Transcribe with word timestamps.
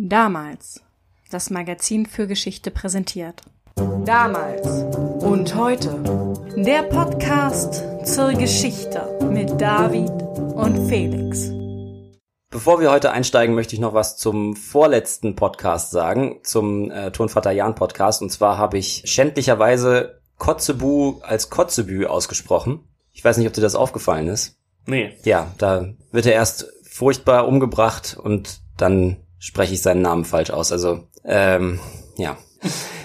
Damals. 0.00 0.80
Das 1.28 1.50
Magazin 1.50 2.06
für 2.06 2.28
Geschichte 2.28 2.70
präsentiert. 2.70 3.42
Damals 4.04 4.84
und 5.24 5.56
heute. 5.56 5.88
Der 6.54 6.84
Podcast 6.84 7.82
zur 8.04 8.32
Geschichte 8.34 9.18
mit 9.28 9.60
David 9.60 10.08
und 10.54 10.88
Felix. 10.88 11.50
Bevor 12.48 12.78
wir 12.80 12.92
heute 12.92 13.10
einsteigen, 13.10 13.56
möchte 13.56 13.74
ich 13.74 13.80
noch 13.80 13.92
was 13.92 14.16
zum 14.16 14.54
vorletzten 14.54 15.34
Podcast 15.34 15.90
sagen, 15.90 16.42
zum 16.44 16.92
äh, 16.92 17.10
Turnvater 17.10 17.50
Jan 17.50 17.74
Podcast. 17.74 18.22
Und 18.22 18.30
zwar 18.30 18.56
habe 18.56 18.78
ich 18.78 19.02
schändlicherweise 19.04 20.20
Kotzebu 20.38 21.18
als 21.22 21.50
Kotzebü 21.50 22.06
ausgesprochen. 22.06 22.84
Ich 23.10 23.24
weiß 23.24 23.36
nicht, 23.36 23.48
ob 23.48 23.52
dir 23.52 23.62
das 23.62 23.74
aufgefallen 23.74 24.28
ist. 24.28 24.60
Nee. 24.86 25.16
Ja, 25.24 25.52
da 25.58 25.88
wird 26.12 26.26
er 26.26 26.34
erst 26.34 26.72
furchtbar 26.84 27.48
umgebracht 27.48 28.16
und 28.16 28.60
dann 28.76 29.16
spreche 29.38 29.74
ich 29.74 29.82
seinen 29.82 30.02
Namen 30.02 30.24
falsch 30.24 30.50
aus. 30.50 30.72
Also, 30.72 31.04
ähm, 31.24 31.80
ja. 32.16 32.36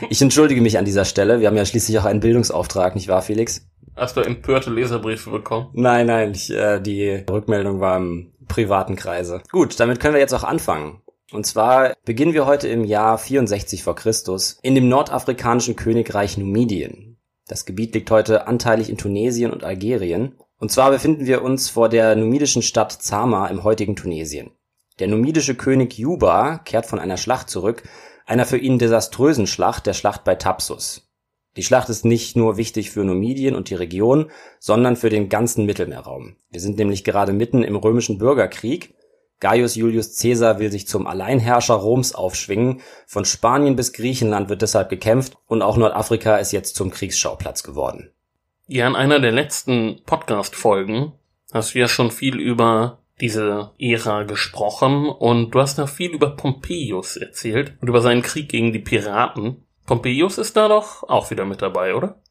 Ich 0.10 0.22
entschuldige 0.22 0.62
mich 0.62 0.78
an 0.78 0.86
dieser 0.86 1.06
Stelle. 1.06 1.40
Wir 1.40 1.48
haben 1.48 1.58
ja 1.58 1.66
schließlich 1.66 1.98
auch 2.00 2.06
einen 2.06 2.20
Bildungsauftrag, 2.20 2.96
nicht 2.96 3.08
wahr, 3.08 3.22
Felix? 3.22 3.68
Hast 3.96 4.18
du 4.18 4.22
empörte 4.22 4.72
Leserbriefe 4.72 5.30
bekommen? 5.30 5.70
Nein, 5.73 6.08
nein, 6.08 6.32
ich, 6.32 6.50
äh, 6.50 6.80
die 6.80 7.23
Rückmeldung 7.30 7.80
war 7.80 7.98
im 7.98 8.34
privaten 8.48 8.96
Kreise. 8.96 9.42
Gut, 9.52 9.80
damit 9.80 10.00
können 10.00 10.16
wir 10.16 10.22
jetzt 10.22 10.34
auch 10.34 10.44
anfangen. 10.44 11.02
Und 11.32 11.46
zwar 11.46 11.94
beginnen 12.06 12.34
wir 12.34 12.45
heute 12.45 12.68
im 12.68 12.84
Jahr 12.84 13.18
64 13.18 13.84
vor 13.84 13.95
Christus 13.95 14.59
in 14.62 14.76
dem 14.76 14.90
nordafrikanischen 14.90 15.76
Königreich 15.76 16.38
Numidien. 16.38 17.18
Das 17.48 17.66
Gebiet 17.66 17.94
liegt 17.94 18.09
heute 18.12 18.48
anteilig 18.48 18.90
in 18.90 18.98
Tunesien 18.98 19.52
und 19.52 19.64
Algerien. 19.64 20.36
Und 20.59 20.72
zwar 20.72 20.92
befinden 20.92 21.26
wir 21.26 21.42
uns 21.42 21.70
vor 21.70 21.90
der 21.90 22.16
numidischen 22.16 22.62
Stadt 22.62 22.92
Zama 22.92 23.48
im 23.48 23.64
heutigen 23.64 23.95
Tunesien. 23.95 24.52
Der 25.00 25.08
numidische 25.08 25.56
König 25.56 25.98
Juba 25.98 26.60
kehrt 26.60 26.86
von 26.86 27.00
einer 27.00 27.18
Schlacht 27.18 27.50
zurück, 27.50 27.84
einer 28.26 28.46
für 28.46 28.58
ihn 28.58 28.80
desaströsen 28.80 29.48
Schlacht, 29.48 29.86
der 29.88 29.94
Schlacht 29.94 30.24
bei 30.24 30.36
Thapsus. 30.36 31.09
Die 31.56 31.64
Schlacht 31.64 31.90
ist 31.90 32.04
nicht 32.06 32.36
nur 32.36 32.58
wichtig 32.58 32.90
für 32.90 33.04
Numidien 33.04 33.56
und 33.56 33.70
die 33.70 33.76
Region, 33.76 34.32
sondern 34.59 34.95
für 34.95 35.09
den 35.09 35.30
ganzen 35.30 35.66
Mittelmeerraum. 35.66 36.36
Wir 36.50 36.59
sind 36.59 36.78
nämlich 36.78 37.04
gerade 37.04 37.34
mitten 37.34 37.64
im 37.64 37.76
römischen 37.76 38.17
Bürgerkrieg. 38.17 38.95
Gaius 39.40 39.76
Julius 39.76 40.20
Caesar 40.20 40.59
will 40.59 40.72
sich 40.72 40.88
zum 40.88 41.06
Alleinherrscher 41.06 41.76
Roms 41.76 42.16
aufschwingen. 42.16 42.82
Von 43.06 43.26
Spanien 43.26 43.76
bis 43.76 43.94
Griechenland 43.94 44.50
wird 44.50 44.62
deshalb 44.62 44.89
gekämpft 44.89 45.38
und 45.45 45.62
auch 45.62 45.78
Nordafrika 45.78 46.38
ist 46.38 46.54
jetzt 46.54 46.76
zum 46.76 46.89
Kriegsschauplatz 46.89 47.62
geworden. 47.62 48.12
Ja, 48.67 48.88
in 48.88 48.95
einer 48.95 49.20
der 49.20 49.32
letzten 49.32 50.02
Podcast-Folgen 50.06 51.12
hast 51.52 51.76
du 51.76 51.80
ja 51.80 51.88
schon 51.88 52.10
viel 52.10 52.39
über 52.39 53.03
diese 53.22 53.72
Ära 53.80 54.23
gesprochen 54.23 55.08
und 55.08 55.52
du 55.52 55.59
hast 55.59 55.78
da 55.78 55.88
viel 55.88 56.11
über 56.11 56.36
Pompeius 56.36 57.17
erzählt 57.17 57.73
und 57.81 57.88
über 57.88 58.02
seinen 58.02 58.22
Krieg 58.22 58.50
gegen 58.50 58.73
die 58.73 58.80
Piraten. 58.80 59.66
Pompeius 59.86 60.38
ist 60.38 60.58
da 60.58 60.67
doch 60.67 61.03
auch 61.03 61.30
wieder 61.30 61.45
mit 61.45 61.61
dabei, 61.61 61.95
oder? 61.95 62.22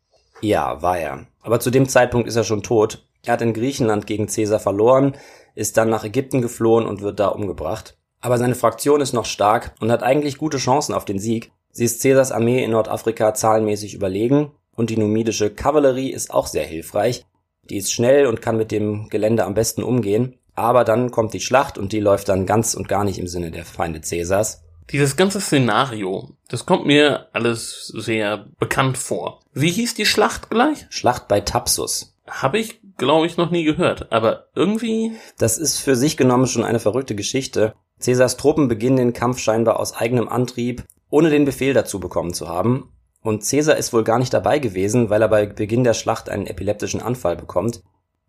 Ja, 0.40 0.82
war 0.82 0.98
er. 0.98 1.26
Aber 1.40 1.60
zu 1.60 1.70
dem 1.70 1.88
Zeitpunkt 1.88 2.26
ist 2.26 2.36
er 2.36 2.44
schon 2.44 2.62
tot. 2.62 3.06
Er 3.24 3.34
hat 3.34 3.42
in 3.42 3.54
Griechenland 3.54 4.06
gegen 4.06 4.26
Caesar 4.26 4.58
verloren, 4.58 5.14
ist 5.54 5.76
dann 5.76 5.90
nach 5.90 6.04
Ägypten 6.04 6.42
geflohen 6.42 6.86
und 6.86 7.02
wird 7.02 7.20
da 7.20 7.28
umgebracht. 7.28 7.96
Aber 8.20 8.38
seine 8.38 8.54
Fraktion 8.54 9.00
ist 9.00 9.12
noch 9.12 9.24
stark 9.24 9.74
und 9.80 9.92
hat 9.92 10.02
eigentlich 10.02 10.38
gute 10.38 10.58
Chancen 10.58 10.94
auf 10.94 11.04
den 11.04 11.18
Sieg. 11.18 11.52
Sie 11.70 11.84
ist 11.84 12.02
Caesars 12.02 12.32
Armee 12.32 12.64
in 12.64 12.72
Nordafrika 12.72 13.34
zahlenmäßig 13.34 13.94
überlegen 13.94 14.52
und 14.74 14.90
die 14.90 14.96
numidische 14.96 15.50
Kavallerie 15.50 16.10
ist 16.10 16.32
auch 16.32 16.46
sehr 16.46 16.64
hilfreich. 16.64 17.24
Die 17.70 17.76
ist 17.76 17.92
schnell 17.92 18.26
und 18.26 18.42
kann 18.42 18.56
mit 18.56 18.72
dem 18.72 19.08
Gelände 19.08 19.44
am 19.44 19.54
besten 19.54 19.82
umgehen. 19.82 20.38
Aber 20.54 20.84
dann 20.84 21.10
kommt 21.10 21.34
die 21.34 21.40
Schlacht 21.40 21.78
und 21.78 21.92
die 21.92 22.00
läuft 22.00 22.28
dann 22.28 22.46
ganz 22.46 22.74
und 22.74 22.88
gar 22.88 23.04
nicht 23.04 23.18
im 23.18 23.26
Sinne 23.26 23.50
der 23.50 23.64
Feinde 23.64 24.00
Caesars. 24.00 24.62
Dieses 24.90 25.16
ganze 25.16 25.40
Szenario, 25.40 26.36
das 26.48 26.66
kommt 26.66 26.86
mir 26.86 27.28
alles 27.32 27.86
sehr 27.96 28.46
bekannt 28.58 28.98
vor. 28.98 29.40
Wie 29.54 29.70
hieß 29.70 29.94
die 29.94 30.06
Schlacht 30.06 30.50
gleich? 30.50 30.86
Schlacht 30.90 31.28
bei 31.28 31.40
Thapsus. 31.40 32.14
Habe 32.28 32.58
ich, 32.58 32.80
glaube 32.98 33.26
ich, 33.26 33.36
noch 33.36 33.50
nie 33.50 33.64
gehört, 33.64 34.12
aber 34.12 34.48
irgendwie. 34.54 35.12
Das 35.38 35.58
ist 35.58 35.78
für 35.78 35.96
sich 35.96 36.16
genommen 36.16 36.46
schon 36.46 36.64
eine 36.64 36.80
verrückte 36.80 37.14
Geschichte. 37.14 37.74
Caesars 38.02 38.36
Truppen 38.36 38.68
beginnen 38.68 38.96
den 38.96 39.12
Kampf 39.12 39.38
scheinbar 39.38 39.78
aus 39.78 39.94
eigenem 39.94 40.28
Antrieb, 40.28 40.84
ohne 41.08 41.30
den 41.30 41.44
Befehl 41.44 41.72
dazu 41.72 42.00
bekommen 42.00 42.34
zu 42.34 42.48
haben. 42.48 42.90
Und 43.22 43.48
Caesar 43.48 43.76
ist 43.76 43.92
wohl 43.92 44.02
gar 44.02 44.18
nicht 44.18 44.34
dabei 44.34 44.58
gewesen, 44.58 45.08
weil 45.08 45.22
er 45.22 45.28
bei 45.28 45.46
Beginn 45.46 45.84
der 45.84 45.94
Schlacht 45.94 46.28
einen 46.28 46.46
epileptischen 46.46 47.00
Anfall 47.00 47.36
bekommt. 47.36 47.82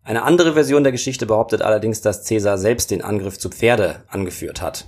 Eine 0.04 0.24
andere 0.24 0.54
Version 0.54 0.84
der 0.84 0.92
Geschichte 0.92 1.26
behauptet 1.26 1.62
allerdings, 1.62 2.02
dass 2.02 2.28
Caesar 2.28 2.58
selbst 2.58 2.92
den 2.92 3.02
Angriff 3.02 3.40
zu 3.40 3.50
Pferde 3.50 4.04
angeführt 4.10 4.62
hat. 4.62 4.88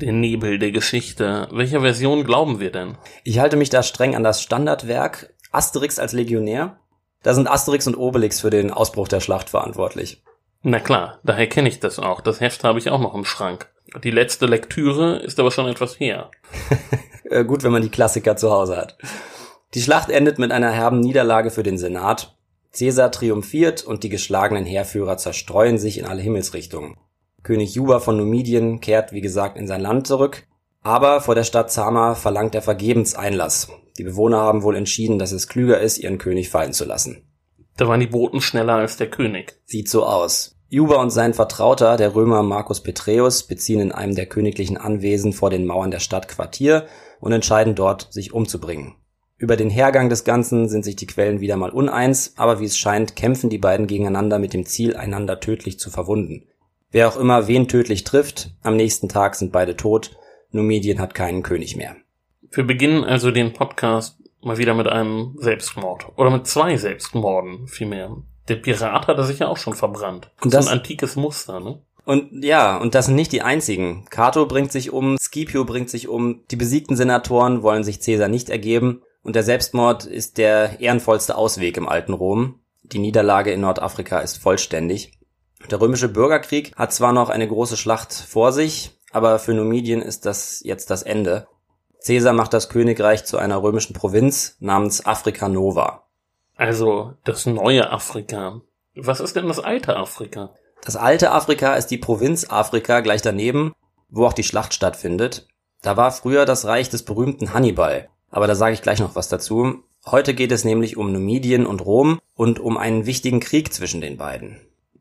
Der 0.00 0.12
Nebel 0.12 0.58
der 0.58 0.72
Geschichte. 0.72 1.48
Welcher 1.50 1.80
Version 1.80 2.22
glauben 2.24 2.60
wir 2.60 2.70
denn? 2.70 2.96
Ich 3.24 3.38
halte 3.38 3.56
mich 3.56 3.70
da 3.70 3.82
streng 3.82 4.14
an 4.14 4.22
das 4.22 4.42
Standardwerk 4.42 5.34
Asterix 5.52 5.98
als 5.98 6.12
Legionär. 6.12 6.78
Da 7.22 7.34
sind 7.34 7.50
Asterix 7.50 7.86
und 7.86 7.96
Obelix 7.96 8.40
für 8.40 8.50
den 8.50 8.70
Ausbruch 8.70 9.08
der 9.08 9.20
Schlacht 9.20 9.50
verantwortlich. 9.50 10.22
Na 10.62 10.80
klar, 10.80 11.18
daher 11.24 11.48
kenne 11.48 11.68
ich 11.68 11.80
das 11.80 11.98
auch. 11.98 12.20
Das 12.20 12.40
Heft 12.40 12.62
habe 12.62 12.78
ich 12.78 12.90
auch 12.90 13.00
noch 13.00 13.14
im 13.14 13.24
Schrank. 13.24 13.68
Die 14.04 14.10
letzte 14.10 14.46
Lektüre 14.46 15.16
ist 15.16 15.40
aber 15.40 15.50
schon 15.50 15.68
etwas 15.68 15.98
her. 15.98 16.30
Äh, 17.28 17.44
Gut, 17.44 17.64
wenn 17.64 17.72
man 17.72 17.82
die 17.82 17.88
Klassiker 17.88 18.36
zu 18.36 18.52
Hause 18.52 18.76
hat. 18.76 18.96
Die 19.74 19.82
Schlacht 19.82 20.10
endet 20.10 20.38
mit 20.38 20.52
einer 20.52 20.70
herben 20.70 21.00
Niederlage 21.00 21.50
für 21.50 21.64
den 21.64 21.76
Senat. 21.76 22.35
Caesar 22.76 23.10
triumphiert 23.10 23.84
und 23.84 24.02
die 24.04 24.08
geschlagenen 24.08 24.66
Heerführer 24.66 25.16
zerstreuen 25.16 25.78
sich 25.78 25.98
in 25.98 26.04
alle 26.04 26.22
Himmelsrichtungen. 26.22 26.96
König 27.42 27.74
Juba 27.74 28.00
von 28.00 28.16
Numidien 28.16 28.80
kehrt, 28.80 29.12
wie 29.12 29.20
gesagt, 29.20 29.56
in 29.56 29.66
sein 29.66 29.80
Land 29.80 30.06
zurück, 30.06 30.46
aber 30.82 31.20
vor 31.20 31.34
der 31.34 31.44
Stadt 31.44 31.70
Zama 31.70 32.14
verlangt 32.14 32.54
er 32.54 32.62
vergebens 32.62 33.14
Einlass. 33.14 33.68
Die 33.98 34.04
Bewohner 34.04 34.38
haben 34.38 34.62
wohl 34.62 34.76
entschieden, 34.76 35.18
dass 35.18 35.32
es 35.32 35.48
klüger 35.48 35.80
ist, 35.80 35.98
ihren 35.98 36.18
König 36.18 36.50
fallen 36.50 36.72
zu 36.72 36.84
lassen. 36.84 37.22
Da 37.76 37.88
waren 37.88 38.00
die 38.00 38.06
Boten 38.06 38.40
schneller 38.40 38.74
als 38.74 38.96
der 38.96 39.10
König. 39.10 39.58
Sieht 39.64 39.88
so 39.88 40.04
aus. 40.04 40.56
Juba 40.68 40.96
und 40.96 41.10
sein 41.10 41.32
Vertrauter, 41.32 41.96
der 41.96 42.14
Römer 42.14 42.42
Marcus 42.42 42.82
Petreius, 42.82 43.44
beziehen 43.44 43.80
in 43.80 43.92
einem 43.92 44.14
der 44.14 44.26
königlichen 44.26 44.76
Anwesen 44.76 45.32
vor 45.32 45.50
den 45.50 45.64
Mauern 45.64 45.90
der 45.90 46.00
Stadt 46.00 46.28
Quartier 46.28 46.86
und 47.20 47.32
entscheiden 47.32 47.74
dort, 47.74 48.12
sich 48.12 48.32
umzubringen. 48.32 48.96
Über 49.38 49.56
den 49.56 49.68
Hergang 49.68 50.08
des 50.08 50.24
Ganzen 50.24 50.68
sind 50.68 50.84
sich 50.84 50.96
die 50.96 51.06
Quellen 51.06 51.40
wieder 51.40 51.56
mal 51.56 51.68
uneins, 51.70 52.32
aber 52.36 52.58
wie 52.58 52.64
es 52.64 52.78
scheint, 52.78 53.16
kämpfen 53.16 53.50
die 53.50 53.58
beiden 53.58 53.86
gegeneinander 53.86 54.38
mit 54.38 54.54
dem 54.54 54.64
Ziel, 54.64 54.96
einander 54.96 55.40
tödlich 55.40 55.78
zu 55.78 55.90
verwunden. 55.90 56.46
Wer 56.90 57.08
auch 57.08 57.18
immer 57.18 57.46
wen 57.46 57.68
tödlich 57.68 58.04
trifft, 58.04 58.54
am 58.62 58.76
nächsten 58.76 59.10
Tag 59.10 59.34
sind 59.34 59.52
beide 59.52 59.76
tot, 59.76 60.16
Numidien 60.52 61.00
hat 61.00 61.14
keinen 61.14 61.42
König 61.42 61.76
mehr. 61.76 61.96
Wir 62.50 62.64
beginnen 62.64 63.04
also 63.04 63.30
den 63.30 63.52
Podcast 63.52 64.18
mal 64.40 64.56
wieder 64.56 64.72
mit 64.72 64.86
einem 64.86 65.34
Selbstmord. 65.38 66.06
Oder 66.16 66.30
mit 66.30 66.46
zwei 66.46 66.76
Selbstmorden, 66.78 67.66
vielmehr. 67.66 68.16
Der 68.48 68.56
Pirat 68.56 69.06
hat 69.06 69.18
er 69.18 69.24
sich 69.24 69.40
ja 69.40 69.48
auch 69.48 69.56
schon 69.58 69.74
verbrannt. 69.74 70.30
Und 70.40 70.50
so 70.52 70.56
das- 70.56 70.68
ein 70.68 70.78
antikes 70.78 71.16
Muster, 71.16 71.60
ne? 71.60 71.82
Und 72.06 72.44
ja, 72.44 72.76
und 72.78 72.94
das 72.94 73.06
sind 73.06 73.16
nicht 73.16 73.32
die 73.32 73.42
einzigen. 73.42 74.04
Cato 74.08 74.46
bringt 74.46 74.70
sich 74.70 74.92
um, 74.92 75.18
Scipio 75.18 75.64
bringt 75.64 75.90
sich 75.90 76.06
um, 76.06 76.42
die 76.52 76.56
besiegten 76.56 76.94
Senatoren 76.96 77.62
wollen 77.64 77.82
sich 77.82 78.00
Caesar 78.00 78.28
nicht 78.28 78.48
ergeben 78.48 79.02
und 79.26 79.34
der 79.34 79.42
Selbstmord 79.42 80.04
ist 80.06 80.38
der 80.38 80.80
ehrenvollste 80.80 81.36
Ausweg 81.36 81.76
im 81.76 81.88
alten 81.88 82.12
Rom. 82.12 82.60
Die 82.84 83.00
Niederlage 83.00 83.50
in 83.50 83.60
Nordafrika 83.60 84.20
ist 84.20 84.38
vollständig. 84.38 85.18
Der 85.68 85.80
römische 85.80 86.08
Bürgerkrieg 86.08 86.76
hat 86.76 86.92
zwar 86.92 87.12
noch 87.12 87.28
eine 87.28 87.48
große 87.48 87.76
Schlacht 87.76 88.14
vor 88.14 88.52
sich, 88.52 88.96
aber 89.10 89.40
für 89.40 89.52
Numidien 89.52 90.00
ist 90.00 90.26
das 90.26 90.60
jetzt 90.62 90.90
das 90.90 91.02
Ende. 91.02 91.48
Caesar 92.06 92.34
macht 92.34 92.52
das 92.52 92.68
Königreich 92.68 93.24
zu 93.24 93.36
einer 93.36 93.60
römischen 93.60 93.94
Provinz 93.94 94.58
namens 94.60 95.04
Africa 95.04 95.48
Nova. 95.48 96.04
Also 96.54 97.14
das 97.24 97.46
neue 97.46 97.90
Afrika. 97.90 98.60
Was 98.94 99.18
ist 99.18 99.34
denn 99.34 99.48
das 99.48 99.58
alte 99.58 99.96
Afrika? 99.96 100.50
Das 100.84 100.94
alte 100.94 101.32
Afrika 101.32 101.74
ist 101.74 101.88
die 101.88 101.98
Provinz 101.98 102.48
Afrika 102.48 103.00
gleich 103.00 103.22
daneben, 103.22 103.72
wo 104.08 104.24
auch 104.24 104.34
die 104.34 104.44
Schlacht 104.44 104.72
stattfindet. 104.72 105.48
Da 105.82 105.96
war 105.96 106.12
früher 106.12 106.44
das 106.44 106.64
Reich 106.64 106.90
des 106.90 107.04
berühmten 107.04 107.52
Hannibal. 107.52 108.08
Aber 108.36 108.46
da 108.46 108.54
sage 108.54 108.74
ich 108.74 108.82
gleich 108.82 109.00
noch 109.00 109.16
was 109.16 109.30
dazu. 109.30 109.82
Heute 110.04 110.34
geht 110.34 110.52
es 110.52 110.62
nämlich 110.62 110.98
um 110.98 111.10
Numidien 111.10 111.64
und 111.64 111.80
Rom 111.86 112.20
und 112.34 112.60
um 112.60 112.76
einen 112.76 113.06
wichtigen 113.06 113.40
Krieg 113.40 113.72
zwischen 113.72 114.02
den 114.02 114.18
beiden. 114.18 114.58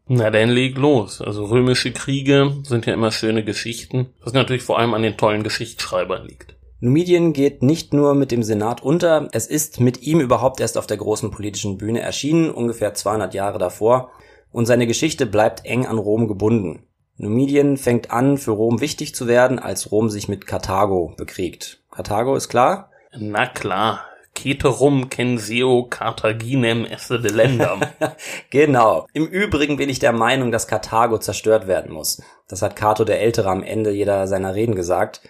Na, 0.07 0.29
dann 0.29 0.47
leg 0.47 0.77
los. 0.77 1.21
Also 1.21 1.43
römische 1.43 1.91
Kriege 1.91 2.53
sind 2.63 2.85
ja 2.85 2.93
immer 2.93 3.11
schöne 3.11 3.43
Geschichten, 3.43 4.05
was 4.23 4.31
natürlich 4.31 4.63
vor 4.63 4.79
allem 4.79 4.93
an 4.93 5.01
den 5.01 5.17
tollen 5.17 5.43
Geschichtsschreibern 5.43 6.25
liegt. 6.25 6.55
Numidien 6.79 7.33
geht 7.33 7.61
nicht 7.61 7.93
nur 7.93 8.15
mit 8.15 8.31
dem 8.31 8.41
Senat 8.41 8.81
unter, 8.81 9.27
es 9.33 9.47
ist 9.47 9.81
mit 9.81 10.01
ihm 10.01 10.21
überhaupt 10.21 10.61
erst 10.61 10.77
auf 10.77 10.88
der 10.88 10.95
großen 10.95 11.29
politischen 11.29 11.77
Bühne 11.77 11.99
erschienen, 11.99 12.49
ungefähr 12.49 12.93
200 12.93 13.33
Jahre 13.33 13.59
davor, 13.59 14.11
und 14.53 14.65
seine 14.65 14.88
Geschichte 14.88 15.25
bleibt 15.25 15.65
eng 15.65 15.85
an 15.85 15.97
Rom 15.97 16.29
gebunden. 16.29 16.83
Numidien 17.17 17.75
fängt 17.75 18.11
an, 18.11 18.38
für 18.38 18.51
Rom 18.51 18.79
wichtig 18.79 19.13
zu 19.13 19.27
werden, 19.27 19.59
als 19.59 19.91
Rom 19.91 20.09
sich 20.09 20.29
mit 20.29 20.47
Karthago 20.47 21.13
bekriegt. 21.17 21.81
Karthago 21.91 22.38
ist 22.38 22.47
klar? 22.47 22.91
Na 23.17 23.47
klar. 23.47 24.06
Ceterum 24.38 25.09
censeo 25.09 25.88
Carthaginem 25.89 26.85
esse 26.85 27.19
delendam. 27.19 27.81
Genau. 28.50 29.07
Im 29.13 29.25
Übrigen 29.27 29.77
bin 29.77 29.89
ich 29.89 30.00
der 30.00 30.12
Meinung, 30.12 30.51
dass 30.51 30.67
Karthago 30.67 31.17
zerstört 31.17 31.67
werden 31.67 31.91
muss. 31.91 32.21
Das 32.47 32.62
hat 32.62 32.75
Cato 32.75 33.06
der 33.06 33.21
Ältere 33.21 33.50
am 33.50 33.63
Ende 33.63 33.91
jeder 33.91 34.27
seiner 34.27 34.56
Reden 34.56 34.75
gesagt. 34.75 35.21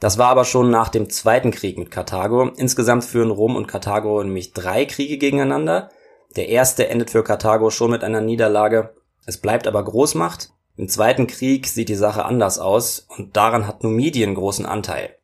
Das 0.00 0.18
war 0.18 0.28
aber 0.28 0.44
schon 0.44 0.70
nach 0.70 0.88
dem 0.88 1.10
zweiten 1.10 1.50
Krieg 1.50 1.78
mit 1.78 1.90
Karthago. 1.90 2.50
Insgesamt 2.56 3.04
führen 3.04 3.30
Rom 3.30 3.56
und 3.56 3.66
Karthago 3.66 4.22
nämlich 4.22 4.52
drei 4.52 4.84
Kriege 4.84 5.18
gegeneinander. 5.18 5.90
Der 6.36 6.48
erste 6.48 6.88
endet 6.88 7.10
für 7.10 7.24
Karthago 7.24 7.70
schon 7.70 7.90
mit 7.90 8.04
einer 8.04 8.20
Niederlage. 8.20 8.94
Es 9.26 9.38
bleibt 9.38 9.66
aber 9.66 9.84
Großmacht. 9.84 10.50
Im 10.76 10.88
zweiten 10.88 11.26
Krieg 11.26 11.66
sieht 11.66 11.88
die 11.88 11.96
Sache 11.96 12.24
anders 12.24 12.58
aus 12.58 13.06
und 13.16 13.36
daran 13.36 13.66
hat 13.66 13.82
Numidien 13.82 14.34
großen 14.34 14.66
Anteil. 14.66 15.17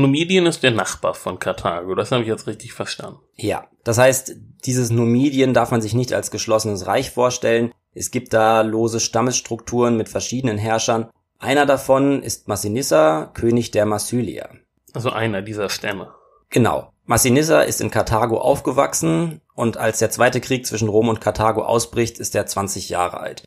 Numidien 0.00 0.46
ist 0.46 0.64
der 0.64 0.72
Nachbar 0.72 1.14
von 1.14 1.38
Karthago, 1.38 1.94
das 1.94 2.10
habe 2.10 2.22
ich 2.22 2.28
jetzt 2.28 2.48
richtig 2.48 2.72
verstanden. 2.72 3.20
Ja, 3.36 3.68
das 3.84 3.96
heißt, 3.96 4.34
dieses 4.64 4.90
Numidien 4.90 5.54
darf 5.54 5.70
man 5.70 5.80
sich 5.80 5.94
nicht 5.94 6.12
als 6.12 6.32
geschlossenes 6.32 6.88
Reich 6.88 7.12
vorstellen. 7.12 7.72
Es 7.94 8.10
gibt 8.10 8.32
da 8.32 8.62
lose 8.62 8.98
Stammesstrukturen 8.98 9.96
mit 9.96 10.08
verschiedenen 10.08 10.58
Herrschern. 10.58 11.10
Einer 11.38 11.64
davon 11.64 12.22
ist 12.24 12.48
Massinissa, 12.48 13.30
König 13.34 13.70
der 13.70 13.86
Massylier. 13.86 14.48
Also 14.94 15.10
einer 15.10 15.42
dieser 15.42 15.68
Stämme. 15.68 16.12
Genau. 16.50 16.90
Massinissa 17.06 17.60
ist 17.60 17.80
in 17.80 17.92
Karthago 17.92 18.38
aufgewachsen 18.38 19.42
und 19.54 19.76
als 19.76 20.00
der 20.00 20.10
zweite 20.10 20.40
Krieg 20.40 20.66
zwischen 20.66 20.88
Rom 20.88 21.08
und 21.08 21.20
Karthago 21.20 21.62
ausbricht, 21.62 22.18
ist 22.18 22.34
er 22.34 22.46
20 22.46 22.88
Jahre 22.88 23.20
alt. 23.20 23.44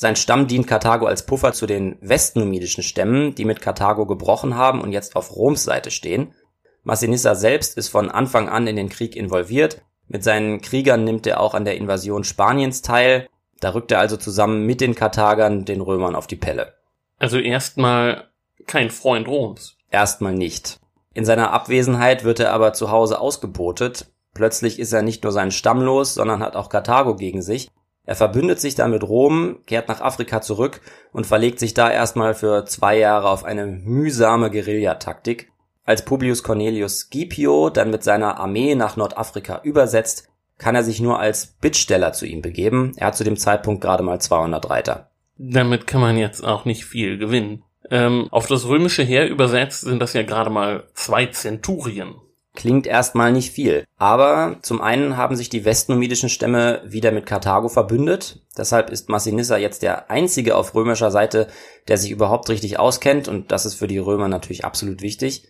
Sein 0.00 0.14
Stamm 0.14 0.46
dient 0.46 0.68
Karthago 0.68 1.06
als 1.06 1.26
Puffer 1.26 1.52
zu 1.52 1.66
den 1.66 1.98
westnumidischen 2.00 2.84
Stämmen, 2.84 3.34
die 3.34 3.44
mit 3.44 3.60
Karthago 3.60 4.06
gebrochen 4.06 4.54
haben 4.54 4.80
und 4.80 4.92
jetzt 4.92 5.16
auf 5.16 5.34
Roms 5.34 5.64
Seite 5.64 5.90
stehen. 5.90 6.36
Massinissa 6.84 7.34
selbst 7.34 7.76
ist 7.76 7.88
von 7.88 8.08
Anfang 8.08 8.48
an 8.48 8.68
in 8.68 8.76
den 8.76 8.90
Krieg 8.90 9.16
involviert. 9.16 9.82
Mit 10.06 10.22
seinen 10.22 10.60
Kriegern 10.60 11.02
nimmt 11.02 11.26
er 11.26 11.40
auch 11.40 11.52
an 11.52 11.64
der 11.64 11.76
Invasion 11.76 12.22
Spaniens 12.22 12.80
teil. 12.80 13.28
Da 13.58 13.70
rückt 13.70 13.90
er 13.90 13.98
also 13.98 14.16
zusammen 14.16 14.64
mit 14.64 14.80
den 14.80 14.94
Karthagern 14.94 15.64
den 15.64 15.80
Römern 15.80 16.14
auf 16.14 16.28
die 16.28 16.36
Pelle. 16.36 16.74
Also 17.18 17.40
erstmal 17.40 18.28
kein 18.68 18.90
Freund 18.90 19.26
Roms. 19.26 19.74
Erstmal 19.90 20.32
nicht. 20.32 20.78
In 21.12 21.24
seiner 21.24 21.52
Abwesenheit 21.52 22.22
wird 22.22 22.38
er 22.38 22.52
aber 22.52 22.72
zu 22.72 22.92
Hause 22.92 23.18
ausgebotet. 23.20 24.06
Plötzlich 24.32 24.78
ist 24.78 24.92
er 24.92 25.02
nicht 25.02 25.24
nur 25.24 25.32
seinen 25.32 25.50
Stamm 25.50 25.80
los, 25.80 26.14
sondern 26.14 26.40
hat 26.40 26.54
auch 26.54 26.68
Karthago 26.68 27.16
gegen 27.16 27.42
sich 27.42 27.68
er 28.08 28.14
verbündet 28.14 28.58
sich 28.58 28.74
dann 28.74 28.90
mit 28.90 29.02
Rom, 29.02 29.58
kehrt 29.66 29.88
nach 29.88 30.00
Afrika 30.00 30.40
zurück 30.40 30.80
und 31.12 31.26
verlegt 31.26 31.58
sich 31.58 31.74
da 31.74 31.90
erstmal 31.90 32.32
für 32.32 32.64
zwei 32.64 32.96
Jahre 32.96 33.28
auf 33.28 33.44
eine 33.44 33.66
mühsame 33.66 34.50
Guerillataktik. 34.50 35.52
Als 35.84 36.06
Publius 36.06 36.42
Cornelius 36.42 37.00
Scipio 37.00 37.68
dann 37.68 37.90
mit 37.90 38.02
seiner 38.02 38.40
Armee 38.40 38.74
nach 38.74 38.96
Nordafrika 38.96 39.60
übersetzt, 39.62 40.30
kann 40.56 40.74
er 40.74 40.84
sich 40.84 41.02
nur 41.02 41.20
als 41.20 41.58
Bittsteller 41.60 42.14
zu 42.14 42.24
ihm 42.24 42.40
begeben. 42.40 42.94
Er 42.96 43.08
hat 43.08 43.16
zu 43.16 43.24
dem 43.24 43.36
Zeitpunkt 43.36 43.82
gerade 43.82 44.02
mal 44.02 44.18
200 44.18 44.70
Reiter. 44.70 45.10
Damit 45.36 45.86
kann 45.86 46.00
man 46.00 46.16
jetzt 46.16 46.42
auch 46.42 46.64
nicht 46.64 46.86
viel 46.86 47.18
gewinnen. 47.18 47.62
Ähm, 47.90 48.28
auf 48.30 48.46
das 48.46 48.66
römische 48.66 49.02
Heer 49.02 49.28
übersetzt 49.28 49.82
sind 49.82 50.00
das 50.00 50.14
ja 50.14 50.22
gerade 50.22 50.48
mal 50.48 50.84
zwei 50.94 51.26
Zenturien. 51.26 52.14
Klingt 52.54 52.86
erstmal 52.86 53.32
nicht 53.32 53.52
viel. 53.52 53.84
Aber 53.96 54.56
zum 54.62 54.80
einen 54.80 55.16
haben 55.16 55.36
sich 55.36 55.48
die 55.48 55.64
westnumidischen 55.64 56.28
Stämme 56.28 56.82
wieder 56.84 57.12
mit 57.12 57.26
Karthago 57.26 57.68
verbündet. 57.68 58.42
Deshalb 58.56 58.90
ist 58.90 59.08
Massinissa 59.08 59.56
jetzt 59.56 59.82
der 59.82 60.10
einzige 60.10 60.56
auf 60.56 60.74
römischer 60.74 61.10
Seite, 61.10 61.48
der 61.86 61.98
sich 61.98 62.10
überhaupt 62.10 62.48
richtig 62.48 62.78
auskennt. 62.78 63.28
Und 63.28 63.52
das 63.52 63.66
ist 63.66 63.74
für 63.74 63.86
die 63.86 63.98
Römer 63.98 64.28
natürlich 64.28 64.64
absolut 64.64 65.02
wichtig. 65.02 65.46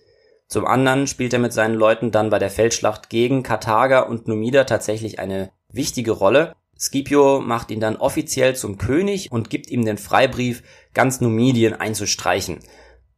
Zum 0.48 0.66
anderen 0.66 1.06
spielt 1.06 1.32
er 1.32 1.38
mit 1.38 1.52
seinen 1.52 1.74
Leuten 1.74 2.10
dann 2.10 2.30
bei 2.30 2.38
der 2.38 2.50
Feldschlacht 2.50 3.10
gegen 3.10 3.42
Karthager 3.42 4.08
und 4.08 4.28
Numider 4.28 4.66
tatsächlich 4.66 5.18
eine 5.18 5.50
wichtige 5.70 6.12
Rolle. 6.12 6.54
Scipio 6.78 7.40
macht 7.40 7.70
ihn 7.70 7.80
dann 7.80 7.96
offiziell 7.96 8.54
zum 8.54 8.78
König 8.78 9.30
und 9.32 9.50
gibt 9.50 9.68
ihm 9.70 9.84
den 9.84 9.98
Freibrief, 9.98 10.62
ganz 10.94 11.20
Numidien 11.20 11.74
einzustreichen. 11.74 12.60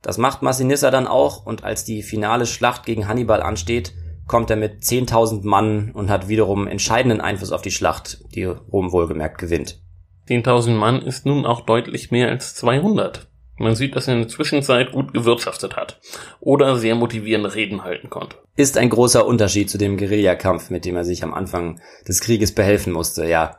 Das 0.03 0.19
macht 0.19 0.43
Massinissa 0.43 0.91
dann 0.91 1.07
auch 1.07 1.45
und 1.45 1.65
als 1.65 1.85
die 1.85 2.03
finale 2.03 2.47
Schlacht 2.47 2.87
gegen 2.87 3.07
Hannibal 3.07 3.43
ansteht, 3.43 3.93
kommt 4.27 4.49
er 4.51 4.57
mit 4.57 4.83
10.000 4.83 5.47
Mann 5.47 5.91
und 5.93 6.09
hat 6.09 6.29
wiederum 6.29 6.67
entscheidenden 6.67 7.21
Einfluss 7.21 7.53
auf 7.53 7.63
die 7.63 7.73
Schlacht, 7.73 8.25
die 8.35 8.45
Rom 8.45 8.93
wohlgemerkt 8.93 9.39
gewinnt. 9.39 9.81
10.000 10.29 10.71
Mann 10.71 11.03
ist 11.03 11.27
nun 11.27 11.45
auch 11.45 11.63
deutlich 11.63 12.11
mehr 12.11 12.29
als 12.29 12.55
200. 12.55 13.29
Man 13.59 13.75
sieht, 13.75 13.95
dass 13.95 14.09
er 14.09 14.15
in 14.15 14.21
der 14.21 14.29
Zwischenzeit 14.29 14.93
gut 14.93 15.13
gewirtschaftet 15.13 15.77
hat 15.77 16.01
oder 16.41 16.77
sehr 16.77 16.95
motivierende 16.95 17.55
Reden 17.55 17.85
halten 17.85 18.09
konnte. 18.09 18.37
Ist 18.57 18.79
ein 18.79 18.89
großer 18.89 19.27
Unterschied 19.27 19.69
zu 19.69 19.77
dem 19.77 19.99
Guerillakampf, 19.99 20.71
mit 20.71 20.87
dem 20.87 20.97
er 20.97 21.05
sich 21.05 21.23
am 21.25 21.35
Anfang 21.35 21.79
des 22.09 22.21
Krieges 22.21 22.55
behelfen 22.55 22.93
musste, 22.93 23.27
ja. 23.27 23.59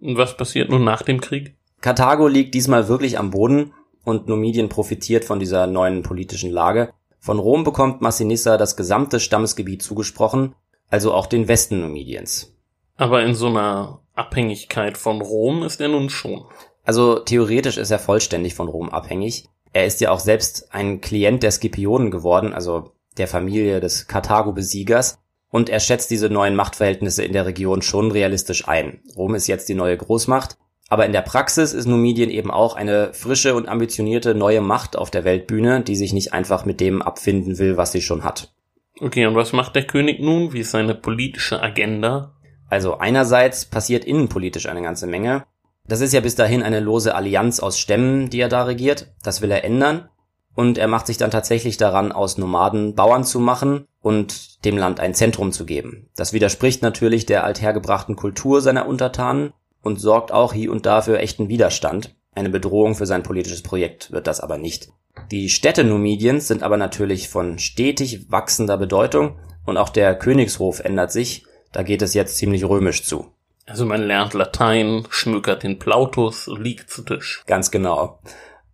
Und 0.00 0.16
was 0.16 0.36
passiert 0.36 0.70
nun 0.70 0.82
nach 0.82 1.02
dem 1.02 1.20
Krieg? 1.20 1.54
Karthago 1.80 2.26
liegt 2.26 2.54
diesmal 2.54 2.88
wirklich 2.88 3.18
am 3.18 3.30
Boden 3.30 3.72
und 4.06 4.28
Numidien 4.28 4.68
profitiert 4.68 5.24
von 5.24 5.40
dieser 5.40 5.66
neuen 5.66 6.04
politischen 6.04 6.52
Lage. 6.52 6.92
Von 7.18 7.40
Rom 7.40 7.64
bekommt 7.64 8.00
Massinissa 8.00 8.56
das 8.56 8.76
gesamte 8.76 9.18
Stammesgebiet 9.18 9.82
zugesprochen, 9.82 10.54
also 10.88 11.12
auch 11.12 11.26
den 11.26 11.48
Westen 11.48 11.80
Numidiens. 11.80 12.54
Aber 12.96 13.24
in 13.24 13.34
so 13.34 13.48
einer 13.48 13.98
Abhängigkeit 14.14 14.96
von 14.96 15.20
Rom 15.20 15.64
ist 15.64 15.80
er 15.80 15.88
nun 15.88 16.08
schon. 16.08 16.44
Also 16.84 17.18
theoretisch 17.18 17.78
ist 17.78 17.90
er 17.90 17.98
vollständig 17.98 18.54
von 18.54 18.68
Rom 18.68 18.90
abhängig. 18.90 19.48
Er 19.72 19.86
ist 19.86 20.00
ja 20.00 20.12
auch 20.12 20.20
selbst 20.20 20.72
ein 20.72 21.00
Klient 21.00 21.42
der 21.42 21.50
Scipionen 21.50 22.12
geworden, 22.12 22.52
also 22.52 22.92
der 23.18 23.26
Familie 23.26 23.80
des 23.80 24.06
Karthago-Besiegers. 24.06 25.18
Und 25.50 25.68
er 25.68 25.80
schätzt 25.80 26.12
diese 26.12 26.30
neuen 26.30 26.54
Machtverhältnisse 26.54 27.24
in 27.24 27.32
der 27.32 27.46
Region 27.46 27.82
schon 27.82 28.12
realistisch 28.12 28.68
ein. 28.68 29.00
Rom 29.16 29.34
ist 29.34 29.48
jetzt 29.48 29.68
die 29.68 29.74
neue 29.74 29.96
Großmacht 29.96 30.56
aber 30.88 31.06
in 31.06 31.12
der 31.12 31.22
Praxis 31.22 31.72
ist 31.72 31.86
Numidien 31.86 32.30
eben 32.30 32.50
auch 32.50 32.76
eine 32.76 33.12
frische 33.12 33.54
und 33.54 33.68
ambitionierte 33.68 34.34
neue 34.34 34.60
Macht 34.60 34.96
auf 34.96 35.10
der 35.10 35.24
Weltbühne, 35.24 35.80
die 35.80 35.96
sich 35.96 36.12
nicht 36.12 36.32
einfach 36.32 36.64
mit 36.64 36.80
dem 36.80 37.02
abfinden 37.02 37.58
will, 37.58 37.76
was 37.76 37.92
sie 37.92 38.02
schon 38.02 38.22
hat. 38.22 38.52
Okay, 39.00 39.26
und 39.26 39.34
was 39.34 39.52
macht 39.52 39.74
der 39.74 39.86
König 39.86 40.20
nun? 40.20 40.52
Wie 40.52 40.60
ist 40.60 40.70
seine 40.70 40.94
politische 40.94 41.60
Agenda? 41.60 42.32
Also 42.70 42.98
einerseits 42.98 43.64
passiert 43.64 44.04
innenpolitisch 44.04 44.66
eine 44.66 44.82
ganze 44.82 45.06
Menge. 45.06 45.44
Das 45.86 46.00
ist 46.00 46.12
ja 46.12 46.20
bis 46.20 46.34
dahin 46.34 46.62
eine 46.62 46.80
lose 46.80 47.14
Allianz 47.14 47.60
aus 47.60 47.78
Stämmen, 47.78 48.30
die 48.30 48.40
er 48.40 48.48
da 48.48 48.64
regiert. 48.64 49.12
Das 49.22 49.42
will 49.42 49.50
er 49.50 49.64
ändern. 49.64 50.08
Und 50.54 50.78
er 50.78 50.88
macht 50.88 51.06
sich 51.06 51.18
dann 51.18 51.30
tatsächlich 51.30 51.76
daran, 51.76 52.12
aus 52.12 52.38
Nomaden 52.38 52.94
Bauern 52.94 53.24
zu 53.24 53.40
machen 53.40 53.86
und 54.00 54.64
dem 54.64 54.78
Land 54.78 55.00
ein 55.00 55.14
Zentrum 55.14 55.52
zu 55.52 55.66
geben. 55.66 56.08
Das 56.16 56.32
widerspricht 56.32 56.80
natürlich 56.80 57.26
der 57.26 57.44
althergebrachten 57.44 58.16
Kultur 58.16 58.62
seiner 58.62 58.88
Untertanen 58.88 59.52
und 59.86 60.00
sorgt 60.00 60.32
auch 60.32 60.52
hier 60.52 60.72
und 60.72 60.84
da 60.84 61.00
für 61.00 61.18
echten 61.18 61.48
Widerstand. 61.48 62.14
Eine 62.34 62.50
Bedrohung 62.50 62.96
für 62.96 63.06
sein 63.06 63.22
politisches 63.22 63.62
Projekt 63.62 64.10
wird 64.10 64.26
das 64.26 64.40
aber 64.40 64.58
nicht. 64.58 64.88
Die 65.30 65.48
Städte 65.48 65.84
Numidiens 65.84 66.48
sind 66.48 66.62
aber 66.64 66.76
natürlich 66.76 67.28
von 67.28 67.58
stetig 67.58 68.30
wachsender 68.30 68.76
Bedeutung 68.76 69.38
und 69.64 69.76
auch 69.76 69.88
der 69.88 70.16
Königshof 70.16 70.80
ändert 70.80 71.12
sich. 71.12 71.46
Da 71.72 71.84
geht 71.84 72.02
es 72.02 72.14
jetzt 72.14 72.36
ziemlich 72.36 72.64
römisch 72.64 73.04
zu. 73.04 73.32
Also 73.64 73.86
man 73.86 74.02
lernt 74.02 74.34
Latein, 74.34 75.06
schmückert 75.08 75.62
den 75.62 75.78
Plautus, 75.78 76.48
liegt 76.58 76.90
zu 76.90 77.02
Tisch. 77.02 77.42
Ganz 77.46 77.70
genau. 77.70 78.20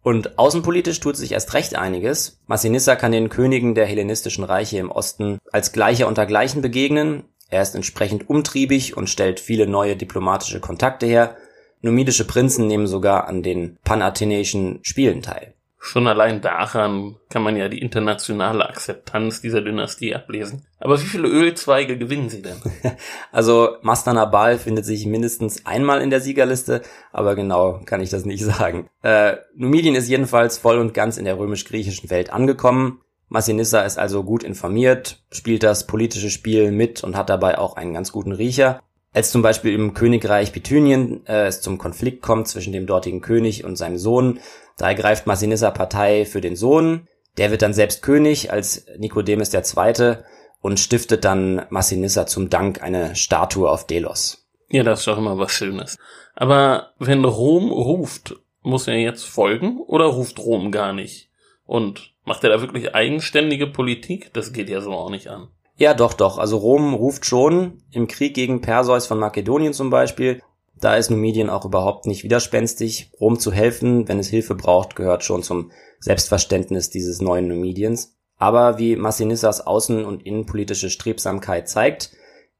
Und 0.02 0.38
außenpolitisch 0.38 0.98
tut 0.98 1.16
sich 1.16 1.32
erst 1.32 1.54
recht 1.54 1.76
einiges. 1.76 2.40
Massinissa 2.46 2.96
kann 2.96 3.12
den 3.12 3.28
Königen 3.28 3.74
der 3.74 3.86
hellenistischen 3.86 4.44
Reiche 4.44 4.78
im 4.78 4.90
Osten 4.90 5.38
als 5.52 5.72
Gleicher 5.72 6.08
unter 6.08 6.26
Gleichen 6.26 6.60
begegnen. 6.60 7.24
Er 7.52 7.60
ist 7.60 7.74
entsprechend 7.74 8.30
umtriebig 8.30 8.96
und 8.96 9.10
stellt 9.10 9.38
viele 9.38 9.66
neue 9.66 9.94
diplomatische 9.94 10.58
Kontakte 10.58 11.04
her. 11.04 11.36
Numidische 11.82 12.26
Prinzen 12.26 12.66
nehmen 12.66 12.86
sogar 12.86 13.28
an 13.28 13.42
den 13.42 13.76
panathenäischen 13.84 14.78
Spielen 14.80 15.20
teil. 15.20 15.52
Schon 15.78 16.06
allein 16.06 16.40
daran 16.40 17.16
kann 17.28 17.42
man 17.42 17.56
ja 17.58 17.68
die 17.68 17.82
internationale 17.82 18.66
Akzeptanz 18.66 19.42
dieser 19.42 19.60
Dynastie 19.60 20.14
ablesen. 20.14 20.64
Aber 20.80 20.98
wie 20.98 21.04
viele 21.04 21.28
Ölzweige 21.28 21.98
gewinnen 21.98 22.30
sie 22.30 22.40
denn? 22.40 22.56
also 23.32 23.76
Mastanabal 23.82 24.56
findet 24.56 24.86
sich 24.86 25.04
mindestens 25.04 25.66
einmal 25.66 26.00
in 26.00 26.08
der 26.08 26.22
Siegerliste, 26.22 26.80
aber 27.12 27.34
genau 27.34 27.82
kann 27.84 28.00
ich 28.00 28.08
das 28.08 28.24
nicht 28.24 28.44
sagen. 28.44 28.88
Äh, 29.02 29.36
Numidien 29.54 29.94
ist 29.94 30.08
jedenfalls 30.08 30.56
voll 30.56 30.78
und 30.78 30.94
ganz 30.94 31.18
in 31.18 31.26
der 31.26 31.36
römisch-griechischen 31.38 32.08
Welt 32.08 32.32
angekommen. 32.32 33.02
Massinissa 33.32 33.80
ist 33.80 33.98
also 33.98 34.24
gut 34.24 34.44
informiert, 34.44 35.22
spielt 35.30 35.62
das 35.62 35.86
politische 35.86 36.28
Spiel 36.28 36.70
mit 36.70 37.02
und 37.02 37.16
hat 37.16 37.30
dabei 37.30 37.58
auch 37.58 37.76
einen 37.76 37.94
ganz 37.94 38.12
guten 38.12 38.32
Riecher. 38.32 38.80
Als 39.14 39.30
zum 39.30 39.40
Beispiel 39.40 39.72
im 39.74 39.94
Königreich 39.94 40.52
Bithynien 40.52 41.26
äh, 41.26 41.46
es 41.46 41.62
zum 41.62 41.78
Konflikt 41.78 42.22
kommt 42.22 42.48
zwischen 42.48 42.72
dem 42.72 42.86
dortigen 42.86 43.22
König 43.22 43.64
und 43.64 43.76
seinem 43.76 43.96
Sohn, 43.96 44.40
da 44.76 44.88
ergreift 44.88 45.26
Massinissa 45.26 45.70
Partei 45.70 46.26
für 46.26 46.40
den 46.40 46.56
Sohn. 46.56 47.08
Der 47.38 47.50
wird 47.50 47.62
dann 47.62 47.72
selbst 47.72 48.02
König 48.02 48.52
als 48.52 48.84
Nikodemus 48.98 49.52
II. 49.52 50.16
und 50.60 50.78
stiftet 50.78 51.24
dann 51.24 51.62
Massinissa 51.70 52.26
zum 52.26 52.50
Dank 52.50 52.82
eine 52.82 53.16
Statue 53.16 53.70
auf 53.70 53.86
Delos. 53.86 54.46
Ja, 54.68 54.82
das 54.82 55.00
ist 55.00 55.08
doch 55.08 55.18
immer 55.18 55.38
was 55.38 55.52
Schönes. 55.52 55.98
Aber 56.34 56.92
wenn 56.98 57.24
Rom 57.24 57.70
ruft, 57.70 58.36
muss 58.62 58.88
er 58.88 58.96
jetzt 58.96 59.24
folgen 59.24 59.80
oder 59.80 60.06
ruft 60.06 60.38
Rom 60.38 60.70
gar 60.70 60.92
nicht? 60.92 61.31
Und 61.64 62.12
Macht 62.24 62.44
er 62.44 62.50
da 62.50 62.60
wirklich 62.60 62.94
eigenständige 62.94 63.66
Politik? 63.66 64.32
Das 64.32 64.52
geht 64.52 64.68
ja 64.68 64.80
so 64.80 64.92
auch 64.92 65.10
nicht 65.10 65.28
an. 65.28 65.48
Ja, 65.76 65.94
doch, 65.94 66.12
doch. 66.12 66.38
Also 66.38 66.56
Rom 66.56 66.94
ruft 66.94 67.26
schon 67.26 67.82
im 67.90 68.06
Krieg 68.06 68.34
gegen 68.34 68.60
Perseus 68.60 69.06
von 69.06 69.18
Makedonien 69.18 69.72
zum 69.72 69.90
Beispiel. 69.90 70.40
Da 70.76 70.94
ist 70.96 71.10
Numidien 71.10 71.50
auch 71.50 71.64
überhaupt 71.64 72.06
nicht 72.06 72.22
widerspenstig. 72.22 73.10
Rom 73.20 73.38
zu 73.38 73.50
helfen, 73.50 74.06
wenn 74.08 74.18
es 74.18 74.28
Hilfe 74.28 74.54
braucht, 74.54 74.94
gehört 74.94 75.24
schon 75.24 75.42
zum 75.42 75.72
Selbstverständnis 75.98 76.90
dieses 76.90 77.20
neuen 77.20 77.48
Numidiens. 77.48 78.16
Aber 78.36 78.78
wie 78.78 78.96
Massinissas 78.96 79.64
außen- 79.66 80.04
und 80.04 80.24
innenpolitische 80.24 80.90
Strebsamkeit 80.90 81.68
zeigt, 81.68 82.12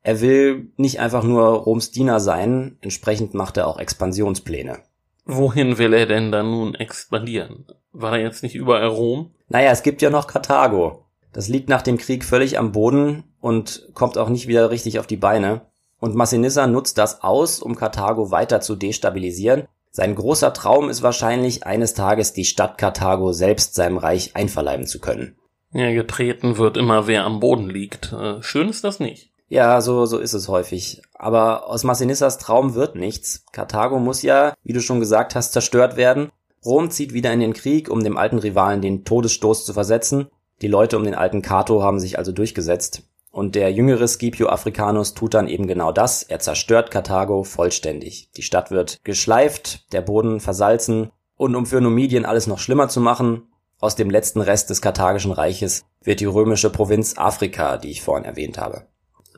er 0.02 0.20
will 0.20 0.72
nicht 0.76 0.98
einfach 0.98 1.22
nur 1.22 1.44
Roms 1.44 1.92
Diener 1.92 2.18
sein, 2.18 2.78
entsprechend 2.80 3.34
macht 3.34 3.56
er 3.56 3.68
auch 3.68 3.78
Expansionspläne. 3.78 4.80
Wohin 5.24 5.78
will 5.78 5.92
er 5.94 6.06
denn 6.06 6.32
dann 6.32 6.50
nun 6.50 6.74
expandieren? 6.74 7.66
War 7.92 8.18
er 8.18 8.22
jetzt 8.22 8.42
nicht 8.42 8.54
überall 8.54 8.86
Rom? 8.86 9.32
Naja, 9.48 9.70
es 9.70 9.82
gibt 9.82 10.02
ja 10.02 10.10
noch 10.10 10.26
Karthago. 10.26 11.04
Das 11.32 11.48
liegt 11.48 11.68
nach 11.68 11.82
dem 11.82 11.98
Krieg 11.98 12.24
völlig 12.24 12.58
am 12.58 12.72
Boden 12.72 13.24
und 13.40 13.88
kommt 13.94 14.18
auch 14.18 14.28
nicht 14.28 14.48
wieder 14.48 14.70
richtig 14.70 14.98
auf 14.98 15.06
die 15.06 15.16
Beine. 15.16 15.62
Und 15.98 16.14
Massinissa 16.14 16.66
nutzt 16.66 16.98
das 16.98 17.22
aus, 17.22 17.60
um 17.60 17.76
Karthago 17.76 18.30
weiter 18.30 18.60
zu 18.60 18.74
destabilisieren. 18.76 19.68
Sein 19.90 20.14
großer 20.14 20.52
Traum 20.52 20.88
ist 20.88 21.02
wahrscheinlich, 21.02 21.66
eines 21.66 21.94
Tages 21.94 22.32
die 22.32 22.44
Stadt 22.44 22.78
Karthago 22.78 23.32
selbst 23.32 23.74
seinem 23.74 23.98
Reich 23.98 24.34
einverleiben 24.34 24.86
zu 24.86 25.00
können. 25.00 25.36
Ja, 25.72 25.92
getreten 25.92 26.58
wird 26.58 26.76
immer, 26.76 27.06
wer 27.06 27.24
am 27.24 27.40
Boden 27.40 27.70
liegt. 27.70 28.12
Äh, 28.12 28.42
schön 28.42 28.68
ist 28.68 28.84
das 28.84 29.00
nicht. 29.00 29.31
Ja, 29.52 29.82
so, 29.82 30.06
so 30.06 30.16
ist 30.16 30.32
es 30.32 30.48
häufig. 30.48 31.02
Aber 31.12 31.68
aus 31.68 31.84
Massinissas 31.84 32.38
Traum 32.38 32.74
wird 32.74 32.96
nichts. 32.96 33.44
Karthago 33.52 33.98
muss 33.98 34.22
ja, 34.22 34.54
wie 34.64 34.72
du 34.72 34.80
schon 34.80 34.98
gesagt 34.98 35.34
hast, 35.34 35.52
zerstört 35.52 35.98
werden. 35.98 36.30
Rom 36.64 36.90
zieht 36.90 37.12
wieder 37.12 37.30
in 37.34 37.40
den 37.40 37.52
Krieg, 37.52 37.90
um 37.90 38.02
dem 38.02 38.16
alten 38.16 38.38
Rivalen 38.38 38.80
den 38.80 39.04
Todesstoß 39.04 39.66
zu 39.66 39.74
versetzen. 39.74 40.28
Die 40.62 40.68
Leute 40.68 40.96
um 40.96 41.04
den 41.04 41.14
alten 41.14 41.42
Cato 41.42 41.82
haben 41.82 42.00
sich 42.00 42.16
also 42.16 42.32
durchgesetzt. 42.32 43.02
Und 43.30 43.54
der 43.54 43.70
jüngere 43.70 44.08
Scipio 44.08 44.48
Africanus 44.48 45.12
tut 45.12 45.34
dann 45.34 45.48
eben 45.48 45.66
genau 45.66 45.92
das. 45.92 46.22
Er 46.22 46.38
zerstört 46.38 46.90
Karthago 46.90 47.44
vollständig. 47.44 48.30
Die 48.38 48.42
Stadt 48.42 48.70
wird 48.70 49.04
geschleift, 49.04 49.92
der 49.92 50.00
Boden 50.00 50.40
versalzen. 50.40 51.10
Und 51.36 51.56
um 51.56 51.66
für 51.66 51.82
Numidien 51.82 52.24
alles 52.24 52.46
noch 52.46 52.58
schlimmer 52.58 52.88
zu 52.88 53.02
machen, 53.02 53.52
aus 53.80 53.96
dem 53.96 54.08
letzten 54.08 54.40
Rest 54.40 54.70
des 54.70 54.80
karthagischen 54.80 55.32
Reiches 55.32 55.84
wird 56.02 56.20
die 56.20 56.24
römische 56.24 56.70
Provinz 56.70 57.18
Afrika, 57.18 57.76
die 57.76 57.90
ich 57.90 58.00
vorhin 58.00 58.24
erwähnt 58.24 58.56
habe. 58.56 58.86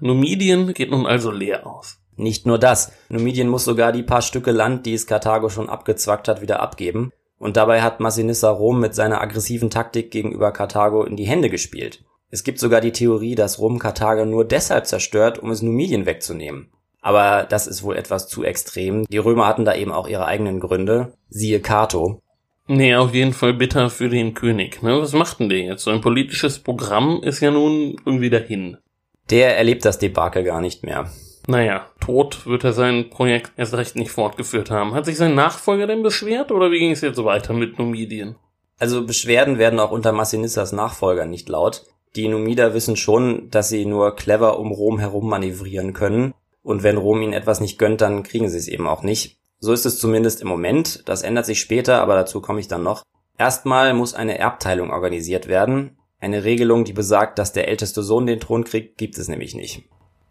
Numidien 0.01 0.75
geht 0.75 0.91
nun 0.91 1.07
also 1.07 1.31
leer 1.31 1.67
aus. 1.67 1.99
Nicht 2.17 2.47
nur 2.47 2.59
das, 2.59 2.93
Numidien 3.09 3.49
muss 3.49 3.65
sogar 3.65 3.93
die 3.93 4.03
paar 4.03 4.23
Stücke 4.23 4.53
Land, 4.53 4.87
die 4.87 4.95
es 4.95 5.07
Karthago 5.07 5.49
schon 5.49 5.69
abgezwackt 5.69 6.29
hat, 6.29 6.41
wieder 6.41 6.61
abgeben. 6.61 7.13
Und 7.39 7.57
dabei 7.57 7.83
hat 7.83 8.01
Massinissa 8.01 8.51
Rom 8.51 8.81
mit 8.81 8.95
seiner 8.95 9.21
aggressiven 9.21 9.71
Taktik 9.71 10.11
gegenüber 10.11 10.53
Karthago 10.53 11.05
in 11.05 11.17
die 11.17 11.27
Hände 11.27 11.51
gespielt. 11.51 12.05
Es 12.31 12.45
gibt 12.45 12.59
sogar 12.59 12.81
die 12.81 12.93
Theorie, 12.93 13.35
dass 13.35 13.59
Rom 13.59 13.79
Karthago 13.79 14.25
nur 14.25 14.45
deshalb 14.45 14.87
zerstört, 14.87 15.39
um 15.39 15.51
es 15.51 15.63
Numidien 15.63 16.07
wegzunehmen. 16.07 16.71
Aber 17.01 17.45
das 17.45 17.67
ist 17.67 17.83
wohl 17.83 17.97
etwas 17.97 18.29
zu 18.29 18.45
extrem. 18.45 19.05
Die 19.07 19.19
Römer 19.19 19.47
hatten 19.47 19.65
da 19.65 19.75
eben 19.75 19.93
auch 19.93 20.09
ihre 20.09 20.27
eigenen 20.27 20.59
Gründe. 20.59 21.13
Siehe 21.29 21.61
Cato. 21.61 22.23
Nee, 22.67 22.95
auf 22.95 23.13
jeden 23.13 23.35
Fall 23.35 23.53
bitter 23.53 23.91
für 23.91 24.09
den 24.09 24.33
König. 24.33 24.83
Ne? 24.83 24.99
Was 24.99 25.13
macht 25.13 25.39
denn 25.39 25.51
der 25.51 25.59
jetzt? 25.59 25.85
So 25.85 25.91
ein 25.91 26.01
politisches 26.01 26.61
Programm 26.61 27.21
ist 27.23 27.41
ja 27.41 27.51
nun 27.51 27.97
irgendwie 28.07 28.31
dahin. 28.31 28.79
Der 29.31 29.57
erlebt 29.57 29.85
das 29.85 29.99
Debakel 29.99 30.45
gar 30.45 30.61
nicht 30.61 30.83
mehr. 30.83 31.11
Naja, 31.47 31.87
tot 32.01 32.47
wird 32.47 32.65
er 32.65 32.73
sein 32.73 33.11
Projekt 33.11 33.53
erst 33.57 33.75
recht 33.75 33.97
nicht 33.97 34.11
fortgeführt 34.11 34.71
haben. 34.71 34.95
Hat 34.95 35.05
sich 35.05 35.17
sein 35.17 35.35
Nachfolger 35.35 35.87
denn 35.87 36.03
beschwert 36.03 36.51
oder 36.53 36.71
wie 36.71 36.79
ging 36.79 36.93
es 36.93 37.03
jetzt 37.03 37.23
weiter 37.23 37.53
mit 37.53 37.79
Numidien? 37.79 38.37
Also 38.79 39.07
Beschwerden 39.07 39.59
werden 39.59 39.79
auch 39.79 39.91
unter 39.91 40.13
Massinissas 40.13 40.73
Nachfolger 40.73 41.27
nicht 41.27 41.49
laut. 41.49 41.85
Die 42.17 42.29
Numider 42.29 42.75
wissen 42.75 42.97
schon, 42.97 43.51
dass 43.51 43.69
sie 43.69 43.87
nur 43.87 44.15
clever 44.17 44.59
um 44.59 44.73
Rom 44.73 44.99
herum 44.99 45.29
manövrieren 45.29 45.93
können. 45.93 46.33
Und 46.63 46.83
wenn 46.83 46.97
Rom 46.97 47.21
ihnen 47.21 47.33
etwas 47.33 47.61
nicht 47.61 47.79
gönnt, 47.79 48.01
dann 48.01 48.23
kriegen 48.23 48.49
sie 48.49 48.59
es 48.59 48.69
eben 48.69 48.87
auch 48.87 49.03
nicht. 49.03 49.39
So 49.59 49.73
ist 49.73 49.85
es 49.85 49.99
zumindest 49.99 50.41
im 50.41 50.49
Moment. 50.49 51.03
Das 51.09 51.23
ändert 51.23 51.47
sich 51.47 51.61
später, 51.61 52.01
aber 52.01 52.15
dazu 52.15 52.41
komme 52.41 52.61
ich 52.61 52.69
dann 52.69 52.83
noch. 52.83 53.03
Erstmal 53.37 53.95
muss 53.95 54.15
eine 54.15 54.39
Erbteilung 54.39 54.91
organisiert 54.91 55.49
werden. 55.49 55.99
Eine 56.21 56.45
Regelung, 56.45 56.85
die 56.85 56.93
besagt, 56.93 57.39
dass 57.39 57.53
der 57.53 57.69
älteste 57.69 58.03
Sohn 58.03 58.27
den 58.27 58.41
Thron 58.41 58.65
kriegt, 58.65 58.99
gibt 58.99 59.19
es 59.19 59.29
nämlich 59.29 59.55
nicht. 59.55 59.83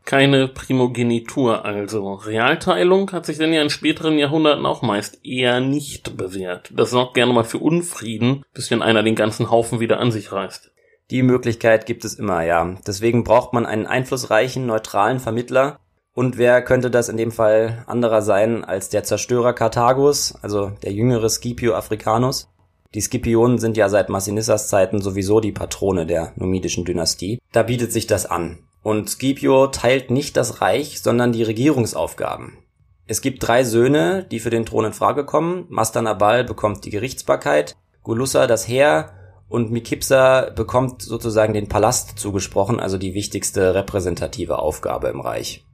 Keine 0.06 0.48
Primogenitur 0.48 1.64
also. 1.64 2.14
Realteilung 2.14 3.12
hat 3.12 3.26
sich 3.26 3.38
denn 3.38 3.54
ja 3.54 3.62
in 3.62 3.70
späteren 3.70 4.18
Jahrhunderten 4.18 4.66
auch 4.66 4.82
meist 4.82 5.26
eher 5.26 5.62
nicht 5.62 6.18
bewährt. 6.18 6.72
Das 6.76 6.92
sorgt 6.92 7.14
gerne 7.14 7.32
mal 7.32 7.46
für 7.46 7.60
Unfrieden, 7.60 8.44
bis 8.54 8.70
wenn 8.70 8.82
einer 8.82 9.04
den 9.04 9.16
ganzen 9.16 9.50
Haufen 9.50 9.80
wieder 9.80 10.00
an 10.00 10.12
sich 10.12 10.32
reißt. 10.32 10.72
Die 11.12 11.24
Möglichkeit 11.24 11.86
gibt 11.86 12.06
es 12.06 12.16
immer, 12.16 12.44
ja. 12.44 12.76
Deswegen 12.86 13.24
braucht 13.24 13.54
man 13.54 13.66
einen 13.66 13.86
einflussreichen, 13.86 14.66
neutralen 14.66 15.20
Vermittler, 15.20 15.80
und 16.16 16.38
wer 16.38 16.62
könnte 16.62 16.92
das 16.92 17.10
in 17.10 17.18
dem 17.18 17.32
Fall 17.32 17.84
anderer 17.88 18.22
sein 18.22 18.64
als 18.64 18.90
der 18.90 19.04
Zerstörer 19.04 19.54
Karthagos, 19.54 20.36
also 20.44 20.72
der 20.84 20.92
jüngere 20.92 21.28
Scipio 21.28 21.74
Africanus? 21.74 22.53
Die 22.94 23.02
Scipionen 23.02 23.58
sind 23.58 23.76
ja 23.76 23.90
seit 23.90 24.10
Massinissas 24.10 24.68
Zeiten 24.68 25.02
sowieso 25.02 25.40
die 25.40 25.52
Patrone 25.52 26.06
der 26.06 26.34
numidischen 26.36 26.86
Dynastie. 26.86 27.40
Da 27.52 27.64
bietet 27.64 27.92
sich 27.92 28.06
das 28.06 28.26
an. 28.26 28.60
Und 28.84 29.10
Scipio 29.10 29.68
teilt 29.68 30.12
nicht 30.12 30.38
das 30.38 30.62
Reich, 30.62 31.02
sondern 31.02 31.32
die 31.32 31.44
Regierungsaufgaben. 31.44 32.58
Es 33.06 33.22
gibt 33.22 33.46
drei 33.46 33.64
Söhne, 33.64 34.26
die 34.30 34.40
für 34.40 34.50
den 34.50 34.66
Thron 34.66 34.86
in 34.86 34.94
Frage 34.94 35.26
kommen. 35.26 35.66
Mastanabal 35.70 36.44
bekommt 36.44 36.86
die 36.86 36.90
Gerichtsbarkeit, 36.90 37.76
Gulussa 38.04 38.48
das 38.48 38.68
Heer 38.68 39.14
und 39.50 39.72
Mikipsa 39.72 40.50
bekommt 40.50 41.02
sozusagen 41.02 41.54
den 41.54 41.70
Palast 41.70 42.18
zugesprochen, 42.18 42.80
also 42.80 42.98
die 42.98 43.14
wichtigste 43.14 43.74
repräsentative 43.76 44.60
Aufgabe 44.60 45.10
im 45.10 45.20
Reich. 45.20 45.66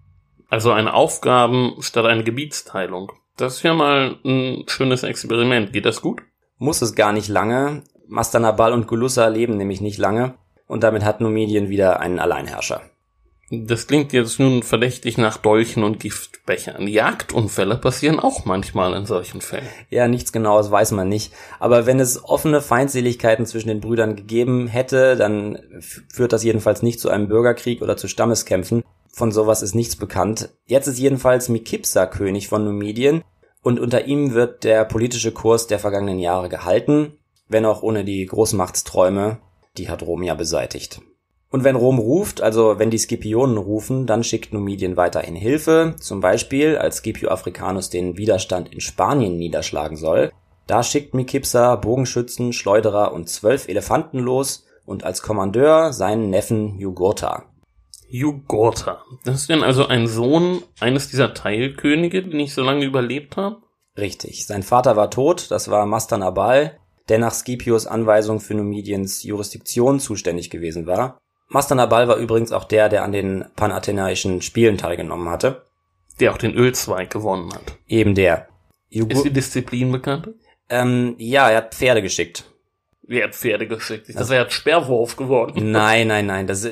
Also 0.50 0.72
eine 0.72 0.94
Aufgaben 0.94 1.76
statt 1.80 2.06
eine 2.06 2.24
Gebietsteilung. 2.24 3.12
Das 3.38 3.58
ist 3.58 3.64
ja 3.64 3.74
mal 3.74 4.18
ein 4.26 4.64
schönes 4.68 5.04
Experiment. 5.04 5.72
Geht 5.72 5.86
das 5.86 6.02
gut? 6.02 6.22
Muss 6.60 6.82
es 6.82 6.94
gar 6.94 7.13
nicht 7.13 7.30
lange. 7.30 7.82
Mastanabal 8.08 8.74
und 8.74 8.88
Gulussa 8.88 9.28
leben 9.28 9.58
nämlich 9.58 9.82
nicht 9.82 9.98
lange 9.98 10.36
und 10.68 10.84
damit 10.84 11.04
hat 11.04 11.22
Numidien 11.22 11.70
wieder 11.70 12.00
einen 12.00 12.20
Alleinherrscher. 12.20 12.82
Das 13.51 13.88
klingt 13.88 14.13
jetzt 14.13 14.39
nun 14.39 14.62
verdächtig 14.62 15.18
nach 15.18 15.38
Dolchen 15.38 15.84
und 15.84 16.00
Giftbechern. 16.00 16.88
Jagdunfälle 16.88 17.78
passieren 17.78 18.20
auch 18.20 18.46
manchmal 18.46 18.94
in 18.94 19.08
solchen 19.08 19.42
Fällen. 19.42 19.68
Ja, 19.89 20.08
nichts 20.08 20.32
genaues 20.32 20.70
weiß 20.70 20.92
man 20.92 21.10
nicht. 21.10 21.34
Aber 21.60 21.88
wenn 21.88 22.00
es 22.00 22.24
offene 22.24 22.62
Feindseligkeiten 22.62 23.48
zwischen 23.48 23.70
den 23.70 23.82
Brüdern 23.82 24.16
gegeben 24.16 24.68
hätte, 24.68 25.16
dann 25.16 25.58
führt 26.13 26.32
das 26.32 26.44
jedenfalls 26.44 26.84
nicht 26.84 27.00
zu 27.00 27.10
einem 27.10 27.28
Bürgerkrieg 27.28 27.82
oder 27.82 27.98
zu 27.98 28.08
Stammeskämpfen. 28.08 28.84
Von 29.12 29.32
sowas 29.32 29.63
ist 29.63 29.74
nichts 29.74 29.96
bekannt. 29.96 30.50
Jetzt 30.68 30.86
ist 30.86 31.00
jedenfalls 31.00 31.50
Mikipsa 31.50 32.06
König 32.06 32.50
von 32.50 32.63
Numidien 32.63 33.24
und 33.63 33.80
unter 33.80 34.06
ihm 34.06 34.34
wird 34.34 34.63
der 34.63 34.86
politische 34.86 35.32
Kurs 35.32 35.68
der 35.68 35.80
vergangenen 35.80 36.20
Jahre 36.20 36.50
gehalten, 36.50 37.18
wenn 37.48 37.66
auch 37.66 37.84
ohne 37.84 38.06
die 38.06 38.25
Großmachtsträume, 38.25 39.39
die 39.78 39.89
hat 39.89 40.04
Rom 40.04 40.24
ja 40.24 40.36
beseitigt. 40.36 41.01
Und 41.51 41.63
wenn 41.63 41.75
Rom 41.75 41.98
ruft, 41.98 42.42
also 42.42 42.78
wenn 42.78 42.92
die 42.92 43.00
Scipionen 43.00 43.58
rufen, 43.58 44.06
dann 44.06 44.24
schickt 44.24 44.54
Numidien 44.54 44.98
weiterhin 44.98 45.36
Hilfe, 45.36 45.96
zum 46.00 46.20
Beispiel 46.20 46.78
als 46.78 46.98
Scipio 46.98 47.30
Africanus 47.30 47.89
den 47.89 48.18
Widerstand 48.18 48.72
in 48.72 48.82
Spanien 48.82 49.38
niederschlagen 49.38 49.98
soll. 49.98 50.32
Da 50.68 50.84
schickt 50.84 51.16
Mikipsa 51.16 51.75
Bogenschützen, 51.75 52.54
Schleuderer 52.54 53.13
und 53.13 53.30
zwölf 53.30 53.68
Elefanten 53.68 54.20
los 54.20 54.68
und 54.86 55.04
als 55.04 55.24
Kommandeur 55.24 55.92
seinen 55.92 56.30
Neffen 56.30 56.78
Jugurtha. 56.78 57.46
Jugurtha. 58.10 59.04
Das 59.24 59.42
ist 59.42 59.50
denn 59.50 59.63
also 59.63 59.88
ein 59.88 60.08
Sohn 60.08 60.63
eines 60.80 61.10
dieser 61.10 61.34
Teilkönige, 61.34 62.24
die 62.24 62.36
nicht 62.36 62.54
so 62.54 62.63
lange 62.63 62.86
überlebt 62.86 63.38
haben? 63.38 63.58
Richtig. 63.98 64.46
Sein 64.46 64.63
Vater 64.63 64.96
war 64.96 65.12
tot, 65.12 65.51
das 65.51 65.70
war 65.70 65.86
Mastanabal, 65.86 66.80
der 67.10 67.20
nach 67.20 67.34
Scipios 67.34 67.88
Anweisung 67.88 68.39
für 68.39 68.54
Numidiens 68.56 69.24
Jurisdiktion 69.24 70.00
zuständig 70.00 70.50
gewesen 70.50 70.88
war. 70.88 71.20
Mastanabal 71.50 72.08
war 72.08 72.18
übrigens 72.18 72.51
auch 72.51 72.63
der, 72.63 72.89
der 72.89 73.04
an 73.04 73.12
den 73.12 73.46
Panathenäischen 73.56 74.42
Spielen 74.42 74.78
teilgenommen 74.78 75.30
hatte. 75.30 75.66
Der 76.20 76.32
auch 76.32 76.38
den 76.38 76.54
Ölzweig 76.54 77.10
gewonnen 77.10 77.54
hat. 77.54 77.78
Eben 77.88 78.13
der. 78.13 78.48
Jugu 78.89 79.13
ist 79.13 79.24
die 79.24 79.34
Disziplin 79.34 79.92
bekannt? 79.92 80.30
Ähm, 80.70 81.16
ja, 81.18 81.50
er 81.50 81.58
hat 81.58 81.75
Pferde 81.75 82.01
geschickt. 82.01 82.46
Wer 83.10 83.24
hat 83.24 83.34
Pferde 83.34 83.68
geschickt? 83.68 84.08
Ich 84.08 84.16
dachte, 84.16 84.36
er 84.36 84.42
hat 84.42 84.54
Sperrwurf 84.54 85.16
geworden. 85.16 85.72
Nein, 85.72 86.06
nein, 86.06 86.28
nein. 86.28 86.46
Das, 86.46 86.68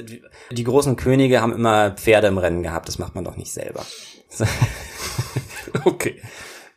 die 0.51 0.63
großen 0.63 0.95
Könige 0.95 1.41
haben 1.41 1.51
immer 1.51 1.89
Pferde 1.93 2.27
im 2.27 2.37
Rennen 2.37 2.61
gehabt. 2.61 2.87
Das 2.87 2.99
macht 2.99 3.15
man 3.15 3.23
doch 3.23 3.37
nicht 3.37 3.51
selber. 3.51 3.83
okay. 5.85 6.21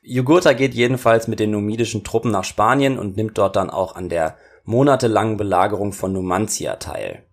Jugurtha 0.00 0.54
geht 0.54 0.72
jedenfalls 0.72 1.28
mit 1.28 1.40
den 1.40 1.50
numidischen 1.50 2.04
Truppen 2.04 2.30
nach 2.30 2.44
Spanien 2.44 2.98
und 2.98 3.18
nimmt 3.18 3.36
dort 3.36 3.56
dann 3.56 3.68
auch 3.68 3.96
an 3.96 4.08
der 4.08 4.38
monatelangen 4.64 5.36
Belagerung 5.36 5.92
von 5.92 6.14
Numantia 6.14 6.76
teil. 6.76 7.24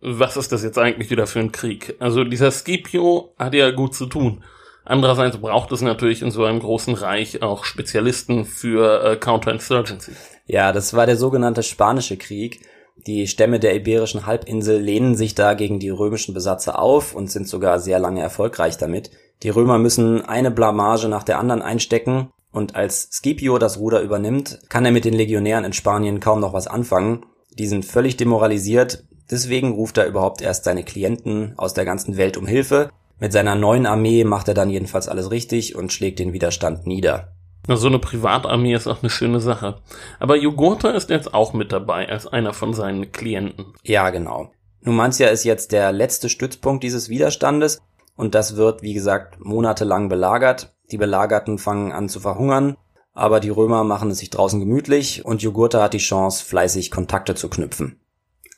Was 0.00 0.36
ist 0.36 0.52
das 0.52 0.62
jetzt 0.62 0.78
eigentlich 0.78 1.10
wieder 1.10 1.26
für 1.26 1.40
ein 1.40 1.50
Krieg? 1.50 1.96
Also 1.98 2.22
dieser 2.22 2.52
Scipio 2.52 3.34
hat 3.36 3.52
ja 3.52 3.72
gut 3.72 3.96
zu 3.96 4.06
tun. 4.06 4.44
Andererseits 4.84 5.38
braucht 5.38 5.72
es 5.72 5.80
natürlich 5.80 6.22
in 6.22 6.30
so 6.30 6.44
einem 6.44 6.60
großen 6.60 6.94
Reich 6.94 7.42
auch 7.42 7.64
Spezialisten 7.64 8.44
für 8.44 9.02
äh, 9.02 9.16
Counterinsurgency. 9.16 10.12
Ja, 10.46 10.72
das 10.72 10.94
war 10.94 11.06
der 11.06 11.16
sogenannte 11.16 11.62
Spanische 11.62 12.16
Krieg. 12.16 12.60
Die 13.06 13.26
Stämme 13.26 13.58
der 13.58 13.74
Iberischen 13.74 14.26
Halbinsel 14.26 14.80
lehnen 14.80 15.16
sich 15.16 15.34
da 15.34 15.54
gegen 15.54 15.80
die 15.80 15.90
römischen 15.90 16.34
Besatzer 16.34 16.78
auf 16.78 17.14
und 17.14 17.30
sind 17.30 17.48
sogar 17.48 17.80
sehr 17.80 17.98
lange 17.98 18.20
erfolgreich 18.20 18.78
damit. 18.78 19.10
Die 19.42 19.48
Römer 19.48 19.78
müssen 19.78 20.22
eine 20.22 20.50
Blamage 20.50 21.08
nach 21.08 21.24
der 21.24 21.38
anderen 21.38 21.60
einstecken 21.60 22.30
und 22.52 22.76
als 22.76 23.08
Scipio 23.10 23.58
das 23.58 23.78
Ruder 23.78 24.00
übernimmt, 24.00 24.60
kann 24.68 24.84
er 24.84 24.92
mit 24.92 25.04
den 25.04 25.14
Legionären 25.14 25.64
in 25.64 25.72
Spanien 25.72 26.20
kaum 26.20 26.38
noch 26.38 26.52
was 26.52 26.68
anfangen. 26.68 27.26
Die 27.58 27.66
sind 27.66 27.84
völlig 27.84 28.16
demoralisiert. 28.16 29.04
Deswegen 29.28 29.72
ruft 29.72 29.98
er 29.98 30.06
überhaupt 30.06 30.40
erst 30.40 30.64
seine 30.64 30.84
Klienten 30.84 31.54
aus 31.56 31.74
der 31.74 31.84
ganzen 31.84 32.16
Welt 32.16 32.36
um 32.36 32.46
Hilfe. 32.46 32.90
Mit 33.18 33.32
seiner 33.32 33.56
neuen 33.56 33.86
Armee 33.86 34.22
macht 34.22 34.48
er 34.48 34.54
dann 34.54 34.70
jedenfalls 34.70 35.08
alles 35.08 35.30
richtig 35.30 35.74
und 35.74 35.92
schlägt 35.92 36.20
den 36.20 36.32
Widerstand 36.32 36.86
nieder. 36.86 37.32
Na, 37.66 37.76
so 37.76 37.86
eine 37.86 37.98
Privatarmee 37.98 38.74
ist 38.74 38.86
auch 38.86 39.02
eine 39.02 39.10
schöne 39.10 39.40
Sache. 39.40 39.80
Aber 40.18 40.36
Jugurtha 40.36 40.90
ist 40.90 41.10
jetzt 41.10 41.32
auch 41.32 41.54
mit 41.54 41.72
dabei 41.72 42.08
als 42.08 42.26
einer 42.26 42.52
von 42.52 42.74
seinen 42.74 43.10
Klienten. 43.12 43.72
Ja, 43.82 44.10
genau. 44.10 44.50
Numantia 44.82 45.28
ist 45.28 45.44
jetzt 45.44 45.72
der 45.72 45.92
letzte 45.92 46.28
Stützpunkt 46.28 46.84
dieses 46.84 47.08
Widerstandes 47.08 47.80
und 48.16 48.34
das 48.34 48.56
wird, 48.56 48.82
wie 48.82 48.92
gesagt, 48.92 49.38
monatelang 49.40 50.10
belagert. 50.10 50.74
Die 50.90 50.98
Belagerten 50.98 51.56
fangen 51.56 51.92
an 51.92 52.10
zu 52.10 52.20
verhungern, 52.20 52.76
aber 53.14 53.40
die 53.40 53.48
Römer 53.48 53.82
machen 53.82 54.10
es 54.10 54.18
sich 54.18 54.28
draußen 54.28 54.60
gemütlich 54.60 55.24
und 55.24 55.40
Jugurtha 55.40 55.82
hat 55.82 55.94
die 55.94 55.98
Chance, 55.98 56.44
fleißig 56.44 56.90
Kontakte 56.90 57.34
zu 57.34 57.48
knüpfen. 57.48 57.98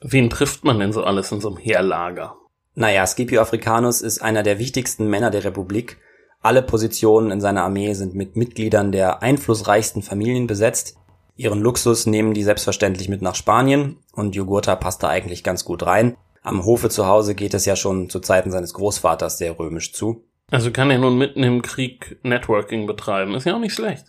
Wen 0.00 0.28
trifft 0.30 0.64
man 0.64 0.80
denn 0.80 0.92
so 0.92 1.04
alles 1.04 1.30
in 1.30 1.40
so 1.40 1.48
einem 1.48 1.58
Heerlager? 1.58 2.36
Naja, 2.75 3.06
Scipio 3.06 3.40
Africanus 3.40 4.02
ist 4.02 4.20
einer 4.20 4.42
der 4.42 4.58
wichtigsten 4.58 5.08
Männer 5.08 5.30
der 5.30 5.44
Republik. 5.44 5.98
Alle 6.46 6.62
Positionen 6.62 7.32
in 7.32 7.40
seiner 7.40 7.64
Armee 7.64 7.92
sind 7.94 8.14
mit 8.14 8.36
Mitgliedern 8.36 8.92
der 8.92 9.20
einflussreichsten 9.20 10.00
Familien 10.00 10.46
besetzt. 10.46 10.96
Ihren 11.34 11.60
Luxus 11.60 12.06
nehmen 12.06 12.34
die 12.34 12.44
selbstverständlich 12.44 13.08
mit 13.08 13.20
nach 13.20 13.34
Spanien 13.34 13.96
und 14.12 14.36
Jugurtha 14.36 14.76
passt 14.76 15.02
da 15.02 15.08
eigentlich 15.08 15.42
ganz 15.42 15.64
gut 15.64 15.84
rein. 15.84 16.16
Am 16.42 16.64
Hofe 16.64 16.88
zu 16.88 17.08
Hause 17.08 17.34
geht 17.34 17.52
es 17.52 17.64
ja 17.64 17.74
schon 17.74 18.10
zu 18.10 18.20
Zeiten 18.20 18.52
seines 18.52 18.74
Großvaters 18.74 19.38
sehr 19.38 19.58
römisch 19.58 19.92
zu. 19.92 20.22
Also 20.52 20.70
kann 20.70 20.88
er 20.88 20.98
nun 20.98 21.18
mitten 21.18 21.42
im 21.42 21.62
Krieg 21.62 22.20
Networking 22.22 22.86
betreiben. 22.86 23.34
Ist 23.34 23.46
ja 23.46 23.56
auch 23.56 23.58
nicht 23.58 23.74
schlecht. 23.74 24.04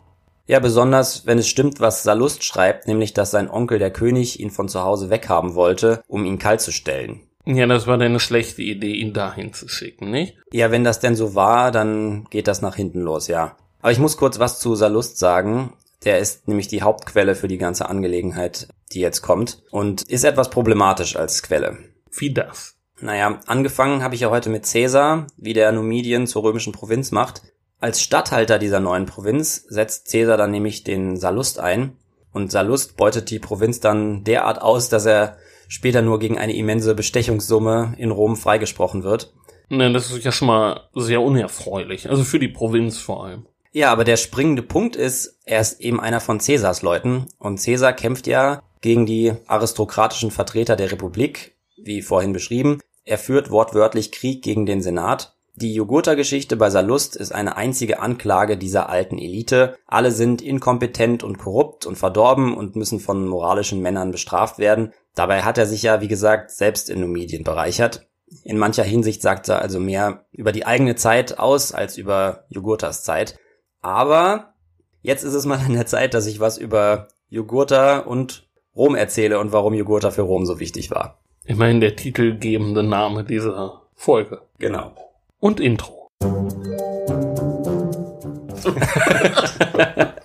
Ja, 0.45 0.59
besonders 0.59 1.25
wenn 1.25 1.39
es 1.39 1.47
stimmt, 1.47 1.79
was 1.79 2.03
Salust 2.03 2.43
schreibt, 2.43 2.87
nämlich 2.87 3.15
dass 3.15 3.31
sein 3.31 3.49
Onkel 3.49 3.79
der 3.79 3.89
König 3.89 4.39
ihn 4.39 4.51
von 4.51 4.69
zu 4.69 4.83
Hause 4.83 5.09
weghaben 5.09 5.55
wollte, 5.55 6.03
um 6.07 6.23
ihn 6.23 6.37
kalt 6.37 6.61
zu 6.61 6.71
stellen. 6.71 7.26
Ja, 7.47 7.65
das 7.65 7.87
war 7.87 7.97
denn 7.97 8.09
eine 8.09 8.19
schlechte 8.19 8.61
Idee, 8.61 8.91
ihn 8.91 9.13
dahin 9.13 9.53
zu 9.53 9.69
schicken, 9.69 10.11
nicht? 10.11 10.35
Ja, 10.51 10.69
wenn 10.69 10.83
das 10.83 10.99
denn 10.99 11.15
so 11.15 11.33
war, 11.33 11.71
dann 11.71 12.25
geht 12.29 12.47
das 12.47 12.61
nach 12.61 12.75
hinten 12.75 12.99
los, 12.99 13.27
ja. 13.27 13.55
Aber 13.81 13.91
ich 13.93 13.99
muss 13.99 14.17
kurz 14.17 14.37
was 14.37 14.59
zu 14.59 14.75
Salust 14.75 15.17
sagen. 15.17 15.73
Der 16.03 16.19
ist 16.19 16.47
nämlich 16.47 16.67
die 16.67 16.81
Hauptquelle 16.81 17.35
für 17.35 17.47
die 17.47 17.57
ganze 17.57 17.87
Angelegenheit, 17.87 18.67
die 18.91 18.99
jetzt 18.99 19.21
kommt 19.21 19.63
und 19.71 20.03
ist 20.03 20.25
etwas 20.25 20.49
problematisch 20.49 21.15
als 21.15 21.41
Quelle. 21.41 21.77
Wie 22.11 22.33
das? 22.33 22.75
Naja, 22.99 23.39
angefangen 23.45 24.03
habe 24.03 24.15
ich 24.15 24.21
ja 24.21 24.29
heute 24.29 24.49
mit 24.49 24.69
Caesar, 24.69 25.27
wie 25.37 25.53
der 25.53 25.71
Numidien 25.71 26.27
zur 26.27 26.43
römischen 26.43 26.73
Provinz 26.73 27.11
macht. 27.11 27.43
Als 27.79 28.01
Statthalter 28.01 28.59
dieser 28.59 28.81
neuen 28.81 29.05
Provinz 29.05 29.63
setzt 29.69 30.11
Caesar 30.11 30.35
dann 30.35 30.51
nämlich 30.51 30.83
den 30.83 31.15
Salust 31.15 31.59
ein 31.59 31.95
und 32.33 32.51
Salust 32.51 32.97
beutet 32.97 33.29
die 33.29 33.39
Provinz 33.39 33.79
dann 33.79 34.23
derart 34.25 34.61
aus, 34.61 34.89
dass 34.89 35.05
er 35.05 35.37
später 35.67 36.01
nur 36.01 36.19
gegen 36.19 36.37
eine 36.37 36.55
immense 36.55 36.95
Bestechungssumme 36.95 37.95
in 37.97 38.11
Rom 38.11 38.35
freigesprochen 38.35 39.03
wird. 39.03 39.33
Ne, 39.69 39.91
das 39.91 40.11
ist 40.11 40.23
ja 40.23 40.31
schon 40.31 40.47
mal 40.47 40.89
sehr 40.95 41.21
unerfreulich. 41.21 42.09
Also 42.09 42.23
für 42.23 42.39
die 42.39 42.47
Provinz 42.47 42.97
vor 42.99 43.25
allem. 43.25 43.45
Ja, 43.73 43.91
aber 43.91 44.05
der 44.05 44.17
springende 44.17 44.63
Punkt 44.63 44.95
ist, 44.95 45.39
er 45.43 45.59
ist 45.59 45.81
eben 45.81 45.99
einer 45.99 46.19
von 46.19 46.39
Cäsars 46.39 46.81
Leuten 46.81 47.27
und 47.37 47.59
Cäsar 47.59 47.93
kämpft 47.93 48.27
ja 48.27 48.63
gegen 48.81 49.05
die 49.05 49.33
aristokratischen 49.45 50.31
Vertreter 50.31 50.75
der 50.75 50.91
Republik, 50.91 51.55
wie 51.77 52.01
vorhin 52.01 52.33
beschrieben. 52.33 52.79
Er 53.03 53.17
führt 53.17 53.51
wortwörtlich 53.51 54.11
Krieg 54.11 54.41
gegen 54.43 54.65
den 54.65 54.81
Senat. 54.81 55.36
Die 55.59 55.73
Jugurtha-Geschichte 55.73 56.55
bei 56.55 56.69
Salust 56.69 57.15
ist 57.15 57.31
eine 57.31 57.57
einzige 57.57 57.99
Anklage 57.99 58.57
dieser 58.57 58.89
alten 58.89 59.17
Elite. 59.17 59.75
Alle 59.87 60.11
sind 60.11 60.43
inkompetent 60.43 61.23
und 61.23 61.39
korrupt 61.39 61.87
und 61.87 61.97
verdorben 61.97 62.55
und 62.55 62.75
müssen 62.75 62.99
von 62.99 63.27
moralischen 63.27 63.81
Männern 63.81 64.11
bestraft 64.11 64.59
werden. 64.59 64.93
Dabei 65.15 65.41
hat 65.41 65.57
er 65.57 65.65
sich 65.65 65.81
ja, 65.81 65.99
wie 65.99 66.07
gesagt, 66.07 66.51
selbst 66.51 66.91
in 66.91 66.99
Numidien 66.99 67.43
bereichert. 67.43 68.07
In 68.43 68.59
mancher 68.59 68.83
Hinsicht 68.83 69.23
sagt 69.23 69.49
er 69.49 69.59
also 69.59 69.79
mehr 69.79 70.25
über 70.31 70.51
die 70.51 70.67
eigene 70.67 70.95
Zeit 70.95 71.39
aus 71.39 71.71
als 71.71 71.97
über 71.97 72.43
Jugurthas 72.49 73.03
Zeit. 73.03 73.39
Aber 73.81 74.53
jetzt 75.01 75.23
ist 75.23 75.33
es 75.33 75.47
mal 75.47 75.57
an 75.57 75.73
der 75.73 75.87
Zeit, 75.87 76.13
dass 76.13 76.27
ich 76.27 76.39
was 76.39 76.59
über 76.59 77.07
Jugurtha 77.29 77.97
und 77.97 78.47
Rom 78.75 78.93
erzähle 78.93 79.39
und 79.39 79.53
warum 79.53 79.73
Jugurtha 79.73 80.11
für 80.11 80.21
Rom 80.21 80.45
so 80.45 80.59
wichtig 80.59 80.91
war. 80.91 81.17
Immerhin 81.45 81.81
der 81.81 81.95
titelgebende 81.95 82.83
Name 82.83 83.23
dieser 83.23 83.81
Folge. 83.95 84.41
Genau. 84.59 84.93
Und 85.39 85.59
Intro. 85.59 86.09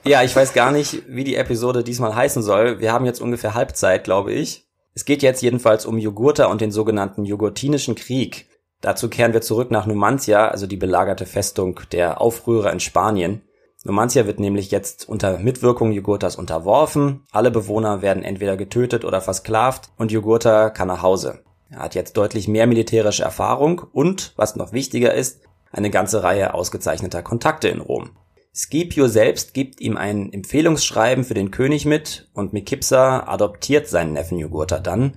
ja, 0.05 0.23
ich 0.23 0.35
weiß 0.35 0.55
gar 0.55 0.73
nicht, 0.73 1.03
wie 1.07 1.25
die 1.25 1.37
Episode 1.37 1.85
diesmal 1.85 2.15
heißen 2.15 2.43
soll. 2.43 2.81
Wir 2.81 2.95
haben 2.95 3.05
jetzt 3.05 3.21
ungefähr 3.21 3.53
Halbzeit, 3.53 4.05
glaube 4.05 4.33
ich. 4.33 4.67
Es 4.95 5.05
geht 5.05 5.23
jetzt 5.23 5.43
jedenfalls 5.43 5.85
um 5.85 5.99
Jugurtha 5.99 6.47
und 6.47 6.63
den 6.63 6.71
sogenannten 6.71 7.27
Jugurtinischen 7.27 7.95
Krieg. 7.95 8.49
Dazu 8.81 9.11
kehren 9.11 9.35
wir 9.35 9.43
zurück 9.43 9.71
nach 9.71 9.87
Numantia, 9.87 10.49
also 10.49 10.67
die 10.67 10.77
belagerte 10.77 11.27
Festung 11.27 11.81
der 11.93 12.23
Aufrührer 12.23 12.73
in 12.73 12.81
Spanien. 12.81 13.43
Numantia 13.85 14.27
wird 14.27 14.41
nämlich 14.41 14.71
jetzt 14.71 15.07
unter 15.09 15.39
Mitwirkung 15.39 15.93
Jugurthas 15.93 16.37
unterworfen. 16.37 17.27
Alle 17.33 17.51
Bewohner 17.51 18.01
werden 18.01 18.23
entweder 18.23 18.57
getötet 18.57 19.05
oder 19.05 19.21
versklavt 19.21 19.91
und 19.99 20.11
Jugurtha 20.11 20.71
kann 20.71 20.89
nach 20.89 21.03
Hause. 21.03 21.45
Er 21.73 21.79
hat 21.79 21.95
jetzt 21.95 22.19
deutlich 22.19 22.49
mehr 22.49 22.67
militärische 22.67 23.23
Erfahrung 23.23 23.81
und, 23.93 24.35
was 24.37 24.57
noch 24.57 24.75
wichtiger 24.75 25.15
ist, 25.15 25.41
eine 25.73 25.89
ganze 25.89 26.23
Reihe 26.23 26.53
ausgezeichneter 26.53 27.23
Kontakte 27.23 27.69
in 27.69 27.81
Rom. 27.81 28.11
Scipio 28.55 29.09
selbst 29.09 29.55
gibt 29.55 29.81
ihm 29.81 29.97
ein 29.97 30.31
Empfehlungsschreiben 30.31 31.25
für 31.25 31.33
den 31.33 31.51
König 31.51 31.87
mit 31.87 32.29
und 32.35 32.53
Mekipsa 32.53 33.27
adoptiert 33.27 33.89
seinen 33.89 34.13
Neffen 34.13 34.39
Jugurtha 34.39 34.81
dann. 34.81 35.15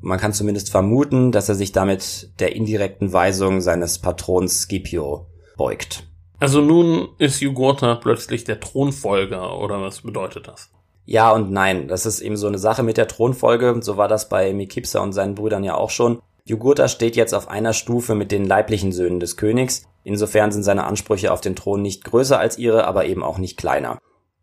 Man 0.00 0.20
kann 0.20 0.32
zumindest 0.32 0.70
vermuten, 0.70 1.32
dass 1.32 1.48
er 1.48 1.56
sich 1.56 1.72
damit 1.72 2.30
der 2.38 2.54
indirekten 2.54 3.12
Weisung 3.12 3.60
seines 3.60 3.98
Patrons 3.98 4.62
Scipio 4.62 5.26
beugt. 5.56 6.04
Also 6.38 6.60
nun 6.60 7.08
ist 7.18 7.40
Jugurtha 7.40 7.96
plötzlich 7.96 8.44
der 8.44 8.60
Thronfolger, 8.60 9.58
oder 9.58 9.82
was 9.82 10.02
bedeutet 10.02 10.46
das? 10.46 10.70
Ja 11.06 11.30
und 11.30 11.52
nein, 11.52 11.86
das 11.86 12.04
ist 12.04 12.20
eben 12.20 12.36
so 12.36 12.48
eine 12.48 12.58
Sache 12.58 12.82
mit 12.82 12.96
der 12.96 13.06
Thronfolge, 13.06 13.78
so 13.80 13.96
war 13.96 14.08
das 14.08 14.28
bei 14.28 14.52
Mekipsa 14.52 15.00
und 15.00 15.12
seinen 15.12 15.36
Brüdern 15.36 15.62
ja 15.62 15.76
auch 15.76 15.90
schon. 15.90 16.20
Jugurtha 16.44 16.88
steht 16.88 17.16
jetzt 17.16 17.32
auf 17.32 17.48
einer 17.48 17.72
Stufe 17.72 18.14
mit 18.16 18.32
den 18.32 18.44
leiblichen 18.44 18.90
Söhnen 18.90 19.20
des 19.20 19.36
Königs, 19.36 19.84
insofern 20.02 20.50
sind 20.50 20.64
seine 20.64 20.84
Ansprüche 20.84 21.32
auf 21.32 21.40
den 21.40 21.54
Thron 21.56 21.80
nicht 21.80 22.04
größer 22.04 22.38
als 22.38 22.58
ihre, 22.58 22.86
aber 22.86 23.06
eben 23.06 23.22
auch 23.22 23.38
nicht 23.38 23.56
kleiner. 23.56 23.98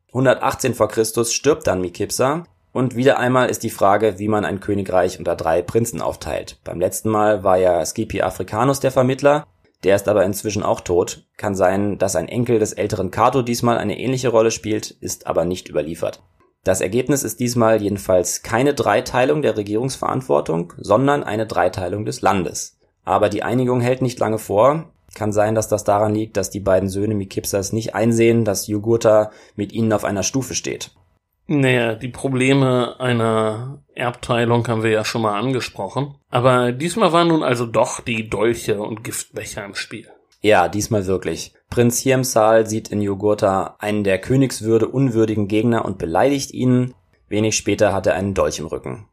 118 0.08 0.74
vor 0.74 0.88
Christus 0.88 1.34
stirbt 1.34 1.68
dann 1.68 1.82
Mikipsa, 1.82 2.46
und 2.72 2.96
wieder 2.96 3.20
einmal 3.20 3.50
ist 3.50 3.62
die 3.64 3.70
Frage, 3.70 4.18
wie 4.18 4.28
man 4.28 4.46
ein 4.46 4.60
Königreich 4.60 5.20
unter 5.20 5.36
drei 5.36 5.62
Prinzen 5.62 6.02
aufteilt. 6.02 6.60
Beim 6.64 6.80
letzten 6.80 7.10
Mal 7.10 7.44
war 7.44 7.58
ja 7.58 7.86
Scipi 7.86 8.22
Africanus 8.22 8.80
der 8.80 8.92
Vermittler, 8.92 9.46
der 9.84 9.96
ist 9.96 10.08
aber 10.08 10.26
inzwischen 10.26 10.64
auch 10.64 10.82
tot. 10.82 11.26
Kann 11.38 11.56
sein, 11.56 11.98
dass 11.98 12.16
ein 12.16 12.28
Enkel 12.28 12.58
des 12.58 12.74
älteren 12.74 13.12
Cato 13.12 13.42
diesmal 13.42 13.78
eine 13.78 14.00
ähnliche 14.00 14.30
Rolle 14.30 14.50
spielt, 14.50 14.92
ist 14.92 15.28
aber 15.28 15.46
nicht 15.46 15.70
überliefert. 15.70 16.22
Das 16.64 16.80
Ergebnis 16.80 17.24
ist 17.24 17.42
diesmal 17.42 17.82
jedenfalls 17.82 18.42
keine 18.42 18.74
Dreiteilung 18.74 19.42
der 19.42 19.58
Regierungsverantwortung, 19.58 20.74
sondern 20.78 21.24
eine 21.24 21.46
Dreiteilung 21.46 22.06
des 22.06 22.22
Landes. 22.22 22.78
Aber 23.04 23.28
die 23.28 23.44
Einigung 23.44 23.82
hält 23.82 24.02
nicht 24.02 24.20
lange 24.20 24.40
vor. 24.40 24.92
Kann 25.14 25.34
sein, 25.34 25.56
dass 25.56 25.68
das 25.68 25.84
daran 25.84 26.16
liegt, 26.16 26.38
dass 26.38 26.50
die 26.50 26.62
beiden 26.62 26.88
Söhne 26.88 27.16
Mikipsas 27.16 27.74
nicht 27.74 27.96
einsehen, 27.96 28.46
dass 28.46 28.68
Jugurtha 28.68 29.32
mit 29.56 29.74
ihnen 29.74 29.92
auf 29.92 30.06
einer 30.06 30.24
Stufe 30.24 30.56
steht. 30.56 30.92
Naja, 31.48 31.96
die 31.96 32.08
Probleme 32.08 32.96
einer 33.00 33.84
Erbteilung 33.94 34.66
haben 34.68 34.84
wir 34.84 34.92
ja 34.92 35.04
schon 35.04 35.22
mal 35.22 35.38
angesprochen. 35.38 36.16
Aber 36.30 36.72
diesmal 36.72 37.12
waren 37.12 37.28
nun 37.28 37.44
also 37.44 37.66
doch 37.66 38.00
die 38.00 38.30
Dolche 38.30 38.82
und 38.82 39.04
Giftbecher 39.04 39.66
im 39.66 39.76
Spiel. 39.76 40.08
Ja, 40.42 40.70
diesmal 40.70 41.06
wirklich. 41.06 41.54
Prinz 41.74 41.98
Hiemsal 41.98 42.68
sieht 42.68 42.90
in 42.90 43.02
Jugurtha 43.02 43.78
einen 43.80 44.04
der 44.04 44.22
Königswürde 44.22 44.88
unwürdigen 44.88 45.48
Gegner 45.48 45.86
und 45.86 45.98
beleidigt 45.98 46.52
ihn. 46.52 46.94
Wenig 47.30 47.58
später 47.58 47.92
hat 47.92 48.06
er 48.06 48.14
einen 48.14 48.36
Dolch 48.36 48.60
im 48.60 48.68
Rücken. 48.68 49.08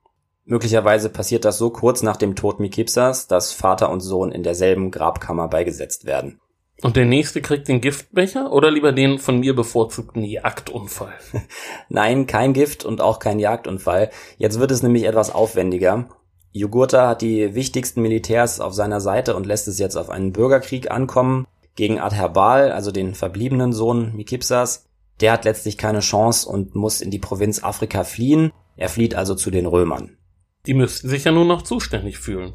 Möglicherweise 0.45 1.09
passiert 1.09 1.47
das 1.47 1.57
so 1.57 1.71
kurz 1.71 2.03
nach 2.03 2.19
dem 2.19 2.37
Tod 2.37 2.61
Mikipsas, 2.61 3.27
dass 3.29 3.55
Vater 3.55 3.91
und 3.91 4.01
Sohn 4.01 4.31
in 4.31 4.43
derselben 4.43 4.91
Grabkammer 4.91 5.49
beigesetzt 5.49 6.05
werden. 6.05 6.39
Und 6.83 6.97
der 6.97 7.07
nächste 7.07 7.41
kriegt 7.41 7.67
den 7.67 7.81
Giftbecher 7.81 8.53
oder 8.53 8.71
lieber 8.71 8.93
den 8.93 9.19
von 9.19 9.41
mir 9.41 9.57
bevorzugten 9.57 10.23
Jagdunfall? 10.23 11.15
Nein, 11.89 12.27
kein 12.27 12.53
Gift 12.53 12.85
und 12.85 13.01
auch 13.01 13.21
kein 13.21 13.39
Jagdunfall. 13.39 14.11
Jetzt 14.37 14.61
wird 14.61 14.71
es 14.71 14.83
nämlich 14.83 15.05
etwas 15.05 15.35
aufwendiger. 15.35 16.11
Jugurtha 16.53 17.09
hat 17.09 17.23
die 17.23 17.55
wichtigsten 17.55 18.03
Militärs 18.03 18.61
auf 18.61 18.75
seiner 18.75 19.01
Seite 19.01 19.35
und 19.35 19.47
lässt 19.47 19.67
es 19.67 19.79
jetzt 19.79 19.97
auf 19.97 20.11
einen 20.11 20.35
Bürgerkrieg 20.35 20.91
ankommen 20.91 21.47
gegen 21.81 21.99
Adherbal, 21.99 22.73
also 22.73 22.93
den 22.93 23.15
verbliebenen 23.15 23.73
Sohn 23.73 24.15
Mikipsas. 24.15 24.85
Der 25.23 25.33
hat 25.33 25.47
letztlich 25.47 25.79
keine 25.79 26.01
Chance 26.01 26.47
und 26.47 26.75
muss 26.75 27.01
in 27.01 27.11
die 27.11 27.19
Provinz 27.19 27.65
Afrika 27.65 28.05
fliehen. 28.05 28.53
Er 28.77 28.91
flieht 28.91 29.15
also 29.15 29.35
zu 29.35 29.51
den 29.51 29.65
Römern. 29.65 30.19
Die 30.67 30.75
müssten 30.75 31.09
sich 31.09 31.25
ja 31.25 31.33
nur 31.33 31.47
noch 31.47 31.63
zuständig 31.63 32.19
fühlen. 32.19 32.53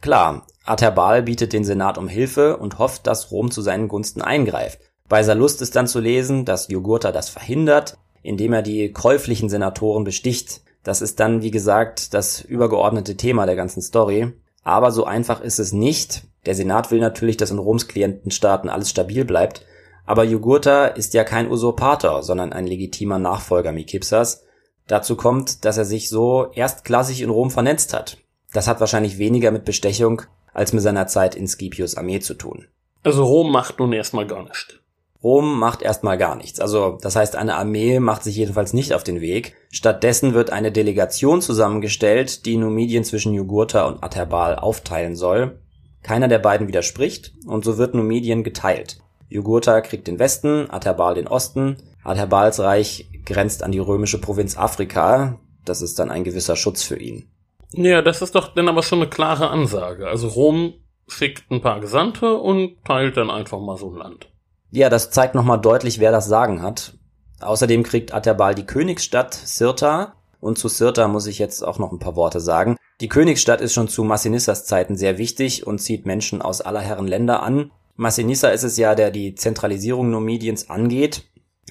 Klar, 0.00 0.48
Adherbal 0.64 1.22
bietet 1.22 1.52
den 1.52 1.62
Senat 1.62 1.98
um 1.98 2.08
Hilfe 2.08 2.56
und 2.56 2.80
hofft, 2.80 3.06
dass 3.06 3.30
Rom 3.30 3.52
zu 3.52 3.62
seinen 3.62 3.86
Gunsten 3.86 4.22
eingreift. 4.22 4.80
Bei 5.08 5.22
Salust 5.22 5.62
ist 5.62 5.76
dann 5.76 5.86
zu 5.86 6.00
lesen, 6.00 6.44
dass 6.44 6.66
Jugurtha 6.66 7.12
das 7.12 7.28
verhindert, 7.28 7.96
indem 8.24 8.54
er 8.54 8.62
die 8.62 8.92
käuflichen 8.92 9.48
Senatoren 9.48 10.02
besticht. 10.02 10.62
Das 10.82 11.00
ist 11.00 11.20
dann, 11.20 11.42
wie 11.42 11.52
gesagt, 11.52 12.12
das 12.12 12.40
übergeordnete 12.40 13.16
Thema 13.16 13.46
der 13.46 13.54
ganzen 13.54 13.82
Story. 13.82 14.32
Aber 14.64 14.90
so 14.90 15.04
einfach 15.04 15.40
ist 15.42 15.60
es 15.60 15.72
nicht. 15.72 16.24
Der 16.46 16.54
Senat 16.54 16.90
will 16.90 17.00
natürlich, 17.00 17.36
dass 17.36 17.50
in 17.50 17.58
Roms 17.58 17.88
Klientenstaaten 17.88 18.68
alles 18.70 18.90
stabil 18.90 19.24
bleibt. 19.24 19.64
Aber 20.06 20.24
Jugurtha 20.24 20.86
ist 20.86 21.14
ja 21.14 21.24
kein 21.24 21.50
Usurpator, 21.50 22.22
sondern 22.22 22.52
ein 22.52 22.66
legitimer 22.66 23.18
Nachfolger 23.18 23.72
Mikipsas. 23.72 24.44
Dazu 24.86 25.16
kommt, 25.16 25.64
dass 25.64 25.78
er 25.78 25.86
sich 25.86 26.10
so 26.10 26.50
erstklassig 26.52 27.22
in 27.22 27.30
Rom 27.30 27.50
vernetzt 27.50 27.94
hat. 27.94 28.18
Das 28.52 28.68
hat 28.68 28.80
wahrscheinlich 28.80 29.18
weniger 29.18 29.50
mit 29.50 29.64
Bestechung 29.64 30.22
als 30.52 30.72
mit 30.72 30.82
seiner 30.82 31.06
Zeit 31.06 31.34
in 31.34 31.48
Scipios 31.48 31.96
Armee 31.96 32.20
zu 32.20 32.34
tun. 32.34 32.66
Also 33.02 33.24
Rom 33.24 33.50
macht 33.50 33.78
nun 33.78 33.92
erstmal 33.92 34.26
gar 34.26 34.44
nichts. 34.44 34.78
Rom 35.22 35.58
macht 35.58 35.80
erstmal 35.80 36.18
gar 36.18 36.36
nichts. 36.36 36.60
Also 36.60 36.98
das 37.00 37.16
heißt, 37.16 37.34
eine 37.34 37.56
Armee 37.56 37.98
macht 37.98 38.22
sich 38.22 38.36
jedenfalls 38.36 38.74
nicht 38.74 38.92
auf 38.92 39.04
den 39.04 39.22
Weg. 39.22 39.54
Stattdessen 39.70 40.34
wird 40.34 40.50
eine 40.50 40.70
Delegation 40.70 41.40
zusammengestellt, 41.40 42.44
die 42.44 42.58
Numidien 42.58 43.04
zwischen 43.04 43.32
Jugurtha 43.32 43.86
und 43.86 44.04
Atterbal 44.04 44.56
aufteilen 44.56 45.16
soll. 45.16 45.58
Keiner 46.04 46.28
der 46.28 46.38
beiden 46.38 46.68
widerspricht 46.68 47.32
und 47.46 47.64
so 47.64 47.78
wird 47.78 47.94
Numidien 47.94 48.44
geteilt. 48.44 48.98
Jugurtha 49.28 49.80
kriegt 49.80 50.06
den 50.06 50.18
Westen, 50.18 50.70
Atterbal 50.70 51.14
den 51.14 51.26
Osten. 51.26 51.78
Atterbals 52.04 52.60
Reich 52.60 53.08
grenzt 53.24 53.62
an 53.62 53.72
die 53.72 53.78
römische 53.78 54.20
Provinz 54.20 54.56
Afrika. 54.56 55.40
Das 55.64 55.80
ist 55.80 55.98
dann 55.98 56.10
ein 56.10 56.22
gewisser 56.22 56.56
Schutz 56.56 56.82
für 56.82 56.98
ihn. 56.98 57.26
Ja, 57.72 58.02
das 58.02 58.20
ist 58.20 58.34
doch 58.34 58.54
dann 58.54 58.68
aber 58.68 58.82
schon 58.82 59.00
eine 59.00 59.08
klare 59.08 59.48
Ansage. 59.48 60.06
Also 60.06 60.28
Rom 60.28 60.74
schickt 61.08 61.50
ein 61.50 61.62
paar 61.62 61.80
Gesandte 61.80 62.34
und 62.34 62.76
teilt 62.84 63.16
dann 63.16 63.30
einfach 63.30 63.58
mal 63.58 63.78
so 63.78 63.90
ein 63.90 63.96
Land. 63.96 64.28
Ja, 64.70 64.90
das 64.90 65.10
zeigt 65.10 65.34
nochmal 65.34 65.60
deutlich, 65.60 66.00
wer 66.00 66.12
das 66.12 66.26
Sagen 66.26 66.60
hat. 66.60 66.92
Außerdem 67.40 67.82
kriegt 67.82 68.12
Atterbal 68.12 68.54
die 68.54 68.66
Königsstadt 68.66 69.32
Sirta. 69.32 70.14
Und 70.40 70.58
zu 70.58 70.68
Sirta 70.68 71.08
muss 71.08 71.26
ich 71.26 71.38
jetzt 71.38 71.62
auch 71.62 71.78
noch 71.78 71.92
ein 71.92 71.98
paar 71.98 72.16
Worte 72.16 72.40
sagen. 72.40 72.76
Die 73.00 73.08
Königsstadt 73.08 73.60
ist 73.60 73.74
schon 73.74 73.88
zu 73.88 74.04
Massinissas 74.04 74.66
Zeiten 74.66 74.96
sehr 74.96 75.18
wichtig 75.18 75.66
und 75.66 75.80
zieht 75.80 76.06
Menschen 76.06 76.40
aus 76.40 76.60
aller 76.60 76.80
Herren 76.80 77.08
Länder 77.08 77.42
an. 77.42 77.72
Massinissa 77.96 78.48
ist 78.48 78.62
es 78.62 78.76
ja, 78.76 78.94
der 78.94 79.10
die 79.10 79.34
Zentralisierung 79.34 80.10
Numidiens 80.10 80.70
angeht. 80.70 81.24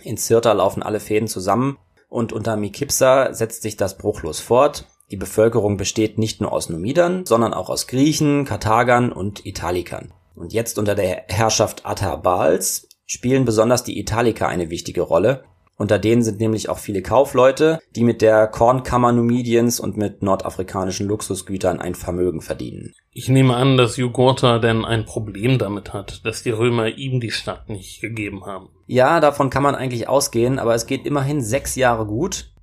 In 0.04 0.18
Sirta 0.18 0.52
laufen 0.52 0.84
alle 0.84 1.00
Fäden 1.00 1.28
zusammen 1.28 1.78
und 2.10 2.34
unter 2.34 2.58
Mikipsa 2.58 3.34
setzt 3.34 3.62
sich 3.62 3.78
das 3.78 3.98
bruchlos 3.98 4.40
fort. 4.40 4.86
Die 5.12 5.18
Bevölkerung 5.18 5.78
besteht 5.78 6.18
nicht 6.18 6.42
nur 6.42 6.52
aus 6.52 6.70
Numidern, 6.70 7.26
sondern 7.26 7.54
auch 7.54 7.70
aus 7.70 7.88
Griechen, 7.88 8.46
Karthagern 8.46 9.12
und 9.12 9.46
Italikern. 9.46 10.14
Und 10.36 10.54
jetzt 10.54 10.78
unter 10.78 10.96
der 10.96 11.26
Herrschaft 11.28 11.86
Attabals 11.86 12.88
spielen 13.06 13.46
besonders 13.46 13.84
die 13.84 14.00
Italiker 14.00 14.48
eine 14.48 14.70
wichtige 14.70 15.02
Rolle. 15.02 15.44
Unter 15.84 16.00
denen 16.00 16.24
sind 16.24 16.40
nämlich 16.40 16.70
auch 16.70 16.78
viele 16.78 17.02
Kaufleute, 17.02 17.80
die 17.94 18.06
mit 18.06 18.22
der 18.22 18.48
Kornkammer 18.48 19.12
Numidiens 19.12 19.82
und 19.82 19.98
mit 19.98 20.24
nordafrikanischen 20.24 21.10
Luxusgütern 21.10 21.82
ein 21.82 21.94
Vermögen 21.94 22.40
verdienen. 22.40 22.94
Ich 23.12 23.28
nehme 23.28 23.58
an, 23.58 23.76
dass 23.76 23.98
Jugurtha 23.98 24.60
denn 24.60 24.86
ein 24.86 25.04
Problem 25.04 25.58
damit 25.58 25.92
hat, 25.92 26.26
dass 26.26 26.42
die 26.42 26.52
Römer 26.52 26.88
ihm 26.88 27.20
die 27.20 27.32
Stadt 27.32 27.68
nicht 27.68 28.00
gegeben 28.00 28.46
haben. 28.46 28.70
Ja, 28.88 29.20
davon 29.20 29.50
kann 29.50 29.62
man 29.62 29.76
eigentlich 29.76 30.08
ausgehen, 30.08 30.58
aber 30.58 30.74
es 30.74 30.86
geht 30.86 31.06
immerhin 31.06 31.42
sechs 31.42 31.76
Jahre 31.76 32.06
gut 32.06 32.54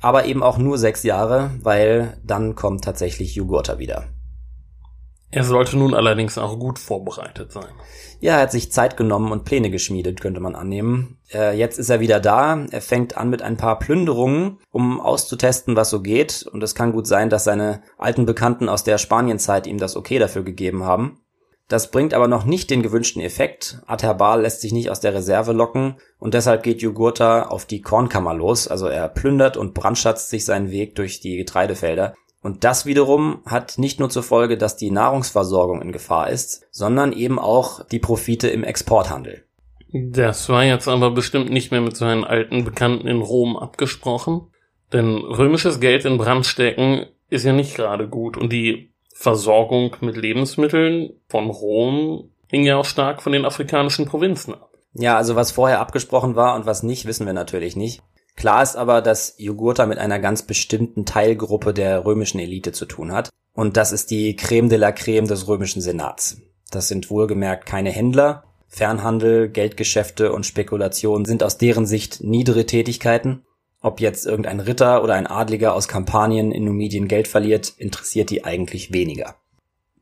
aber 0.00 0.26
eben 0.26 0.44
auch 0.44 0.58
nur 0.58 0.78
sechs 0.78 1.02
Jahre, 1.02 1.50
weil 1.60 2.18
dann 2.24 2.54
kommt 2.54 2.84
tatsächlich 2.84 3.34
Jugurtha 3.34 3.80
wieder. 3.80 4.04
Er 5.30 5.44
sollte 5.44 5.76
nun 5.76 5.94
allerdings 5.94 6.38
auch 6.38 6.58
gut 6.58 6.78
vorbereitet 6.78 7.52
sein. 7.52 7.68
Ja, 8.20 8.36
er 8.36 8.42
hat 8.42 8.52
sich 8.52 8.72
Zeit 8.72 8.96
genommen 8.96 9.30
und 9.30 9.44
Pläne 9.44 9.70
geschmiedet, 9.70 10.20
könnte 10.20 10.40
man 10.40 10.54
annehmen. 10.54 11.18
Äh, 11.32 11.56
jetzt 11.56 11.78
ist 11.78 11.90
er 11.90 12.00
wieder 12.00 12.18
da. 12.18 12.64
Er 12.70 12.80
fängt 12.80 13.18
an 13.18 13.28
mit 13.28 13.42
ein 13.42 13.58
paar 13.58 13.78
Plünderungen, 13.78 14.58
um 14.70 15.00
auszutesten, 15.00 15.76
was 15.76 15.90
so 15.90 16.00
geht. 16.00 16.48
Und 16.50 16.62
es 16.62 16.74
kann 16.74 16.92
gut 16.92 17.06
sein, 17.06 17.28
dass 17.28 17.44
seine 17.44 17.82
alten 17.98 18.24
Bekannten 18.24 18.70
aus 18.70 18.84
der 18.84 18.96
Spanienzeit 18.96 19.66
ihm 19.66 19.78
das 19.78 19.96
Okay 19.96 20.18
dafür 20.18 20.42
gegeben 20.42 20.84
haben. 20.84 21.20
Das 21.68 21.90
bringt 21.90 22.14
aber 22.14 22.28
noch 22.28 22.46
nicht 22.46 22.70
den 22.70 22.82
gewünschten 22.82 23.20
Effekt. 23.20 23.82
Aterbal 23.86 24.40
lässt 24.40 24.62
sich 24.62 24.72
nicht 24.72 24.88
aus 24.88 25.00
der 25.00 25.12
Reserve 25.12 25.52
locken 25.52 25.96
und 26.18 26.32
deshalb 26.32 26.62
geht 26.62 26.80
Jugurtha 26.80 27.42
auf 27.42 27.66
die 27.66 27.82
Kornkammer 27.82 28.32
los. 28.32 28.66
Also 28.68 28.86
er 28.86 29.06
plündert 29.08 29.58
und 29.58 29.74
brandschatzt 29.74 30.30
sich 30.30 30.46
seinen 30.46 30.70
Weg 30.70 30.94
durch 30.94 31.20
die 31.20 31.36
Getreidefelder. 31.36 32.14
Und 32.42 32.64
das 32.64 32.86
wiederum 32.86 33.42
hat 33.46 33.78
nicht 33.78 33.98
nur 33.98 34.10
zur 34.10 34.22
Folge, 34.22 34.56
dass 34.56 34.76
die 34.76 34.90
Nahrungsversorgung 34.90 35.82
in 35.82 35.92
Gefahr 35.92 36.30
ist, 36.30 36.66
sondern 36.70 37.12
eben 37.12 37.38
auch 37.38 37.84
die 37.86 37.98
Profite 37.98 38.48
im 38.48 38.64
Exporthandel. 38.64 39.44
Das 39.92 40.48
war 40.48 40.64
jetzt 40.64 40.86
aber 40.86 41.10
bestimmt 41.10 41.50
nicht 41.50 41.70
mehr 41.70 41.80
mit 41.80 41.96
seinen 41.96 42.24
alten 42.24 42.64
Bekannten 42.64 43.08
in 43.08 43.22
Rom 43.22 43.56
abgesprochen. 43.56 44.48
Denn 44.92 45.16
römisches 45.18 45.80
Geld 45.80 46.04
in 46.04 46.18
Brand 46.18 46.46
stecken 46.46 47.06
ist 47.28 47.44
ja 47.44 47.52
nicht 47.52 47.74
gerade 47.74 48.08
gut. 48.08 48.36
Und 48.36 48.52
die 48.52 48.92
Versorgung 49.12 49.96
mit 50.00 50.16
Lebensmitteln 50.16 51.10
von 51.28 51.50
Rom 51.50 52.30
hing 52.46 52.64
ja 52.64 52.76
auch 52.76 52.84
stark 52.84 53.22
von 53.22 53.32
den 53.32 53.44
afrikanischen 53.44 54.06
Provinzen 54.06 54.54
ab. 54.54 54.70
Ja, 54.94 55.16
also 55.16 55.36
was 55.36 55.52
vorher 55.52 55.80
abgesprochen 55.80 56.36
war 56.36 56.54
und 56.54 56.66
was 56.66 56.82
nicht, 56.82 57.06
wissen 57.06 57.26
wir 57.26 57.32
natürlich 57.32 57.76
nicht. 57.76 58.02
Klar 58.38 58.62
ist 58.62 58.76
aber, 58.76 59.02
dass 59.02 59.34
Jugurtha 59.38 59.84
mit 59.86 59.98
einer 59.98 60.20
ganz 60.20 60.42
bestimmten 60.42 61.04
Teilgruppe 61.04 61.74
der 61.74 62.04
römischen 62.04 62.38
Elite 62.38 62.70
zu 62.70 62.86
tun 62.86 63.10
hat. 63.10 63.30
Und 63.52 63.76
das 63.76 63.90
ist 63.90 64.12
die 64.12 64.36
Creme 64.36 64.68
de 64.68 64.78
la 64.78 64.92
Creme 64.92 65.26
des 65.26 65.48
römischen 65.48 65.82
Senats. 65.82 66.40
Das 66.70 66.86
sind 66.86 67.10
wohlgemerkt 67.10 67.66
keine 67.66 67.90
Händler. 67.90 68.44
Fernhandel, 68.68 69.48
Geldgeschäfte 69.48 70.32
und 70.32 70.46
Spekulation 70.46 71.24
sind 71.24 71.42
aus 71.42 71.58
deren 71.58 71.84
Sicht 71.84 72.22
niedere 72.22 72.64
Tätigkeiten. 72.64 73.44
Ob 73.80 74.00
jetzt 74.00 74.24
irgendein 74.24 74.60
Ritter 74.60 75.02
oder 75.02 75.14
ein 75.14 75.26
Adliger 75.26 75.74
aus 75.74 75.88
Kampanien 75.88 76.52
in 76.52 76.64
Numidien 76.64 77.08
Geld 77.08 77.26
verliert, 77.26 77.74
interessiert 77.76 78.30
die 78.30 78.44
eigentlich 78.44 78.92
weniger. 78.92 79.34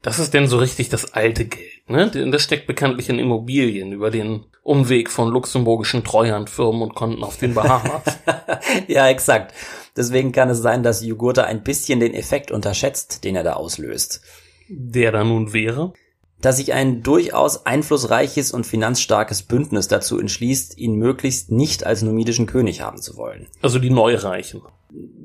Das 0.06 0.20
ist 0.20 0.34
denn 0.34 0.46
so 0.46 0.58
richtig 0.58 0.88
das 0.88 1.14
alte 1.14 1.46
Geld, 1.46 1.90
ne? 1.90 2.08
Das 2.30 2.40
steckt 2.40 2.68
bekanntlich 2.68 3.08
in 3.08 3.18
Immobilien 3.18 3.90
über 3.90 4.12
den 4.12 4.44
Umweg 4.62 5.10
von 5.10 5.32
luxemburgischen 5.32 6.04
Treuhandfirmen 6.04 6.80
und 6.80 6.94
Konten 6.94 7.24
auf 7.24 7.38
den 7.38 7.54
Bahamas. 7.54 8.02
ja, 8.86 9.08
exakt. 9.08 9.52
Deswegen 9.96 10.30
kann 10.30 10.48
es 10.48 10.58
sein, 10.58 10.84
dass 10.84 11.04
Jugurtha 11.04 11.42
ein 11.42 11.64
bisschen 11.64 11.98
den 11.98 12.14
Effekt 12.14 12.52
unterschätzt, 12.52 13.24
den 13.24 13.34
er 13.34 13.42
da 13.42 13.54
auslöst. 13.54 14.20
Der 14.68 15.10
da 15.10 15.24
nun 15.24 15.52
wäre? 15.52 15.92
dass 16.40 16.58
sich 16.58 16.74
ein 16.74 17.02
durchaus 17.02 17.64
einflussreiches 17.64 18.52
und 18.52 18.66
finanzstarkes 18.66 19.42
Bündnis 19.42 19.88
dazu 19.88 20.20
entschließt, 20.20 20.76
ihn 20.78 20.94
möglichst 20.96 21.50
nicht 21.50 21.84
als 21.84 22.02
numidischen 22.02 22.46
König 22.46 22.82
haben 22.82 23.00
zu 23.00 23.16
wollen. 23.16 23.48
Also 23.62 23.78
die 23.78 23.90
Neureichen. 23.90 24.60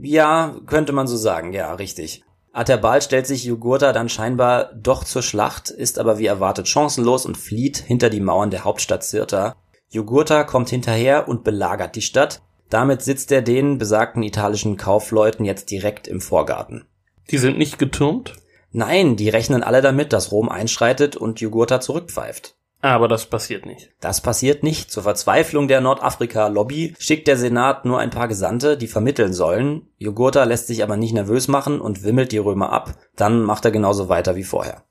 Ja, 0.01 0.55
könnte 0.65 0.93
man 0.93 1.07
so 1.07 1.17
sagen, 1.17 1.51
ja, 1.53 1.73
richtig. 1.73 2.23
Atterbal 2.53 3.01
stellt 3.01 3.27
sich 3.27 3.45
Jugurtha 3.45 3.93
dann 3.93 4.09
scheinbar 4.09 4.73
doch 4.73 5.05
zur 5.05 5.21
Schlacht, 5.21 5.69
ist 5.69 5.97
aber 5.99 6.19
wie 6.19 6.25
erwartet 6.25 6.67
chancenlos 6.67 7.25
und 7.25 7.37
flieht 7.37 7.77
hinter 7.77 8.09
die 8.09 8.19
Mauern 8.19 8.51
der 8.51 8.65
Hauptstadt 8.65 9.03
Cirta. 9.03 9.55
Jugurtha 9.89 10.43
kommt 10.43 10.69
hinterher 10.69 11.27
und 11.29 11.43
belagert 11.43 11.95
die 11.95 12.01
Stadt. 12.01 12.41
Damit 12.69 13.01
sitzt 13.01 13.31
er 13.31 13.41
den 13.41 13.77
besagten 13.77 14.23
italischen 14.23 14.77
Kaufleuten 14.77 15.45
jetzt 15.45 15.71
direkt 15.71 16.07
im 16.07 16.21
Vorgarten. 16.21 16.85
Die 17.29 17.37
sind 17.37 17.57
nicht 17.57 17.79
getürmt? 17.79 18.33
Nein, 18.71 19.15
die 19.15 19.29
rechnen 19.29 19.63
alle 19.63 19.81
damit, 19.81 20.13
dass 20.13 20.31
Rom 20.31 20.49
einschreitet 20.49 21.15
und 21.15 21.41
Jugurtha 21.41 21.81
zurückpfeift. 21.81 22.55
Aber 22.81 23.07
das 23.07 23.27
passiert 23.27 23.65
nicht. 23.65 23.91
Das 23.99 24.21
passiert 24.21 24.63
nicht. 24.63 24.89
Zur 24.89 25.03
Verzweiflung 25.03 25.67
der 25.67 25.81
Nordafrika-Lobby 25.81 26.95
schickt 26.97 27.27
der 27.27 27.37
Senat 27.37 27.85
nur 27.85 27.99
ein 27.99 28.09
paar 28.09 28.27
Gesandte, 28.27 28.75
die 28.75 28.87
vermitteln 28.87 29.33
sollen. 29.33 29.87
Jugurtha 29.97 30.43
lässt 30.43 30.67
sich 30.67 30.81
aber 30.81 30.97
nicht 30.97 31.13
nervös 31.13 31.47
machen 31.47 31.79
und 31.79 32.03
wimmelt 32.03 32.31
die 32.31 32.39
Römer 32.39 32.71
ab. 32.71 32.95
Dann 33.15 33.43
macht 33.43 33.65
er 33.65 33.71
genauso 33.71 34.09
weiter 34.09 34.35
wie 34.35 34.43
vorher. 34.43 34.83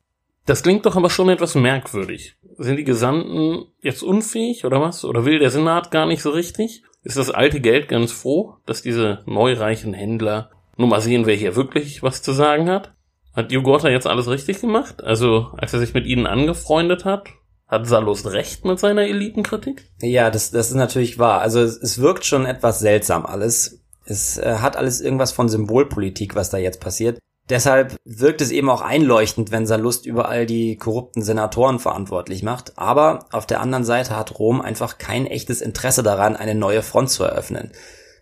Das 0.47 0.63
klingt 0.63 0.87
doch 0.87 0.97
aber 0.97 1.11
schon 1.11 1.29
etwas 1.29 1.55
merkwürdig. 1.55 2.37
Sind 2.59 2.77
die 2.77 2.85
Gesandten 2.85 3.67
jetzt 3.83 4.03
unfähig 4.03 4.65
oder 4.65 4.81
was? 4.81 5.05
Oder 5.05 5.25
will 5.25 5.39
der 5.39 5.51
Senat 5.51 5.91
gar 5.91 6.07
nicht 6.07 6.23
so 6.23 6.31
richtig? 6.31 6.85
Ist 7.03 7.17
das 7.17 7.31
alte 7.31 7.61
Geld 7.61 7.89
ganz 7.89 8.13
froh, 8.13 8.57
dass 8.67 8.83
diese 8.83 9.23
neureichen 9.27 9.95
Händler 9.95 10.51
nur 10.77 10.89
mal 10.89 11.01
sehen, 11.01 11.27
wer 11.27 11.35
hier 11.35 11.57
wirklich 11.57 12.03
was 12.03 12.23
zu 12.23 12.33
sagen 12.33 12.71
hat? 12.71 12.95
Hat 13.35 13.53
Jugurtha 13.53 13.89
jetzt 13.89 14.07
alles 14.07 14.29
richtig 14.29 14.61
gemacht? 14.61 15.03
Also, 15.03 15.49
als 15.57 15.73
er 15.73 15.79
sich 15.79 15.95
mit 15.95 16.07
ihnen 16.07 16.27
angefreundet 16.27 17.05
hat, 17.05 17.29
hat 17.71 17.87
Salust 17.87 18.27
recht 18.27 18.65
mit 18.65 18.81
seiner 18.81 19.03
Elitenkritik? 19.03 19.89
Ja, 20.03 20.31
das, 20.31 20.51
das 20.51 20.69
ist 20.69 20.75
natürlich 20.75 21.19
wahr. 21.19 21.41
Also 21.41 21.61
es, 21.61 21.77
es 21.77 22.01
wirkt 22.01 22.25
schon 22.25 22.45
etwas 22.45 22.81
seltsam 22.81 23.25
alles. 23.25 23.81
Es 24.05 24.39
äh, 24.39 24.57
hat 24.57 24.77
alles 24.77 25.01
irgendwas 25.01 25.31
von 25.31 25.49
Symbolpolitik, 25.49 26.35
was 26.35 26.51
da 26.51 26.59
jetzt 26.59 26.81
passiert. 26.81 27.21
Deshalb 27.49 27.97
wirkt 28.05 28.41
es 28.41 28.51
eben 28.51 28.69
auch 28.69 28.81
einleuchtend, 28.81 29.51
wenn 29.51 29.67
Salust 29.67 30.07
überall 30.07 30.47
die 30.47 30.77
korrupten 30.77 31.23
Senatoren 31.23 31.79
verantwortlich 31.79 32.43
macht. 32.43 32.77
Aber 32.77 33.27
auf 33.31 33.47
der 33.47 33.61
anderen 33.61 33.85
Seite 33.85 34.17
hat 34.17 34.39
Rom 34.39 34.61
einfach 34.61 34.99
kein 34.99 35.27
echtes 35.27 35.61
Interesse 35.61 36.03
daran, 36.03 36.37
eine 36.37 36.55
neue 36.55 36.83
Front 36.83 37.11
zu 37.11 37.25
eröffnen. 37.25 37.71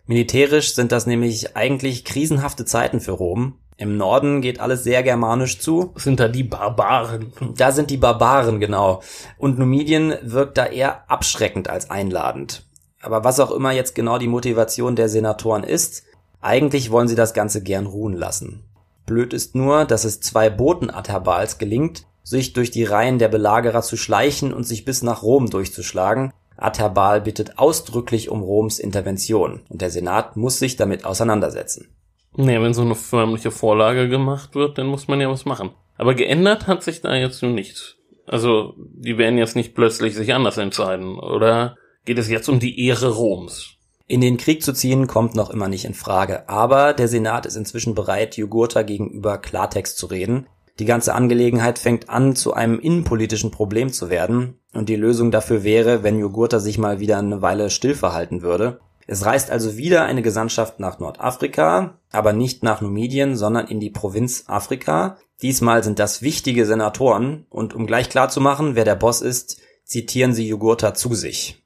Militärisch 0.06 0.74
sind 0.74 0.92
das 0.92 1.06
nämlich 1.06 1.56
eigentlich 1.56 2.04
krisenhafte 2.04 2.64
Zeiten 2.64 3.00
für 3.00 3.12
Rom. 3.12 3.58
Im 3.78 3.96
Norden 3.96 4.42
geht 4.42 4.60
alles 4.60 4.84
sehr 4.84 5.02
germanisch 5.02 5.58
zu. 5.60 5.92
Sind 5.96 6.20
da 6.20 6.28
die 6.28 6.44
Barbaren? 6.44 7.32
Da 7.56 7.72
sind 7.72 7.90
die 7.90 7.96
Barbaren, 7.96 8.60
genau. 8.60 9.02
Und 9.38 9.58
Numidien 9.58 10.14
wirkt 10.20 10.58
da 10.58 10.66
eher 10.66 11.10
abschreckend 11.10 11.70
als 11.70 11.88
einladend. 11.88 12.66
Aber 13.00 13.24
was 13.24 13.40
auch 13.40 13.52
immer 13.52 13.72
jetzt 13.72 13.94
genau 13.94 14.18
die 14.18 14.28
Motivation 14.28 14.96
der 14.96 15.08
Senatoren 15.08 15.62
ist, 15.62 16.02
Eigentlich 16.40 16.90
wollen 16.90 17.08
sie 17.08 17.16
das 17.16 17.34
Ganze 17.34 17.62
gern 17.62 17.86
ruhen 17.86 18.14
lassen. 18.14 18.62
Blöd 19.06 19.32
ist 19.32 19.54
nur, 19.54 19.84
dass 19.84 20.04
es 20.04 20.20
zwei 20.20 20.50
Boten 20.50 20.90
Adherbals 20.90 21.58
gelingt, 21.58 22.04
sich 22.22 22.52
durch 22.52 22.70
die 22.70 22.84
Reihen 22.84 23.18
der 23.18 23.28
Belagerer 23.28 23.82
zu 23.82 23.96
schleichen 23.96 24.52
und 24.52 24.64
sich 24.64 24.84
bis 24.84 25.02
nach 25.02 25.22
Rom 25.22 25.50
durchzuschlagen. 25.50 26.32
Adherbal 26.56 27.22
bittet 27.22 27.58
ausdrücklich 27.58 28.28
um 28.28 28.42
Roms 28.42 28.78
Intervention 28.78 29.62
und 29.68 29.80
der 29.80 29.90
Senat 29.90 30.36
muss 30.36 30.58
sich 30.58 30.76
damit 30.76 31.04
auseinandersetzen. 31.04 31.88
Nee, 32.40 32.62
wenn 32.62 32.72
so 32.72 32.82
eine 32.82 32.94
förmliche 32.94 33.50
Vorlage 33.50 34.08
gemacht 34.08 34.54
wird, 34.54 34.78
dann 34.78 34.86
muss 34.86 35.08
man 35.08 35.20
ja 35.20 35.28
was 35.28 35.44
machen. 35.44 35.70
Aber 35.96 36.14
geändert 36.14 36.68
hat 36.68 36.84
sich 36.84 37.00
da 37.00 37.16
jetzt 37.16 37.42
nun 37.42 37.56
nichts. 37.56 37.96
Also, 38.26 38.74
die 38.76 39.18
werden 39.18 39.38
jetzt 39.38 39.56
nicht 39.56 39.74
plötzlich 39.74 40.14
sich 40.14 40.32
anders 40.32 40.56
entscheiden, 40.56 41.18
oder 41.18 41.76
geht 42.04 42.16
es 42.16 42.28
jetzt 42.28 42.48
um 42.48 42.60
die 42.60 42.86
Ehre 42.86 43.08
Roms? 43.08 43.70
In 44.06 44.20
den 44.20 44.36
Krieg 44.36 44.62
zu 44.62 44.72
ziehen 44.72 45.08
kommt 45.08 45.34
noch 45.34 45.50
immer 45.50 45.66
nicht 45.66 45.84
in 45.84 45.94
Frage, 45.94 46.48
aber 46.48 46.92
der 46.92 47.08
Senat 47.08 47.44
ist 47.44 47.56
inzwischen 47.56 47.96
bereit, 47.96 48.36
Jugurtha 48.36 48.82
gegenüber 48.82 49.38
Klartext 49.38 49.98
zu 49.98 50.06
reden. 50.06 50.46
Die 50.78 50.84
ganze 50.84 51.16
Angelegenheit 51.16 51.80
fängt 51.80 52.08
an, 52.08 52.36
zu 52.36 52.54
einem 52.54 52.78
innenpolitischen 52.78 53.50
Problem 53.50 53.92
zu 53.92 54.10
werden, 54.10 54.60
und 54.72 54.88
die 54.88 54.94
Lösung 54.94 55.32
dafür 55.32 55.64
wäre, 55.64 56.04
wenn 56.04 56.20
Jugurtha 56.20 56.60
sich 56.60 56.78
mal 56.78 57.00
wieder 57.00 57.18
eine 57.18 57.42
Weile 57.42 57.68
still 57.68 57.96
verhalten 57.96 58.42
würde. 58.42 58.78
Es 59.10 59.24
reist 59.24 59.50
also 59.50 59.78
wieder 59.78 60.04
eine 60.04 60.20
Gesandtschaft 60.20 60.80
nach 60.80 60.98
Nordafrika, 60.98 61.98
aber 62.12 62.34
nicht 62.34 62.62
nach 62.62 62.82
Numidien, 62.82 63.36
sondern 63.36 63.66
in 63.66 63.80
die 63.80 63.88
Provinz 63.88 64.44
Afrika. 64.48 65.16
Diesmal 65.40 65.82
sind 65.82 65.98
das 65.98 66.20
wichtige 66.20 66.66
Senatoren, 66.66 67.46
und 67.48 67.74
um 67.74 67.86
gleich 67.86 68.10
klar 68.10 68.28
zu 68.28 68.42
machen, 68.42 68.74
wer 68.74 68.84
der 68.84 68.96
Boss 68.96 69.22
ist, 69.22 69.62
zitieren 69.84 70.34
sie 70.34 70.46
Jugurtha 70.46 70.92
zu 70.92 71.14
sich. 71.14 71.64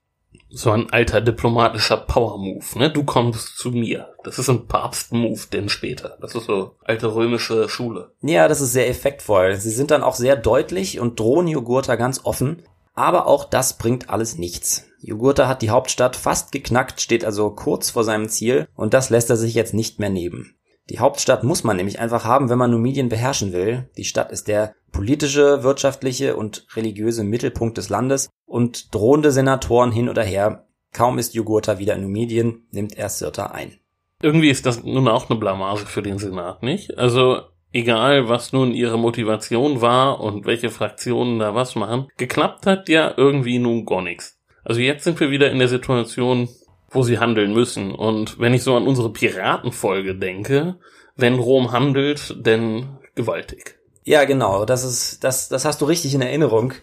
So 0.51 0.71
ein 0.71 0.93
alter 0.93 1.21
diplomatischer 1.21 1.97
Power-Move, 1.97 2.79
ne? 2.79 2.93
Du 2.93 3.03
kommst 3.03 3.57
zu 3.59 3.71
mir. 3.71 4.15
Das 4.23 4.39
ist 4.39 4.49
ein 4.49 4.69
Papst-Move, 4.69 5.41
denn 5.53 5.69
später. 5.69 6.19
Das 6.21 6.37
ist 6.37 6.45
so 6.45 6.77
alte 6.85 7.13
römische 7.13 7.69
Schule. 7.69 8.13
Ja, 8.21 8.47
das 8.47 8.61
ist 8.61 8.73
sehr 8.73 8.89
effektvoll. 8.89 9.57
Sie 9.57 9.71
sind 9.71 9.91
dann 9.91 10.05
auch 10.05 10.15
sehr 10.15 10.37
deutlich 10.37 11.01
und 11.01 11.19
drohen 11.19 11.49
Jugurtha 11.49 11.97
ganz 11.97 12.21
offen. 12.23 12.63
Aber 12.95 13.27
auch 13.27 13.45
das 13.45 13.79
bringt 13.79 14.11
alles 14.11 14.39
nichts. 14.39 14.87
Jugurtha 14.99 15.49
hat 15.49 15.63
die 15.63 15.71
Hauptstadt 15.71 16.15
fast 16.15 16.53
geknackt, 16.53 17.01
steht 17.01 17.25
also 17.25 17.51
kurz 17.51 17.91
vor 17.91 18.05
seinem 18.05 18.29
Ziel 18.29 18.69
und 18.77 18.95
das 18.95 19.11
lässt 19.11 19.31
er 19.31 19.37
sich 19.37 19.55
jetzt 19.55 19.75
nicht 19.75 19.99
mehr 19.99 20.11
nehmen. 20.11 20.55
Die 20.91 20.99
Hauptstadt 20.99 21.45
muss 21.45 21.65
man 21.65 21.77
nämlich 21.77 22.01
einfach 22.01 22.25
haben, 22.25 22.51
wenn 22.51 22.59
man 22.59 22.71
Numidien 22.71 23.09
beherrschen 23.09 23.53
will. 23.53 23.89
Die 23.97 24.05
Stadt 24.05 24.33
ist 24.33 24.49
der 24.49 24.75
politische, 24.91 25.63
wirtschaftliche 25.63 26.37
und 26.37 26.67
religiöse 26.75 27.25
Mittelpunkt 27.25 27.79
des 27.79 27.89
Landes 27.89 28.29
und 28.47 28.95
drohende 28.95 29.33
Senatoren 29.33 29.93
hin 29.93 30.09
oder 30.09 30.23
her. 30.23 30.67
Kaum 30.93 31.19
ist 31.19 31.35
Jugurtha 31.35 31.79
wieder 31.79 31.95
in 31.95 32.03
Numidien, 32.03 32.67
nimmt 32.71 32.97
er 32.97 33.09
Sirta 33.09 33.47
ein. 33.47 33.79
Irgendwie 34.21 34.51
ist 34.51 34.67
das 34.67 34.85
nun 34.85 35.09
auch 35.09 35.31
eine 35.31 35.39
Blamage 35.39 35.87
für 35.87 36.03
den 36.03 36.19
Senat, 36.19 36.63
nicht? 36.63 36.97
Also, 36.99 37.41
egal 37.73 38.29
was 38.29 38.53
nun 38.53 38.73
ihre 38.73 38.99
Motivation 38.99 39.81
war 39.81 40.21
und 40.21 40.47
welche 40.47 40.71
Fraktionen 40.71 41.39
da 41.39 41.55
was 41.55 41.75
machen, 41.75 42.09
geklappt 42.17 42.67
hat 42.67 42.89
ja 42.89 43.15
irgendwie 43.17 43.59
nun 43.59 43.85
gar 43.85 44.03
nichts. 44.03 44.39
Also 44.65 44.81
jetzt 44.81 45.05
sind 45.05 45.19
wir 45.21 45.31
wieder 45.31 45.51
in 45.51 45.59
der 45.59 45.69
Situation, 45.69 46.49
wo 46.91 47.03
sie 47.03 47.19
handeln 47.19 47.53
müssen. 47.53 47.95
Und 47.95 48.39
wenn 48.39 48.55
ich 48.55 48.63
so 48.63 48.77
an 48.77 48.87
unsere 48.87 49.13
Piratenfolge 49.13 50.15
denke, 50.15 50.77
wenn 51.17 51.35
Rom 51.35 51.73
handelt, 51.73 52.37
denn 52.47 52.99
gewaltig. 53.15 53.79
Ja, 54.05 54.25
genau, 54.25 54.65
das 54.65 54.85
ist, 54.85 55.25
das, 55.25 55.49
das 55.49 55.65
hast 55.65 55.81
du 55.81 55.85
richtig 55.85 56.15
in 56.15 56.23
Erinnerung. 56.23 56.75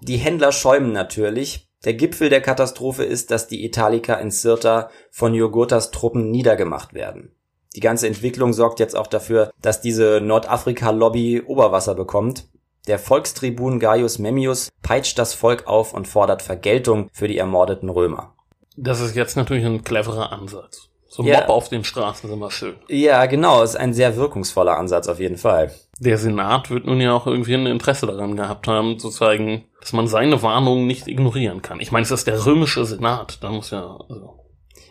Die 0.00 0.16
Händler 0.16 0.52
schäumen 0.52 0.92
natürlich. 0.92 1.68
Der 1.84 1.94
Gipfel 1.94 2.28
der 2.28 2.40
Katastrophe 2.40 3.04
ist, 3.04 3.30
dass 3.30 3.46
die 3.46 3.64
Italiker 3.64 4.20
in 4.20 4.30
Cirta 4.30 4.90
von 5.10 5.34
Jugurthas 5.34 5.90
Truppen 5.92 6.30
niedergemacht 6.30 6.92
werden. 6.92 7.32
Die 7.78 7.80
ganze 7.80 8.08
Entwicklung 8.08 8.52
sorgt 8.52 8.80
jetzt 8.80 8.96
auch 8.96 9.06
dafür, 9.06 9.52
dass 9.62 9.80
diese 9.80 10.20
Nordafrika-Lobby 10.20 11.42
Oberwasser 11.46 11.94
bekommt. 11.94 12.48
Der 12.88 12.98
Volkstribun 12.98 13.78
Gaius 13.78 14.18
Memmius 14.18 14.70
peitscht 14.82 15.16
das 15.16 15.32
Volk 15.32 15.68
auf 15.68 15.94
und 15.94 16.08
fordert 16.08 16.42
Vergeltung 16.42 17.08
für 17.12 17.28
die 17.28 17.38
ermordeten 17.38 17.88
Römer. 17.88 18.34
Das 18.76 19.00
ist 19.00 19.14
jetzt 19.14 19.36
natürlich 19.36 19.64
ein 19.64 19.84
cleverer 19.84 20.32
Ansatz. 20.32 20.88
So 21.06 21.22
Ja. 21.22 21.42
Mob 21.42 21.50
auf 21.50 21.68
den 21.68 21.84
Straßen 21.84 22.28
ist 22.28 22.34
immer 22.34 22.50
schön. 22.50 22.74
Ja, 22.88 23.26
genau, 23.26 23.62
ist 23.62 23.76
ein 23.76 23.94
sehr 23.94 24.16
wirkungsvoller 24.16 24.76
Ansatz 24.76 25.06
auf 25.06 25.20
jeden 25.20 25.36
Fall. 25.36 25.72
Der 26.00 26.18
Senat 26.18 26.70
wird 26.70 26.84
nun 26.84 27.00
ja 27.00 27.12
auch 27.12 27.28
irgendwie 27.28 27.54
ein 27.54 27.66
Interesse 27.66 28.08
daran 28.08 28.34
gehabt 28.34 28.66
haben, 28.66 28.98
zu 28.98 29.08
zeigen, 29.10 29.66
dass 29.80 29.92
man 29.92 30.08
seine 30.08 30.42
Warnungen 30.42 30.88
nicht 30.88 31.06
ignorieren 31.06 31.62
kann. 31.62 31.78
Ich 31.78 31.92
meine, 31.92 32.02
es 32.02 32.10
ist 32.10 32.26
der 32.26 32.44
römische 32.44 32.84
Senat, 32.84 33.38
da 33.40 33.52
muss 33.52 33.70
ja, 33.70 33.98
also, 34.08 34.47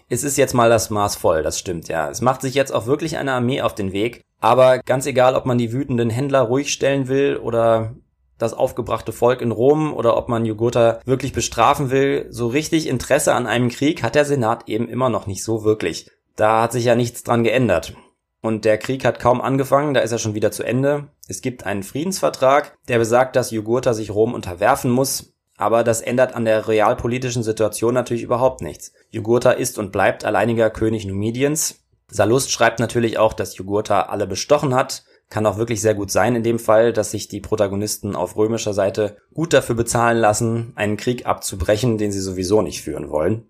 Es 0.09 0.23
ist 0.23 0.37
jetzt 0.37 0.53
mal 0.53 0.69
das 0.69 0.89
Maß 0.89 1.17
voll, 1.17 1.43
das 1.43 1.59
stimmt, 1.59 1.89
ja. 1.89 2.09
Es 2.09 2.21
macht 2.21 2.41
sich 2.41 2.53
jetzt 2.53 2.71
auch 2.71 2.85
wirklich 2.85 3.17
eine 3.17 3.33
Armee 3.33 3.61
auf 3.61 3.75
den 3.75 3.91
Weg. 3.91 4.21
Aber 4.39 4.79
ganz 4.79 5.05
egal, 5.05 5.35
ob 5.35 5.45
man 5.45 5.57
die 5.57 5.73
wütenden 5.73 6.09
Händler 6.09 6.41
ruhig 6.41 6.71
stellen 6.71 7.07
will 7.07 7.37
oder 7.37 7.95
das 8.37 8.53
aufgebrachte 8.53 9.11
Volk 9.11 9.41
in 9.41 9.51
Rom 9.51 9.93
oder 9.93 10.15
ob 10.15 10.29
man 10.29 10.45
Jugurtha 10.45 10.99
wirklich 11.05 11.33
bestrafen 11.33 11.89
will, 11.89 12.27
so 12.29 12.47
richtig 12.47 12.87
Interesse 12.87 13.33
an 13.33 13.47
einem 13.47 13.69
Krieg 13.69 14.03
hat 14.03 14.15
der 14.15 14.25
Senat 14.25 14.69
eben 14.69 14.87
immer 14.87 15.09
noch 15.09 15.27
nicht 15.27 15.43
so 15.43 15.63
wirklich. 15.63 16.09
Da 16.35 16.61
hat 16.61 16.71
sich 16.71 16.85
ja 16.85 16.95
nichts 16.95 17.23
dran 17.23 17.43
geändert. 17.43 17.95
Und 18.41 18.63
der 18.63 18.77
Krieg 18.77 19.03
hat 19.03 19.19
kaum 19.19 19.41
angefangen, 19.41 19.93
da 19.93 20.01
ist 20.01 20.11
er 20.11 20.19
schon 20.19 20.35
wieder 20.35 20.51
zu 20.51 20.63
Ende. 20.63 21.07
Es 21.27 21.41
gibt 21.41 21.65
einen 21.65 21.83
Friedensvertrag, 21.83 22.77
der 22.87 22.99
besagt, 22.99 23.35
dass 23.35 23.51
Jugurtha 23.51 23.93
sich 23.93 24.11
Rom 24.11 24.33
unterwerfen 24.33 24.91
muss, 24.91 25.33
aber 25.57 25.83
das 25.83 26.01
ändert 26.01 26.35
an 26.35 26.45
der 26.45 26.67
realpolitischen 26.67 27.43
Situation 27.43 27.93
natürlich 27.93 28.23
überhaupt 28.23 28.61
nichts. 28.61 28.93
Jugurtha 29.09 29.51
ist 29.51 29.79
und 29.79 29.91
bleibt 29.91 30.23
alleiniger 30.23 30.69
König 30.69 31.05
Numidiens. 31.05 31.83
Salust 32.09 32.51
schreibt 32.51 32.79
natürlich 32.79 33.17
auch, 33.17 33.33
dass 33.33 33.57
Jugurtha 33.57 34.03
alle 34.03 34.27
bestochen 34.27 34.75
hat. 34.75 35.03
Kann 35.29 35.45
auch 35.45 35.57
wirklich 35.57 35.81
sehr 35.81 35.95
gut 35.95 36.09
sein 36.09 36.35
in 36.35 36.43
dem 36.43 36.57
Fall, 36.57 36.93
dass 36.93 37.11
sich 37.11 37.27
die 37.27 37.41
Protagonisten 37.41 38.15
auf 38.15 38.37
römischer 38.37 38.73
Seite 38.73 39.17
gut 39.33 39.51
dafür 39.51 39.75
bezahlen 39.75 40.17
lassen, 40.19 40.71
einen 40.75 40.95
Krieg 40.95 41.25
abzubrechen, 41.25 41.97
den 41.97 42.13
sie 42.13 42.21
sowieso 42.21 42.61
nicht 42.61 42.81
führen 42.81 43.09
wollen. 43.09 43.43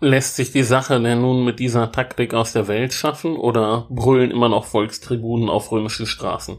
lässt 0.00 0.36
sich 0.36 0.50
die 0.50 0.62
Sache 0.62 1.00
denn 1.00 1.20
nun 1.20 1.44
mit 1.44 1.60
dieser 1.60 1.92
Taktik 1.92 2.34
aus 2.34 2.52
der 2.52 2.68
Welt 2.68 2.94
schaffen 2.94 3.36
oder 3.36 3.86
brüllen 3.90 4.30
immer 4.30 4.48
noch 4.48 4.64
Volkstribunen 4.64 5.48
auf 5.48 5.70
römischen 5.70 6.06
Straßen? 6.06 6.58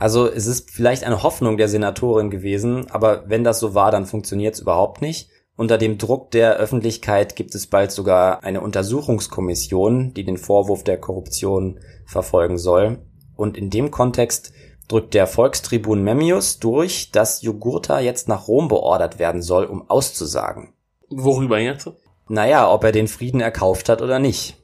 Also 0.00 0.26
es 0.26 0.46
ist 0.46 0.70
vielleicht 0.70 1.04
eine 1.04 1.22
Hoffnung 1.22 1.58
der 1.58 1.68
Senatorin 1.68 2.30
gewesen, 2.30 2.90
aber 2.90 3.28
wenn 3.28 3.44
das 3.44 3.60
so 3.60 3.74
war, 3.74 3.90
dann 3.90 4.06
funktioniert 4.06 4.54
es 4.54 4.60
überhaupt 4.60 5.02
nicht. 5.02 5.28
Unter 5.56 5.76
dem 5.76 5.98
Druck 5.98 6.30
der 6.30 6.56
Öffentlichkeit 6.56 7.36
gibt 7.36 7.54
es 7.54 7.66
bald 7.66 7.92
sogar 7.92 8.42
eine 8.42 8.62
Untersuchungskommission, 8.62 10.14
die 10.14 10.24
den 10.24 10.38
Vorwurf 10.38 10.84
der 10.84 10.98
Korruption 10.98 11.80
verfolgen 12.06 12.56
soll. 12.56 13.00
Und 13.36 13.58
in 13.58 13.68
dem 13.68 13.90
Kontext 13.90 14.54
drückt 14.88 15.12
der 15.12 15.26
Volkstribun 15.26 16.02
Memmius 16.02 16.60
durch, 16.60 17.10
dass 17.10 17.42
Jugurtha 17.42 18.00
jetzt 18.00 18.26
nach 18.26 18.48
Rom 18.48 18.68
beordert 18.68 19.18
werden 19.18 19.42
soll, 19.42 19.66
um 19.66 19.90
auszusagen. 19.90 20.72
Worüber 21.10 21.58
jetzt? 21.58 21.90
Naja, 22.26 22.72
ob 22.72 22.84
er 22.84 22.92
den 22.92 23.06
Frieden 23.06 23.42
erkauft 23.42 23.90
hat 23.90 24.00
oder 24.00 24.18
nicht. 24.18 24.56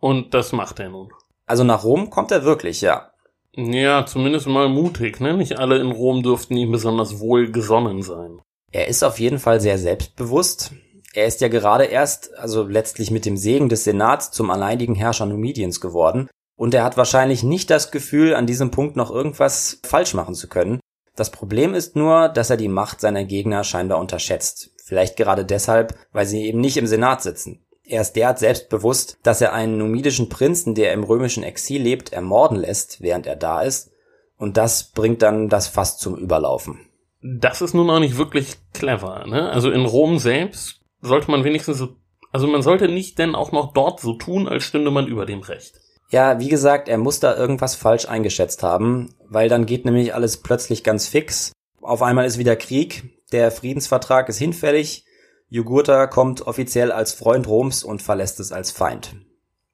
Und 0.00 0.34
das 0.34 0.50
macht 0.50 0.80
er 0.80 0.88
nun. 0.88 1.12
Also 1.46 1.62
nach 1.62 1.84
Rom 1.84 2.10
kommt 2.10 2.32
er 2.32 2.42
wirklich, 2.42 2.80
ja. 2.80 3.13
Ja, 3.56 4.04
zumindest 4.04 4.46
mal 4.46 4.68
mutig, 4.68 5.20
ne? 5.20 5.36
Nicht 5.36 5.58
alle 5.58 5.78
in 5.78 5.92
Rom 5.92 6.22
dürften 6.22 6.56
ihm 6.56 6.72
besonders 6.72 7.20
wohlgesonnen 7.20 8.02
sein. 8.02 8.40
Er 8.72 8.88
ist 8.88 9.04
auf 9.04 9.20
jeden 9.20 9.38
Fall 9.38 9.60
sehr 9.60 9.78
selbstbewusst. 9.78 10.72
Er 11.12 11.26
ist 11.26 11.40
ja 11.40 11.46
gerade 11.46 11.84
erst, 11.84 12.36
also 12.36 12.64
letztlich 12.64 13.12
mit 13.12 13.24
dem 13.24 13.36
Segen 13.36 13.68
des 13.68 13.84
Senats 13.84 14.32
zum 14.32 14.50
alleinigen 14.50 14.96
Herrscher 14.96 15.26
Numidiens 15.26 15.80
geworden. 15.80 16.28
Und 16.56 16.74
er 16.74 16.82
hat 16.82 16.96
wahrscheinlich 16.96 17.44
nicht 17.44 17.70
das 17.70 17.92
Gefühl, 17.92 18.34
an 18.34 18.46
diesem 18.46 18.72
Punkt 18.72 18.96
noch 18.96 19.12
irgendwas 19.12 19.80
falsch 19.84 20.14
machen 20.14 20.34
zu 20.34 20.48
können. 20.48 20.80
Das 21.14 21.30
Problem 21.30 21.74
ist 21.74 21.94
nur, 21.94 22.28
dass 22.28 22.50
er 22.50 22.56
die 22.56 22.68
Macht 22.68 23.00
seiner 23.00 23.24
Gegner 23.24 23.62
scheinbar 23.62 24.00
unterschätzt. 24.00 24.70
Vielleicht 24.84 25.16
gerade 25.16 25.44
deshalb, 25.44 25.94
weil 26.12 26.26
sie 26.26 26.44
eben 26.44 26.60
nicht 26.60 26.76
im 26.76 26.88
Senat 26.88 27.22
sitzen. 27.22 27.63
Er 27.86 28.00
ist 28.00 28.14
derart 28.14 28.38
selbstbewusst, 28.38 29.18
dass 29.22 29.40
er 29.40 29.52
einen 29.52 29.76
numidischen 29.76 30.28
Prinzen, 30.28 30.74
der 30.74 30.92
im 30.92 31.04
römischen 31.04 31.42
Exil 31.42 31.82
lebt, 31.82 32.12
ermorden 32.12 32.56
lässt, 32.56 33.02
während 33.02 33.26
er 33.26 33.36
da 33.36 33.60
ist. 33.62 33.92
Und 34.38 34.56
das 34.56 34.90
bringt 34.92 35.22
dann 35.22 35.48
das 35.48 35.68
Fass 35.68 35.98
zum 35.98 36.16
Überlaufen. 36.16 36.88
Das 37.22 37.62
ist 37.62 37.74
nun 37.74 37.90
auch 37.90 38.00
nicht 38.00 38.18
wirklich 38.18 38.56
clever, 38.72 39.24
ne? 39.26 39.50
Also 39.50 39.70
in 39.70 39.84
Rom 39.84 40.18
selbst 40.18 40.80
sollte 41.00 41.30
man 41.30 41.44
wenigstens 41.44 41.78
so, 41.78 41.96
also 42.32 42.46
man 42.46 42.62
sollte 42.62 42.88
nicht 42.88 43.18
denn 43.18 43.34
auch 43.34 43.52
noch 43.52 43.72
dort 43.72 44.00
so 44.00 44.14
tun, 44.14 44.48
als 44.48 44.64
stünde 44.64 44.90
man 44.90 45.06
über 45.06 45.24
dem 45.24 45.40
Recht. 45.40 45.80
Ja, 46.10 46.38
wie 46.38 46.48
gesagt, 46.48 46.88
er 46.88 46.98
muss 46.98 47.20
da 47.20 47.36
irgendwas 47.36 47.74
falsch 47.74 48.06
eingeschätzt 48.06 48.62
haben, 48.62 49.14
weil 49.28 49.48
dann 49.48 49.66
geht 49.66 49.84
nämlich 49.84 50.14
alles 50.14 50.38
plötzlich 50.38 50.84
ganz 50.84 51.08
fix. 51.08 51.52
Auf 51.80 52.02
einmal 52.02 52.26
ist 52.26 52.38
wieder 52.38 52.56
Krieg, 52.56 53.22
der 53.32 53.50
Friedensvertrag 53.50 54.28
ist 54.28 54.38
hinfällig, 54.38 55.04
Jugurtha 55.48 56.06
kommt 56.06 56.46
offiziell 56.46 56.90
als 56.92 57.12
Freund 57.12 57.46
Roms 57.46 57.84
und 57.84 58.02
verlässt 58.02 58.40
es 58.40 58.52
als 58.52 58.70
Feind. 58.70 59.14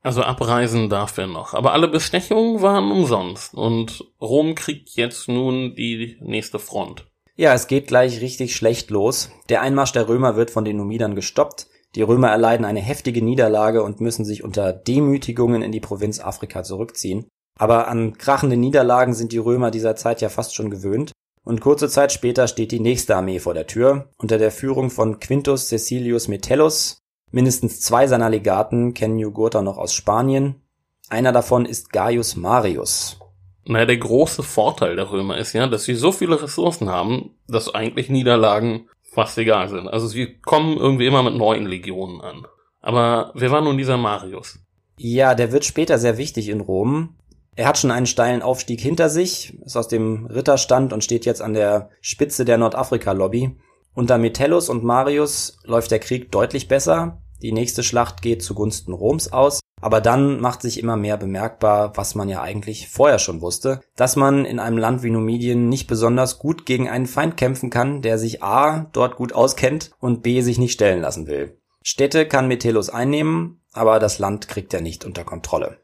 Also 0.03 0.23
abreisen 0.23 0.89
darf 0.89 1.17
er 1.19 1.27
noch. 1.27 1.55
Aber 1.55 1.73
alle 1.73 1.89
Bestechungen 1.89 2.63
waren 2.63 2.91
umsonst. 2.91 3.55
Und 3.55 4.05
Rom 4.21 4.55
kriegt 4.55 4.91
jetzt 4.91 5.29
nun 5.29 5.75
die 5.75 6.17
nächste 6.21 6.59
Front. 6.59 7.07
Ja, 7.37 7.55
es 7.55 7.67
geht 7.67 7.87
gleich 7.87 8.21
richtig 8.21 8.57
schlecht 8.57 8.91
los. 8.91 9.31
Der 9.49 9.61
Einmarsch 9.61 9.93
der 9.93 10.09
Römer 10.09 10.37
wird 10.37 10.51
von 10.51 10.65
den 10.65 10.77
Numidern 10.77 11.15
gestoppt. 11.15 11.69
Die 11.95 12.03
Römer 12.03 12.29
erleiden 12.29 12.65
eine 12.65 12.81
heftige 12.81 13.23
Niederlage 13.23 13.83
und 13.83 14.01
müssen 14.01 14.25
sich 14.25 14.45
unter 14.45 14.73
Demütigungen 14.73 15.63
in 15.63 15.73
die 15.73 15.81
Provinz 15.81 16.21
Afrika 16.21 16.63
zurückziehen. 16.63 17.27
Aber 17.59 17.89
an 17.89 18.17
krachende 18.17 18.57
Niederlagen 18.57 19.13
sind 19.13 19.33
die 19.33 19.39
Römer 19.39 19.71
dieser 19.71 19.97
Zeit 19.97 20.21
ja 20.21 20.29
fast 20.29 20.55
schon 20.55 20.71
gewöhnt. 20.71 21.13
Und 21.45 21.61
kurze 21.61 21.89
Zeit 21.89 22.13
später 22.13 22.49
steht 22.49 22.73
die 22.73 22.81
nächste 22.81 23.17
Armee 23.17 23.39
vor 23.39 23.55
der 23.55 23.67
Tür, 23.67 24.11
unter 24.19 24.39
der 24.39 24.51
Führung 24.51 24.91
von 24.91 25.21
Quintus 25.21 25.71
Caecilius 25.71 26.29
Metellus. 26.29 27.03
Mindestens 27.31 27.81
zwei 27.81 28.07
seiner 28.07 28.29
Legaten 28.29 28.95
kennen 28.95 29.19
Jugurtha 29.19 29.63
noch 29.63 29.79
aus 29.79 29.95
Spanien. 29.95 30.63
Einer 31.09 31.33
davon 31.33 31.65
ist 31.65 31.93
Gaius 31.93 32.37
Marius. 32.37 33.19
Naja, 33.65 33.87
der 33.87 33.99
große 33.99 34.43
Vorteil 34.43 34.97
der 34.97 35.11
Römer 35.11 35.39
ist 35.39 35.53
ja, 35.53 35.67
dass 35.67 35.85
sie 35.85 35.95
so 35.95 36.13
viele 36.13 36.43
Ressourcen 36.43 36.89
haben, 36.89 37.37
dass 37.47 37.75
eigentlich 37.75 38.09
Niederlagen 38.09 38.89
fast 39.03 39.39
egal 39.39 39.69
sind. 39.69 39.89
Also 39.89 40.07
sie 40.07 40.39
kommen 40.41 40.77
irgendwie 40.77 41.07
immer 41.07 41.23
mit 41.23 41.35
neuen 41.35 41.67
Legionen 41.67 42.21
an. 42.21 42.47
Aber 42.81 43.33
wer 43.35 43.51
war 43.51 43.61
nun 43.61 43.77
dieser 43.77 43.97
Marius? 43.97 44.59
Ja, 44.97 45.35
der 45.35 45.53
wird 45.53 45.65
später 45.65 45.99
sehr 45.99 46.19
wichtig 46.19 46.49
in 46.49 46.61
Rom. 46.61 47.17
Er 47.57 47.67
hat 47.67 47.79
schon 47.79 47.91
einen 47.91 48.07
steilen 48.07 48.43
Aufstieg 48.43 48.81
hinter 48.81 49.09
sich, 49.09 49.59
ist 49.65 49.77
aus 49.77 49.89
dem 49.89 50.27
Ritterstand 50.27 50.93
und 50.93 51.05
steht 51.05 51.27
jetzt 51.27 51.43
an 51.43 51.53
der 51.53 51.91
Spitze 52.01 52.45
der 52.45 52.59
Nordafrika-Lobby. 52.59 53.57
Unter 53.95 54.19
Metellus 54.19 54.69
und 54.69 54.85
Marius 54.85 55.59
läuft 55.65 55.91
der 55.91 55.99
Krieg 55.99 56.31
deutlich 56.31 56.69
besser. 56.69 57.21
Die 57.43 57.53
nächste 57.53 57.83
Schlacht 57.83 58.23
geht 58.23 58.43
zugunsten 58.43 58.93
Roms 58.93 59.33
aus. 59.33 59.61
Aber 59.81 60.01
dann 60.01 60.41
macht 60.41 60.61
sich 60.61 60.79
immer 60.79 60.97
mehr 60.97 61.17
bemerkbar, 61.17 61.97
was 61.97 62.15
man 62.15 62.29
ja 62.29 62.43
eigentlich 62.43 62.89
vorher 62.89 63.19
schon 63.19 63.41
wusste, 63.41 63.81
dass 63.97 64.15
man 64.15 64.45
in 64.45 64.59
einem 64.59 64.77
Land 64.77 65.03
wie 65.03 65.11
Numidien 65.11 65.71
nicht 65.71 65.87
besonders 65.87 66.39
gut 66.39 66.67
gegen 66.67 66.89
einen 66.89 67.07
Feind 67.07 67.39
kämpfen 67.39 67.71
kann, 67.71 68.03
der 68.03 68.19
sich 68.19 68.43
A 68.43 68.87
dort 68.93 69.17
gut 69.17 69.33
auskennt 69.33 69.91
und 69.99 70.23
B 70.23 70.43
sich 70.43 70.59
nicht 70.59 70.73
stellen 70.73 71.01
lassen 71.01 71.27
will. 71.27 71.57
Städte 71.83 72.27
kann 72.27 72.47
Metellus 72.47 72.91
einnehmen, 72.91 73.63
aber 73.73 73.99
das 73.99 74.19
Land 74.19 74.49
kriegt 74.49 74.75
er 74.75 74.83
nicht 74.83 75.07
unter 75.07 75.25
Kontrolle. 75.25 75.79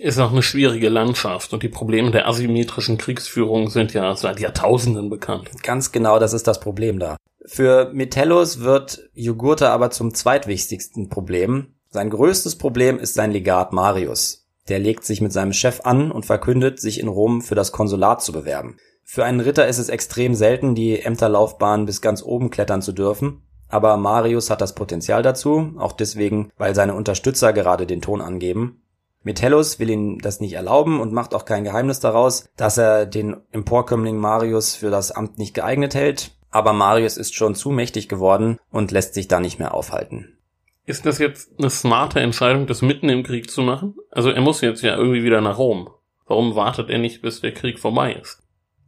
Ist 0.00 0.20
auch 0.20 0.30
eine 0.30 0.42
schwierige 0.42 0.88
Landschaft 0.90 1.52
und 1.52 1.64
die 1.64 1.68
Probleme 1.68 2.12
der 2.12 2.28
asymmetrischen 2.28 2.98
Kriegsführung 2.98 3.68
sind 3.68 3.94
ja 3.94 4.14
seit 4.14 4.38
Jahrtausenden 4.38 5.10
bekannt. 5.10 5.50
Ganz 5.64 5.90
genau, 5.90 6.20
das 6.20 6.32
ist 6.32 6.46
das 6.46 6.60
Problem 6.60 7.00
da. 7.00 7.16
Für 7.44 7.90
Metellus 7.92 8.60
wird 8.60 9.08
Jugurtha 9.12 9.70
aber 9.70 9.90
zum 9.90 10.14
zweitwichtigsten 10.14 11.08
Problem, 11.08 11.74
sein 11.90 12.10
größtes 12.10 12.58
Problem 12.58 12.98
ist 12.98 13.14
sein 13.14 13.32
Legat 13.32 13.72
Marius. 13.72 14.46
Der 14.68 14.78
legt 14.78 15.04
sich 15.04 15.20
mit 15.20 15.32
seinem 15.32 15.52
Chef 15.52 15.80
an 15.84 16.12
und 16.12 16.26
verkündet, 16.26 16.78
sich 16.78 17.00
in 17.00 17.08
Rom 17.08 17.40
für 17.40 17.54
das 17.54 17.72
Konsulat 17.72 18.22
zu 18.22 18.30
bewerben. 18.32 18.76
Für 19.02 19.24
einen 19.24 19.40
Ritter 19.40 19.66
ist 19.66 19.78
es 19.78 19.88
extrem 19.88 20.34
selten, 20.34 20.74
die 20.74 21.00
Ämterlaufbahn 21.00 21.86
bis 21.86 22.02
ganz 22.02 22.22
oben 22.22 22.50
klettern 22.50 22.82
zu 22.82 22.92
dürfen. 22.92 23.42
Aber 23.68 23.96
Marius 23.96 24.50
hat 24.50 24.60
das 24.60 24.74
Potenzial 24.74 25.22
dazu, 25.22 25.72
auch 25.78 25.92
deswegen, 25.92 26.50
weil 26.56 26.74
seine 26.74 26.94
Unterstützer 26.94 27.52
gerade 27.52 27.86
den 27.86 28.02
Ton 28.02 28.20
angeben. 28.20 28.82
Metellus 29.28 29.78
will 29.78 29.90
ihm 29.90 30.20
das 30.20 30.40
nicht 30.40 30.54
erlauben 30.54 31.00
und 31.00 31.12
macht 31.12 31.34
auch 31.34 31.44
kein 31.44 31.62
Geheimnis 31.62 32.00
daraus, 32.00 32.48
dass 32.56 32.78
er 32.78 33.04
den 33.04 33.36
Emporkömmling 33.52 34.16
Marius 34.16 34.74
für 34.74 34.88
das 34.88 35.12
Amt 35.12 35.36
nicht 35.36 35.52
geeignet 35.52 35.94
hält. 35.94 36.30
Aber 36.50 36.72
Marius 36.72 37.18
ist 37.18 37.34
schon 37.34 37.54
zu 37.54 37.68
mächtig 37.68 38.08
geworden 38.08 38.58
und 38.70 38.90
lässt 38.90 39.12
sich 39.12 39.28
da 39.28 39.38
nicht 39.38 39.58
mehr 39.58 39.74
aufhalten. 39.74 40.38
Ist 40.86 41.04
das 41.04 41.18
jetzt 41.18 41.50
eine 41.58 41.68
smarte 41.68 42.20
Entscheidung, 42.20 42.66
das 42.66 42.80
mitten 42.80 43.10
im 43.10 43.22
Krieg 43.22 43.50
zu 43.50 43.60
machen? 43.60 43.96
Also 44.10 44.30
er 44.30 44.40
muss 44.40 44.62
jetzt 44.62 44.80
ja 44.80 44.96
irgendwie 44.96 45.24
wieder 45.24 45.42
nach 45.42 45.58
Rom. 45.58 45.90
Warum 46.26 46.56
wartet 46.56 46.88
er 46.88 46.98
nicht, 46.98 47.20
bis 47.20 47.42
der 47.42 47.52
Krieg 47.52 47.78
vorbei 47.78 48.14
ist? 48.14 48.40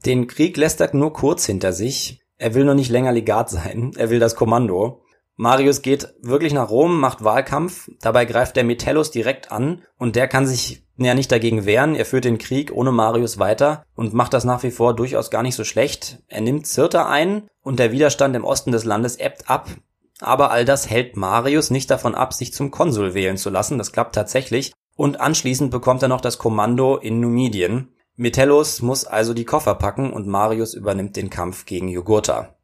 Den 0.06 0.26
Krieg 0.26 0.56
lässt 0.56 0.80
er 0.80 0.96
nur 0.96 1.12
kurz 1.12 1.44
hinter 1.44 1.74
sich. 1.74 2.22
Er 2.38 2.54
will 2.54 2.64
noch 2.64 2.72
nicht 2.72 2.90
länger 2.90 3.12
Legat 3.12 3.50
sein. 3.50 3.92
Er 3.98 4.08
will 4.08 4.20
das 4.20 4.36
Kommando. 4.36 5.02
Marius 5.40 5.80
geht 5.80 6.12
wirklich 6.20 6.52
nach 6.52 6.68
Rom, 6.68 7.00
macht 7.00 7.24
Wahlkampf. 7.24 7.90
Dabei 8.02 8.26
greift 8.26 8.56
der 8.56 8.64
Metellus 8.64 9.10
direkt 9.10 9.50
an 9.50 9.80
und 9.96 10.14
der 10.14 10.28
kann 10.28 10.46
sich 10.46 10.84
ja 10.98 11.14
nicht 11.14 11.32
dagegen 11.32 11.64
wehren. 11.64 11.94
Er 11.94 12.04
führt 12.04 12.26
den 12.26 12.36
Krieg 12.36 12.70
ohne 12.74 12.92
Marius 12.92 13.38
weiter 13.38 13.82
und 13.96 14.12
macht 14.12 14.34
das 14.34 14.44
nach 14.44 14.62
wie 14.64 14.70
vor 14.70 14.94
durchaus 14.94 15.30
gar 15.30 15.42
nicht 15.42 15.54
so 15.54 15.64
schlecht. 15.64 16.18
Er 16.28 16.42
nimmt 16.42 16.66
Cirta 16.66 17.08
ein 17.08 17.48
und 17.62 17.78
der 17.78 17.90
Widerstand 17.90 18.36
im 18.36 18.44
Osten 18.44 18.70
des 18.70 18.84
Landes 18.84 19.16
ebbt 19.16 19.48
ab. 19.48 19.70
Aber 20.20 20.50
all 20.50 20.66
das 20.66 20.90
hält 20.90 21.16
Marius 21.16 21.70
nicht 21.70 21.90
davon 21.90 22.14
ab, 22.14 22.34
sich 22.34 22.52
zum 22.52 22.70
Konsul 22.70 23.14
wählen 23.14 23.38
zu 23.38 23.48
lassen. 23.48 23.78
Das 23.78 23.92
klappt 23.92 24.14
tatsächlich. 24.14 24.74
Und 24.94 25.20
anschließend 25.20 25.70
bekommt 25.70 26.02
er 26.02 26.08
noch 26.08 26.20
das 26.20 26.36
Kommando 26.36 26.98
in 26.98 27.18
Numidien. 27.18 27.94
Metellus 28.14 28.82
muss 28.82 29.06
also 29.06 29.32
die 29.32 29.46
Koffer 29.46 29.74
packen 29.74 30.12
und 30.12 30.26
Marius 30.26 30.74
übernimmt 30.74 31.16
den 31.16 31.30
Kampf 31.30 31.64
gegen 31.64 31.88
Jugurtha. 31.88 32.59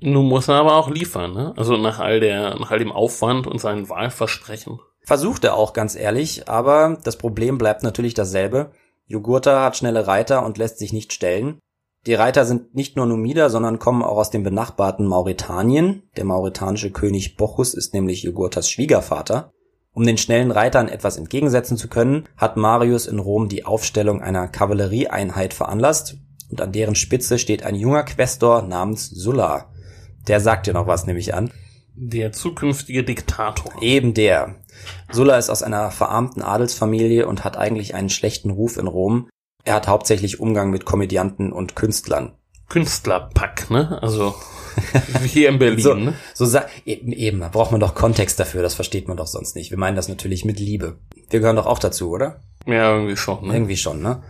Nun 0.00 0.26
muss 0.26 0.48
er 0.48 0.56
aber 0.56 0.76
auch 0.76 0.90
liefern, 0.90 1.32
ne? 1.32 1.54
Also 1.56 1.76
nach 1.76 1.98
all 1.98 2.20
der, 2.20 2.58
nach 2.58 2.70
all 2.70 2.78
dem 2.78 2.92
Aufwand 2.92 3.46
und 3.46 3.60
seinen 3.60 3.88
Wahlversprechen. 3.88 4.80
Versucht 5.02 5.44
er 5.44 5.54
auch, 5.54 5.72
ganz 5.72 5.94
ehrlich, 5.94 6.48
aber 6.48 6.98
das 7.04 7.16
Problem 7.16 7.58
bleibt 7.58 7.82
natürlich 7.82 8.14
dasselbe. 8.14 8.72
Jugurtha 9.06 9.64
hat 9.64 9.76
schnelle 9.76 10.06
Reiter 10.06 10.44
und 10.44 10.58
lässt 10.58 10.78
sich 10.78 10.92
nicht 10.92 11.12
stellen. 11.12 11.60
Die 12.06 12.14
Reiter 12.14 12.44
sind 12.44 12.74
nicht 12.74 12.96
nur 12.96 13.06
Numider, 13.06 13.50
sondern 13.50 13.78
kommen 13.78 14.02
auch 14.02 14.16
aus 14.16 14.30
dem 14.30 14.42
benachbarten 14.42 15.06
Mauretanien. 15.06 16.02
Der 16.16 16.24
mauretanische 16.24 16.90
König 16.90 17.36
Bochus 17.36 17.74
ist 17.74 17.94
nämlich 17.94 18.22
Jugurthas 18.22 18.70
Schwiegervater. 18.70 19.52
Um 19.92 20.04
den 20.04 20.18
schnellen 20.18 20.50
Reitern 20.50 20.88
etwas 20.88 21.16
entgegensetzen 21.16 21.76
zu 21.76 21.88
können, 21.88 22.28
hat 22.36 22.56
Marius 22.56 23.06
in 23.06 23.18
Rom 23.18 23.48
die 23.48 23.64
Aufstellung 23.64 24.20
einer 24.22 24.46
Kavallerieeinheit 24.46 25.54
veranlasst 25.54 26.18
und 26.50 26.60
an 26.60 26.70
deren 26.72 26.94
Spitze 26.94 27.38
steht 27.38 27.64
ein 27.64 27.74
junger 27.74 28.04
Questor 28.04 28.62
namens 28.62 29.08
Sulla. 29.08 29.70
Der 30.26 30.40
sagt 30.40 30.66
dir 30.66 30.74
noch 30.74 30.86
was, 30.86 31.06
nehme 31.06 31.18
ich 31.18 31.34
an. 31.34 31.50
Der 31.94 32.32
zukünftige 32.32 33.04
Diktator. 33.04 33.72
Eben 33.80 34.12
der. 34.12 34.56
Sulla 35.10 35.38
ist 35.38 35.48
aus 35.48 35.62
einer 35.62 35.90
verarmten 35.90 36.42
Adelsfamilie 36.42 37.26
und 37.26 37.44
hat 37.44 37.56
eigentlich 37.56 37.94
einen 37.94 38.10
schlechten 38.10 38.50
Ruf 38.50 38.76
in 38.76 38.86
Rom, 38.86 39.28
er 39.66 39.74
hat 39.74 39.88
hauptsächlich 39.88 40.38
Umgang 40.38 40.70
mit 40.70 40.84
Komödianten 40.84 41.52
und 41.52 41.74
Künstlern. 41.74 42.36
Künstlerpack, 42.68 43.68
ne? 43.68 44.00
Also 44.00 44.36
hier 45.24 45.48
in 45.48 45.58
Berlin. 45.58 45.80
so, 45.80 45.94
ne? 45.94 46.14
so 46.34 46.60
eben, 46.84 47.10
eben, 47.10 47.40
da 47.40 47.48
braucht 47.48 47.72
man 47.72 47.80
doch 47.80 47.96
Kontext 47.96 48.38
dafür, 48.38 48.62
das 48.62 48.74
versteht 48.74 49.08
man 49.08 49.16
doch 49.16 49.26
sonst 49.26 49.56
nicht. 49.56 49.70
Wir 49.70 49.78
meinen 49.78 49.96
das 49.96 50.08
natürlich 50.08 50.44
mit 50.44 50.60
Liebe. 50.60 50.98
Wir 51.30 51.40
gehören 51.40 51.56
doch 51.56 51.66
auch 51.66 51.80
dazu, 51.80 52.10
oder? 52.10 52.42
Ja, 52.64 52.94
irgendwie 52.94 53.16
schon, 53.16 53.48
ne? 53.48 53.54
Irgendwie 53.54 53.76
schon, 53.76 54.02
ne? 54.02 54.22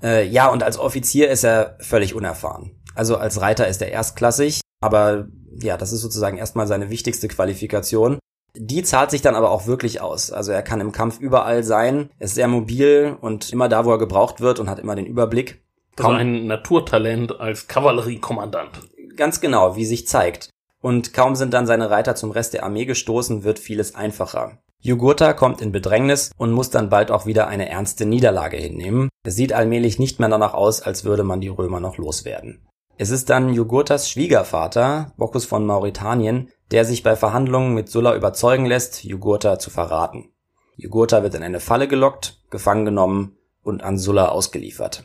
Äh, 0.00 0.28
ja, 0.28 0.46
und 0.48 0.62
als 0.62 0.78
Offizier 0.78 1.28
ist 1.28 1.44
er 1.44 1.76
völlig 1.80 2.14
unerfahren. 2.14 2.70
Also 2.94 3.16
als 3.16 3.40
Reiter 3.40 3.66
ist 3.66 3.82
er 3.82 3.90
erstklassig, 3.90 4.60
aber 4.80 5.26
ja, 5.60 5.76
das 5.76 5.92
ist 5.92 6.00
sozusagen 6.00 6.38
erstmal 6.38 6.66
seine 6.66 6.90
wichtigste 6.90 7.28
Qualifikation. 7.28 8.18
Die 8.56 8.82
zahlt 8.84 9.10
sich 9.10 9.22
dann 9.22 9.34
aber 9.34 9.50
auch 9.50 9.66
wirklich 9.66 10.00
aus. 10.00 10.30
Also 10.30 10.52
er 10.52 10.62
kann 10.62 10.80
im 10.80 10.92
Kampf 10.92 11.18
überall 11.18 11.64
sein, 11.64 12.10
ist 12.20 12.36
sehr 12.36 12.46
mobil 12.46 13.16
und 13.20 13.52
immer 13.52 13.68
da, 13.68 13.84
wo 13.84 13.90
er 13.90 13.98
gebraucht 13.98 14.40
wird 14.40 14.60
und 14.60 14.70
hat 14.70 14.78
immer 14.78 14.94
den 14.94 15.06
Überblick. 15.06 15.64
Also 15.96 16.10
ein 16.10 16.46
Naturtalent 16.46 17.40
als 17.40 17.66
Kavalleriekommandant. 17.66 18.80
Ganz 19.16 19.40
genau, 19.40 19.76
wie 19.76 19.84
sich 19.84 20.06
zeigt. 20.06 20.50
Und 20.80 21.14
kaum 21.14 21.34
sind 21.34 21.54
dann 21.54 21.66
seine 21.66 21.90
Reiter 21.90 22.14
zum 22.14 22.30
Rest 22.30 22.52
der 22.54 22.64
Armee 22.64 22.84
gestoßen, 22.84 23.42
wird 23.42 23.58
vieles 23.58 23.94
einfacher. 23.94 24.58
Jugurtha 24.80 25.32
kommt 25.32 25.62
in 25.62 25.72
Bedrängnis 25.72 26.30
und 26.36 26.52
muss 26.52 26.68
dann 26.68 26.90
bald 26.90 27.10
auch 27.10 27.24
wieder 27.24 27.48
eine 27.48 27.70
ernste 27.70 28.04
Niederlage 28.04 28.58
hinnehmen. 28.58 29.08
Es 29.24 29.34
sieht 29.34 29.54
allmählich 29.54 29.98
nicht 29.98 30.20
mehr 30.20 30.28
danach 30.28 30.52
aus, 30.52 30.82
als 30.82 31.04
würde 31.04 31.24
man 31.24 31.40
die 31.40 31.48
Römer 31.48 31.80
noch 31.80 31.96
loswerden. 31.96 32.66
Es 32.96 33.10
ist 33.10 33.28
dann 33.28 33.52
Jugurthas 33.52 34.08
Schwiegervater, 34.08 35.12
Bocchus 35.16 35.44
von 35.44 35.66
Mauretanien, 35.66 36.50
der 36.70 36.84
sich 36.84 37.02
bei 37.02 37.16
Verhandlungen 37.16 37.74
mit 37.74 37.88
Sulla 37.88 38.14
überzeugen 38.14 38.66
lässt, 38.66 39.04
Jugurtha 39.04 39.58
zu 39.58 39.70
verraten. 39.70 40.30
Jugurtha 40.76 41.22
wird 41.22 41.34
in 41.34 41.42
eine 41.42 41.60
Falle 41.60 41.88
gelockt, 41.88 42.40
gefangen 42.50 42.84
genommen 42.84 43.36
und 43.62 43.82
an 43.82 43.98
Sulla 43.98 44.28
ausgeliefert. 44.28 45.04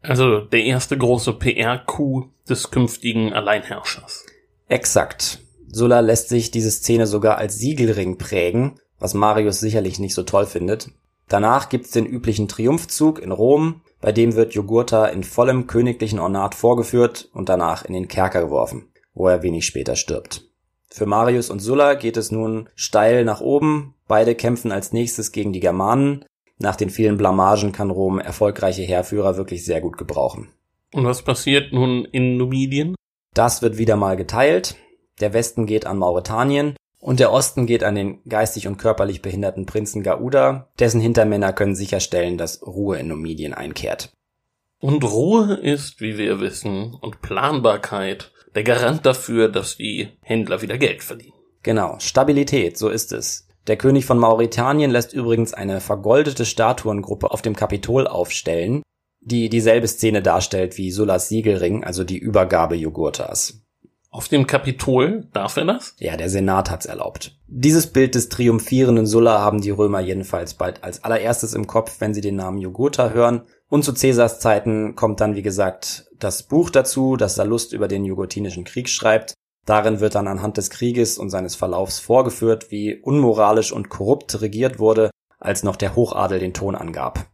Also 0.00 0.40
der 0.40 0.64
erste 0.64 0.98
große 0.98 1.34
PR-Coup 1.34 2.28
des 2.48 2.70
künftigen 2.70 3.32
Alleinherrschers. 3.32 4.26
Exakt. 4.68 5.40
Sulla 5.68 6.00
lässt 6.00 6.28
sich 6.28 6.50
diese 6.50 6.70
Szene 6.72 7.06
sogar 7.06 7.38
als 7.38 7.56
Siegelring 7.56 8.18
prägen, 8.18 8.80
was 8.98 9.14
Marius 9.14 9.60
sicherlich 9.60 10.00
nicht 10.00 10.14
so 10.14 10.24
toll 10.24 10.46
findet. 10.46 10.90
Danach 11.28 11.68
gibt's 11.68 11.92
den 11.92 12.04
üblichen 12.04 12.48
Triumphzug 12.48 13.20
in 13.20 13.32
Rom, 13.32 13.82
bei 14.02 14.12
dem 14.12 14.34
wird 14.34 14.52
Jugurtha 14.52 15.06
in 15.06 15.22
vollem 15.24 15.68
königlichen 15.68 16.18
Ornat 16.18 16.54
vorgeführt 16.54 17.30
und 17.32 17.48
danach 17.48 17.84
in 17.84 17.94
den 17.94 18.08
Kerker 18.08 18.42
geworfen, 18.42 18.88
wo 19.14 19.28
er 19.28 19.42
wenig 19.42 19.64
später 19.64 19.96
stirbt. 19.96 20.42
Für 20.90 21.06
Marius 21.06 21.48
und 21.48 21.60
Sulla 21.60 21.94
geht 21.94 22.18
es 22.18 22.30
nun 22.32 22.68
steil 22.74 23.24
nach 23.24 23.40
oben. 23.40 23.94
Beide 24.08 24.34
kämpfen 24.34 24.72
als 24.72 24.92
nächstes 24.92 25.32
gegen 25.32 25.52
die 25.54 25.60
Germanen. 25.60 26.26
Nach 26.58 26.76
den 26.76 26.90
vielen 26.90 27.16
Blamagen 27.16 27.72
kann 27.72 27.90
Rom 27.90 28.18
erfolgreiche 28.18 28.82
Heerführer 28.82 29.36
wirklich 29.36 29.64
sehr 29.64 29.80
gut 29.80 29.96
gebrauchen. 29.96 30.48
Und 30.92 31.06
was 31.06 31.22
passiert 31.22 31.72
nun 31.72 32.04
in 32.04 32.36
Numidien? 32.36 32.94
Das 33.32 33.62
wird 33.62 33.78
wieder 33.78 33.96
mal 33.96 34.16
geteilt. 34.16 34.76
Der 35.20 35.32
Westen 35.32 35.64
geht 35.64 35.86
an 35.86 35.96
Mauretanien 35.96 36.74
und 37.02 37.18
der 37.18 37.32
Osten 37.32 37.66
geht 37.66 37.82
an 37.82 37.96
den 37.96 38.22
geistig 38.28 38.68
und 38.68 38.78
körperlich 38.78 39.22
behinderten 39.22 39.66
Prinzen 39.66 40.04
Gauda. 40.04 40.70
Dessen 40.78 41.00
Hintermänner 41.00 41.52
können 41.52 41.74
sicherstellen, 41.74 42.38
dass 42.38 42.64
Ruhe 42.64 42.96
in 42.98 43.08
Numidien 43.08 43.54
einkehrt. 43.54 44.12
Und 44.78 45.02
Ruhe 45.02 45.54
ist, 45.54 46.00
wie 46.00 46.16
wir 46.16 46.40
wissen, 46.40 46.94
und 46.94 47.20
Planbarkeit 47.20 48.30
der 48.54 48.62
Garant 48.62 49.04
dafür, 49.04 49.48
dass 49.48 49.76
die 49.76 50.10
Händler 50.20 50.62
wieder 50.62 50.78
Geld 50.78 51.02
verdienen. 51.02 51.34
Genau, 51.64 51.96
Stabilität, 51.98 52.78
so 52.78 52.88
ist 52.88 53.12
es. 53.12 53.48
Der 53.66 53.76
König 53.76 54.04
von 54.06 54.18
Mauretanien 54.18 54.90
lässt 54.92 55.12
übrigens 55.12 55.54
eine 55.54 55.80
vergoldete 55.80 56.44
Statuengruppe 56.44 57.32
auf 57.32 57.42
dem 57.42 57.56
Kapitol 57.56 58.06
aufstellen, 58.06 58.82
die 59.20 59.48
dieselbe 59.48 59.88
Szene 59.88 60.22
darstellt 60.22 60.78
wie 60.78 60.92
Sullas 60.92 61.28
Siegelring, 61.28 61.82
also 61.82 62.04
die 62.04 62.18
Übergabe 62.18 62.76
Jugurthas. 62.76 63.60
Auf 64.12 64.28
dem 64.28 64.46
Kapitol 64.46 65.26
darf 65.32 65.56
er 65.56 65.64
das? 65.64 65.96
Ja, 65.98 66.18
der 66.18 66.28
Senat 66.28 66.70
hat's 66.70 66.84
erlaubt. 66.84 67.34
Dieses 67.46 67.86
Bild 67.86 68.14
des 68.14 68.28
triumphierenden 68.28 69.06
Sulla 69.06 69.40
haben 69.40 69.62
die 69.62 69.70
Römer 69.70 70.00
jedenfalls 70.00 70.52
bald 70.52 70.84
als 70.84 71.02
allererstes 71.02 71.54
im 71.54 71.66
Kopf, 71.66 71.96
wenn 72.00 72.12
sie 72.12 72.20
den 72.20 72.36
Namen 72.36 72.58
Jugurtha 72.58 73.08
hören. 73.08 73.44
Und 73.70 73.86
zu 73.86 73.94
Caesars 73.94 74.38
Zeiten 74.38 74.96
kommt 74.96 75.20
dann, 75.20 75.34
wie 75.34 75.40
gesagt, 75.40 76.10
das 76.18 76.42
Buch 76.42 76.68
dazu, 76.68 77.16
das 77.16 77.36
Sallust 77.36 77.72
über 77.72 77.88
den 77.88 78.04
Jugotinischen 78.04 78.64
Krieg 78.64 78.90
schreibt. 78.90 79.32
Darin 79.64 80.00
wird 80.00 80.14
dann 80.14 80.28
anhand 80.28 80.58
des 80.58 80.68
Krieges 80.68 81.16
und 81.16 81.30
seines 81.30 81.54
Verlaufs 81.54 81.98
vorgeführt, 81.98 82.70
wie 82.70 82.94
unmoralisch 82.94 83.72
und 83.72 83.88
korrupt 83.88 84.42
regiert 84.42 84.78
wurde, 84.78 85.10
als 85.40 85.62
noch 85.62 85.76
der 85.76 85.96
Hochadel 85.96 86.38
den 86.38 86.52
Ton 86.52 86.74
angab. 86.74 87.31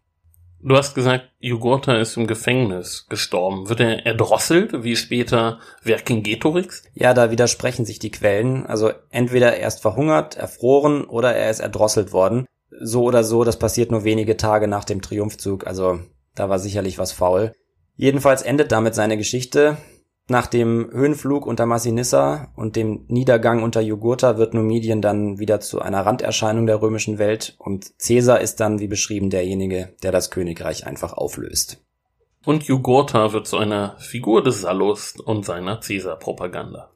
Du 0.69 0.77
hast 0.77 0.95
gesagt, 0.95 1.31
Jugurtha 1.39 1.97
ist 1.97 2.19
im 2.19 2.27
Gefängnis 2.27 3.07
gestorben. 3.09 3.71
Wird 3.71 3.81
er 3.81 4.05
erdrosselt, 4.05 4.85
wie 4.85 4.97
später 4.97 5.61
Vercingetorix? 5.81 6.83
Ja, 6.93 7.15
da 7.15 7.31
widersprechen 7.31 7.87
sich 7.87 8.01
die 8.01 8.11
Quellen. 8.11 8.67
Also 8.67 8.91
entweder 9.09 9.57
er 9.57 9.67
ist 9.67 9.81
verhungert, 9.81 10.37
erfroren 10.37 11.05
oder 11.05 11.35
er 11.35 11.51
ist 11.51 11.61
erdrosselt 11.61 12.13
worden. 12.13 12.45
So 12.83 13.05
oder 13.05 13.25
so, 13.25 13.45
das 13.45 13.59
passiert 13.59 13.91
nur 13.91 14.05
wenige 14.05 14.37
Tage 14.37 14.69
nach 14.69 14.85
dem 14.85 15.01
Triumphzug, 15.01 15.67
also 15.67 16.01
da 16.35 16.51
war 16.51 16.59
sicherlich 16.59 16.99
was 16.99 17.13
faul. 17.13 17.55
Jedenfalls 17.97 18.43
endet 18.43 18.71
damit 18.71 18.95
seine 18.95 19.17
Geschichte. 19.17 19.79
Nach 20.31 20.47
dem 20.47 20.91
Höhenflug 20.93 21.47
unter 21.47 21.65
Massinissa 21.65 22.53
und 22.55 22.77
dem 22.77 23.07
Niedergang 23.09 23.63
unter 23.63 23.81
Jugurtha 23.81 24.37
wird 24.37 24.53
Numidien 24.53 25.01
dann 25.01 25.39
wieder 25.39 25.61
zu 25.61 25.81
einer 25.81 26.05
Randerscheinung 26.05 26.67
der 26.67 26.83
römischen 26.83 27.17
Welt 27.17 27.57
und 27.59 27.99
Caesar 27.99 28.43
ist 28.43 28.61
dann, 28.61 28.79
wie 28.79 28.89
beschrieben, 28.89 29.31
derjenige, 29.31 29.95
der 30.03 30.13
das 30.13 30.31
Königreich 30.31 30.87
einfach 30.87 31.15
auflöst. 31.15 31.83
Und 32.45 32.65
Jugurtha 32.65 33.33
wird 33.33 33.47
zu 33.47 33.57
einer 33.57 33.97
Figur 33.99 34.43
des 34.43 34.61
Sallust 34.61 35.19
und 35.19 35.47
seiner 35.47 35.81
Caesar-Propaganda. 35.81 36.91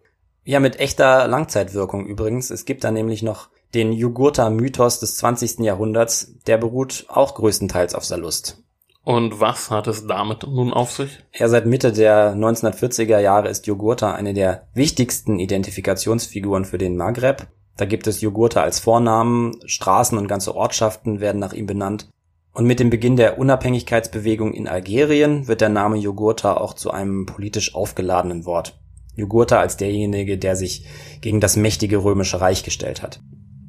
Ja, 0.44 0.60
mit 0.60 0.78
echter 0.78 1.26
Langzeitwirkung 1.26 2.06
übrigens. 2.06 2.50
Es 2.50 2.66
gibt 2.66 2.84
da 2.84 2.90
nämlich 2.90 3.22
noch 3.22 3.48
den 3.74 3.92
Jugurtha-Mythos 3.92 5.00
des 5.00 5.16
20. 5.16 5.60
Jahrhunderts, 5.60 6.34
der 6.46 6.58
beruht 6.58 7.06
auch 7.08 7.34
größtenteils 7.34 7.94
auf 7.94 8.04
Sallust. 8.04 8.61
Und 9.04 9.40
was 9.40 9.70
hat 9.70 9.88
es 9.88 10.06
damit 10.06 10.44
nun 10.44 10.72
auf 10.72 10.92
sich? 10.92 11.18
Ja, 11.34 11.48
seit 11.48 11.66
Mitte 11.66 11.92
der 11.92 12.34
1940er 12.36 13.18
Jahre 13.18 13.48
ist 13.48 13.66
Jugurtha 13.66 14.12
eine 14.12 14.32
der 14.32 14.68
wichtigsten 14.74 15.40
Identifikationsfiguren 15.40 16.64
für 16.64 16.78
den 16.78 16.96
Maghreb. 16.96 17.48
Da 17.76 17.84
gibt 17.84 18.06
es 18.06 18.20
Jugurtha 18.20 18.62
als 18.62 18.78
Vornamen, 18.78 19.56
Straßen 19.64 20.16
und 20.16 20.28
ganze 20.28 20.54
Ortschaften 20.54 21.20
werden 21.20 21.40
nach 21.40 21.52
ihm 21.52 21.66
benannt. 21.66 22.08
Und 22.54 22.66
mit 22.66 22.78
dem 22.80 22.90
Beginn 22.90 23.16
der 23.16 23.38
Unabhängigkeitsbewegung 23.38 24.52
in 24.52 24.68
Algerien 24.68 25.48
wird 25.48 25.62
der 25.62 25.70
Name 25.70 25.96
Jugurtha 25.96 26.54
auch 26.54 26.74
zu 26.74 26.90
einem 26.90 27.26
politisch 27.26 27.74
aufgeladenen 27.74 28.44
Wort. 28.44 28.78
Jugurtha 29.16 29.58
als 29.58 29.76
derjenige, 29.76 30.38
der 30.38 30.54
sich 30.54 30.86
gegen 31.20 31.40
das 31.40 31.56
mächtige 31.56 32.04
römische 32.04 32.40
Reich 32.40 32.62
gestellt 32.62 33.02
hat. 33.02 33.20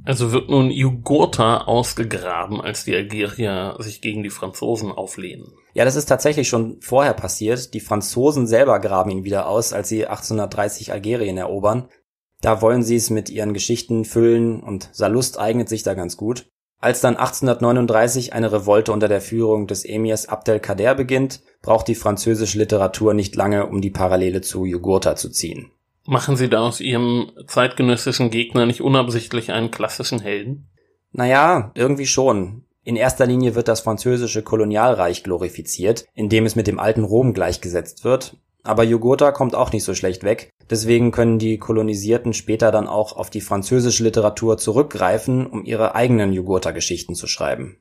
Also 0.06 0.32
wird 0.34 0.50
nun 0.50 0.70
Jugurtha 0.70 1.64
ausgegraben, 1.64 2.60
als 2.60 2.84
die 2.84 2.96
Algerier 2.96 3.76
sich 3.80 4.02
gegen 4.02 4.22
die 4.22 4.30
Franzosen 4.30 4.92
auflehnen. 4.92 5.54
Ja, 5.74 5.86
das 5.86 5.96
ist 5.96 6.06
tatsächlich 6.06 6.50
schon 6.50 6.82
vorher 6.82 7.14
passiert. 7.14 7.74
Die 7.74 7.80
Franzosen 7.80 8.46
selber 8.46 8.80
graben 8.80 9.12
ihn 9.12 9.24
wieder 9.24 9.48
aus, 9.48 9.72
als 9.72 9.88
sie 9.88 10.06
1830 10.06 10.92
Algerien 10.92 11.38
erobern. 11.38 11.88
Da 12.42 12.62
wollen 12.62 12.84
sie 12.84 12.98
es 12.98 13.10
mit 13.10 13.30
ihren 13.30 13.54
Geschichten 13.54 14.04
füllen 14.04 14.62
und 14.62 14.90
Salust 14.92 15.40
eignet 15.40 15.70
sich 15.70 15.84
da 15.84 15.94
ganz 15.94 16.18
gut. 16.18 16.48
Als 16.80 17.00
dann 17.00 17.16
1839 17.16 18.34
eine 18.34 18.52
Revolte 18.52 18.92
unter 18.92 19.08
der 19.08 19.22
Führung 19.22 19.68
des 19.68 19.86
Emirs 19.86 20.28
Abdelkader 20.28 20.96
beginnt, 20.96 21.42
braucht 21.62 21.88
die 21.88 21.96
französische 21.96 22.58
Literatur 22.58 23.14
nicht 23.14 23.38
lange, 23.38 23.68
um 23.68 23.80
die 23.80 23.90
Parallele 23.90 24.42
zu 24.42 24.66
Jugurtha 24.66 25.16
zu 25.16 25.30
ziehen. 25.30 25.72
Machen 26.06 26.36
Sie 26.36 26.50
da 26.50 26.60
aus 26.60 26.82
Ihrem 26.82 27.32
zeitgenössischen 27.48 28.30
Gegner 28.30 28.66
nicht 28.66 28.82
unabsichtlich 28.82 29.52
einen 29.52 29.72
klassischen 29.72 30.20
Helden? 30.20 30.68
Naja, 31.12 31.72
irgendwie 31.76 32.08
schon. 32.08 32.66
In 32.84 32.98
erster 32.98 33.26
Linie 33.26 33.56
wird 33.56 33.70
das 33.70 33.82
französische 33.82 34.44
Kolonialreich 34.44 35.24
glorifiziert, 35.24 36.06
indem 36.14 36.46
es 36.46 36.56
mit 36.56 36.68
dem 36.68 36.80
alten 36.80 37.06
Rom 37.06 37.34
gleichgesetzt 37.34 38.04
wird. 38.04 38.36
Aber 38.64 38.84
Jugurtha 38.84 39.32
kommt 39.32 39.56
auch 39.56 39.72
nicht 39.72 39.84
so 39.84 39.94
schlecht 39.94 40.24
weg. 40.24 40.50
Deswegen 40.70 41.12
können 41.12 41.40
die 41.40 41.58
Kolonisierten 41.58 42.34
später 42.34 42.72
dann 42.72 42.88
auch 42.88 43.16
auf 43.16 43.30
die 43.30 43.42
französische 43.42 44.04
Literatur 44.04 44.58
zurückgreifen, 44.58 45.46
um 45.46 45.66
ihre 45.66 45.96
eigenen 45.96 46.34
Jugurtha-Geschichten 46.34 47.16
zu 47.16 47.28
schreiben. 47.28 47.78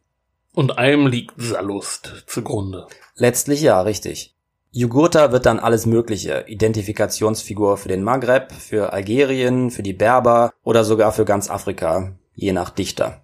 Und 0.55 0.79
allem 0.79 1.07
liegt 1.07 1.35
Sallust 1.37 2.25
zugrunde. 2.27 2.87
Letztlich 3.17 3.63
ja, 3.63 3.81
richtig. 3.81 4.35
Jugurtha 4.75 5.33
wird 5.33 5.45
dann 5.45 5.59
alles 5.59 5.85
Mögliche, 5.85 6.45
Identifikationsfigur 6.49 7.77
für 7.77 7.89
den 7.89 8.03
Maghreb, 8.03 8.53
für 8.53 8.95
Algerien, 8.95 9.71
für 9.71 9.83
die 9.83 9.93
Berber 9.93 10.55
oder 10.65 10.83
sogar 10.83 11.13
für 11.13 11.27
ganz 11.27 11.51
Afrika, 11.51 12.17
je 12.35 12.53
nach 12.53 12.71
Dichter. 12.71 13.23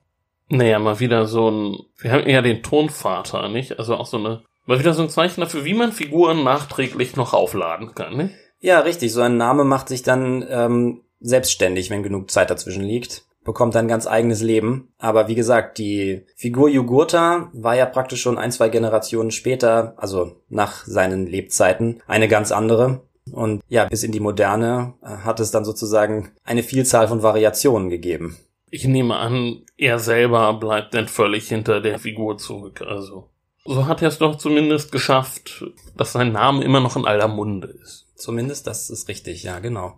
Naja, 0.51 0.78
mal 0.78 1.01
wieder 1.01 1.26
so 1.26 1.51
ein, 1.51 1.78
wir 1.96 2.12
haben 2.12 2.24
eher 2.24 2.42
den 2.42 2.62
Tonvater, 2.62 3.49
nicht? 3.49 3.78
Also 3.78 3.96
auch 3.96 4.05
so 4.05 4.18
eine, 4.18 4.42
mal 4.66 4.78
wieder 4.78 4.92
so 4.92 5.03
ein 5.03 5.09
Zeichen 5.09 5.40
dafür, 5.40 5.64
wie 5.64 5.74
man 5.74 5.92
Figuren 5.92 6.44
nachträglich 6.44 7.16
noch 7.16 7.32
aufladen 7.32 7.94
kann, 7.94 8.18
nicht? 8.18 8.34
Ja, 8.61 8.80
richtig, 8.80 9.12
so 9.14 9.22
ein 9.22 9.38
Name 9.38 9.64
macht 9.64 9.88
sich 9.88 10.03
dann 10.03 10.44
ähm, 10.51 11.01
selbstständig, 11.20 11.88
wenn 11.88 12.03
genug 12.03 12.30
Zeit 12.30 12.51
dazwischen 12.51 12.84
liegt 12.84 13.24
bekommt 13.49 13.74
ein 13.76 13.88
ganz 13.88 14.07
eigenes 14.07 14.42
Leben. 14.42 14.92
Aber 14.99 15.26
wie 15.26 15.34
gesagt, 15.34 15.78
die 15.78 16.26
Figur 16.36 16.68
Jugurtha 16.68 17.49
war 17.55 17.74
ja 17.74 17.86
praktisch 17.86 18.20
schon 18.20 18.36
ein, 18.36 18.53
zwei 18.53 18.68
Generationen 18.68 19.30
später, 19.30 19.94
also 19.96 20.36
nach 20.51 20.84
seinen 20.84 21.26
Lebzeiten, 21.26 22.03
eine 22.07 22.28
ganz 22.28 22.53
andere. 22.53 23.01
Und 23.32 23.62
ja, 23.68 23.86
bis 23.86 24.03
in 24.03 24.12
die 24.12 24.20
Moderne 24.20 24.92
äh, 25.03 25.07
hat 25.24 25.40
es 25.40 25.51
dann 25.51 25.64
sozusagen 25.64 26.28
eine 26.44 26.62
Vielzahl 26.62 27.09
von 27.09 27.22
Variationen 27.22 27.88
gegeben. 27.88 28.36
Ich 28.70 28.84
nehme 28.84 29.16
an, 29.16 29.62
er 29.78 29.99
selber 29.99 30.53
bleibt 30.53 30.92
dann 30.92 31.09
völlig 31.09 31.49
hinter 31.49 31.80
der 31.80 31.99
Figur 31.99 32.36
zurück. 32.36 32.82
Also, 32.86 33.30
so 33.64 33.86
hat 33.86 34.03
er 34.03 34.09
es 34.09 34.18
doch 34.18 34.36
zumindest 34.36 34.92
geschafft, 34.92 35.64
dass 35.96 36.12
sein 36.12 36.32
Name 36.32 36.62
immer 36.64 36.80
noch 36.80 36.96
in 36.96 37.07
aller 37.07 37.28
Munde 37.28 37.68
ist. 37.82 38.09
Zumindest, 38.14 38.66
das 38.66 38.90
ist 38.90 39.09
richtig, 39.09 39.42
ja, 39.42 39.59
genau. 39.59 39.94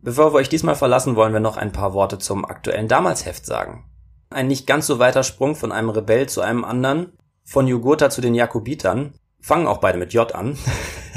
Bevor 0.00 0.32
wir 0.32 0.38
euch 0.38 0.48
diesmal 0.48 0.76
verlassen, 0.76 1.16
wollen 1.16 1.32
wir 1.32 1.40
noch 1.40 1.56
ein 1.56 1.72
paar 1.72 1.92
Worte 1.92 2.18
zum 2.18 2.44
aktuellen 2.44 2.88
Damalsheft 2.88 3.44
sagen. 3.44 3.84
Ein 4.30 4.46
nicht 4.46 4.66
ganz 4.66 4.86
so 4.86 4.98
weiter 4.98 5.24
Sprung 5.24 5.56
von 5.56 5.72
einem 5.72 5.90
Rebell 5.90 6.28
zu 6.28 6.40
einem 6.40 6.64
anderen, 6.64 7.12
von 7.44 7.66
Jugurtha 7.66 8.08
zu 8.10 8.20
den 8.20 8.34
Jakobitern, 8.34 9.14
fangen 9.40 9.66
auch 9.66 9.78
beide 9.78 9.98
mit 9.98 10.12
J 10.12 10.32
an. 10.34 10.56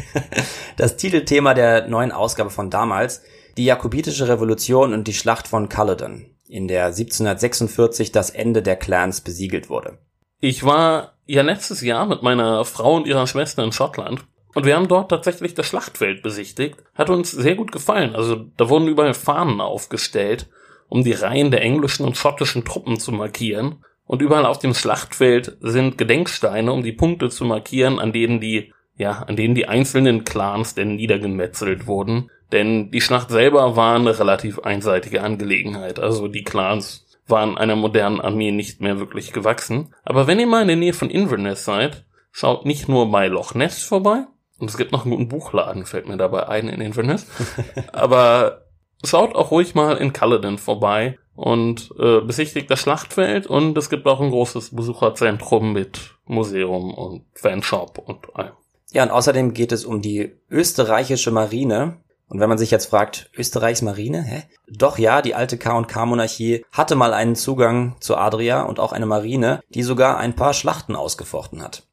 das 0.78 0.98
Titelthema 0.98 1.54
der 1.54 1.88
neuen 1.88 2.12
Ausgabe 2.12 2.50
von 2.50 2.70
damals, 2.70 3.22
die 3.58 3.66
Jakobitische 3.66 4.28
Revolution 4.28 4.94
und 4.94 5.08
die 5.08 5.14
Schlacht 5.14 5.48
von 5.48 5.70
Culloden, 5.70 6.36
in 6.48 6.68
der 6.68 6.86
1746 6.86 8.12
das 8.12 8.30
Ende 8.30 8.64
der 8.64 8.78
Clans 8.78 9.22
besiegelt 9.22 9.70
wurde. 9.70 10.00
Ich 10.40 10.64
war 10.64 11.18
ja 11.28 11.44
letztes 11.44 11.82
Jahr 11.82 12.08
mit 12.08 12.24
meiner 12.24 12.66
Frau 12.66 12.96
und 12.96 13.06
ihrer 13.06 13.28
Schwester 13.28 13.64
in 13.64 13.72
Schottland 13.72 14.26
und 14.54 14.66
wir 14.66 14.76
haben 14.76 14.88
dort 14.88 15.10
tatsächlich 15.10 15.54
das 15.54 15.68
Schlachtfeld 15.68 16.24
besichtigt. 16.24 16.78
Hat 16.96 17.10
uns 17.10 17.32
sehr 17.32 17.56
gut 17.56 17.72
gefallen. 17.72 18.16
Also 18.16 18.46
da 18.58 18.70
wurden 18.70 18.88
überall 18.88 19.14
Fahnen 19.14 19.62
aufgestellt, 19.62 20.50
um 20.90 21.04
die 21.04 21.14
Reihen 21.14 21.52
der 21.52 21.62
englischen 21.62 22.06
und 22.06 22.18
schottischen 22.18 22.66
Truppen 22.66 23.00
zu 23.00 23.12
markieren. 23.12 23.84
Und 24.06 24.22
überall 24.22 24.46
auf 24.46 24.60
dem 24.60 24.74
Schlachtfeld 24.74 25.58
sind 25.62 25.98
Gedenksteine, 25.98 26.74
um 26.74 26.84
die 26.84 26.92
Punkte 26.92 27.30
zu 27.30 27.46
markieren, 27.46 27.98
an 27.98 28.12
denen 28.12 28.42
die, 28.42 28.74
ja, 28.98 29.24
an 29.24 29.38
denen 29.38 29.56
die 29.56 29.70
einzelnen 29.70 30.26
Clans 30.26 30.76
denn 30.76 30.96
niedergemetzelt 30.96 31.88
wurden. 31.88 32.30
Denn 32.52 32.92
die 32.92 33.00
Schlacht 33.00 33.30
selber 33.30 33.78
war 33.78 33.96
eine 33.96 34.20
relativ 34.20 34.60
einseitige 34.60 35.24
Angelegenheit. 35.24 36.00
Also 36.00 36.28
die 36.28 36.44
Clans 36.44 37.06
waren 37.28 37.58
einer 37.58 37.78
modernen 37.78 38.20
Armee 38.20 38.52
nicht 38.52 38.82
mehr 38.82 39.00
wirklich 39.00 39.32
gewachsen. 39.32 39.94
Aber 40.04 40.28
wenn 40.28 40.40
ihr 40.40 40.48
mal 40.48 40.64
in 40.64 40.68
der 40.68 40.76
Nähe 40.76 40.94
von 40.94 41.10
Inverness 41.10 41.64
seid, 41.64 42.04
schaut 42.32 42.66
nicht 42.66 42.90
nur 42.90 43.10
bei 43.10 43.28
Loch 43.28 43.54
Ness 43.56 43.82
vorbei, 43.82 44.26
und 44.62 44.70
es 44.70 44.78
gibt 44.78 44.92
noch 44.92 45.04
einen 45.04 45.12
guten 45.12 45.28
Buchladen, 45.28 45.86
fällt 45.86 46.08
mir 46.08 46.18
dabei 46.18 46.48
ein 46.48 46.70
in 46.70 46.82
Inverness. 46.82 47.26
Aber 47.92 48.66
schaut 49.04 49.36
auch 49.36 49.50
ruhig 49.50 49.74
mal 49.74 49.98
in 49.98 50.14
Culloden 50.14 50.60
vorbei 50.60 51.18
und 51.36 51.90
äh, 52.00 52.22
besichtigt 52.22 52.70
das 52.70 52.80
Schlachtfeld 52.80 53.48
und 53.48 53.76
es 53.78 53.90
gibt 53.90 54.06
auch 54.06 54.22
ein 54.22 54.30
großes 54.30 54.76
Besucherzentrum 54.76 55.74
mit 55.74 56.16
Museum 56.26 56.94
und 56.94 57.24
Fanshop 57.34 57.98
und 57.98 58.36
allem. 58.36 58.54
Ja, 58.92 59.04
und 59.04 59.12
außerdem 59.12 59.54
geht 59.54 59.72
es 59.72 59.84
um 59.84 60.02
die 60.02 60.38
österreichische 60.50 61.32
Marine. 61.32 61.98
Und 62.28 62.40
wenn 62.40 62.48
man 62.48 62.58
sich 62.58 62.72
jetzt 62.72 62.86
fragt, 62.86 63.30
Österreichs 63.36 63.82
Marine, 63.82 64.22
hä? 64.22 64.44
Doch 64.68 64.98
ja, 64.98 65.22
die 65.22 65.36
alte 65.36 65.58
K&K-Monarchie 65.58 66.64
hatte 66.72 66.96
mal 66.96 67.14
einen 67.14 67.36
Zugang 67.36 67.96
zu 68.00 68.16
Adria 68.16 68.62
und 68.62 68.80
auch 68.80 68.94
eine 68.94 69.06
Marine, 69.06 69.62
die 69.70 69.84
sogar 69.84 70.18
ein 70.18 70.36
paar 70.36 70.54
Schlachten 70.54 70.96
ausgefochten 70.96 71.62
hat. 71.62 71.84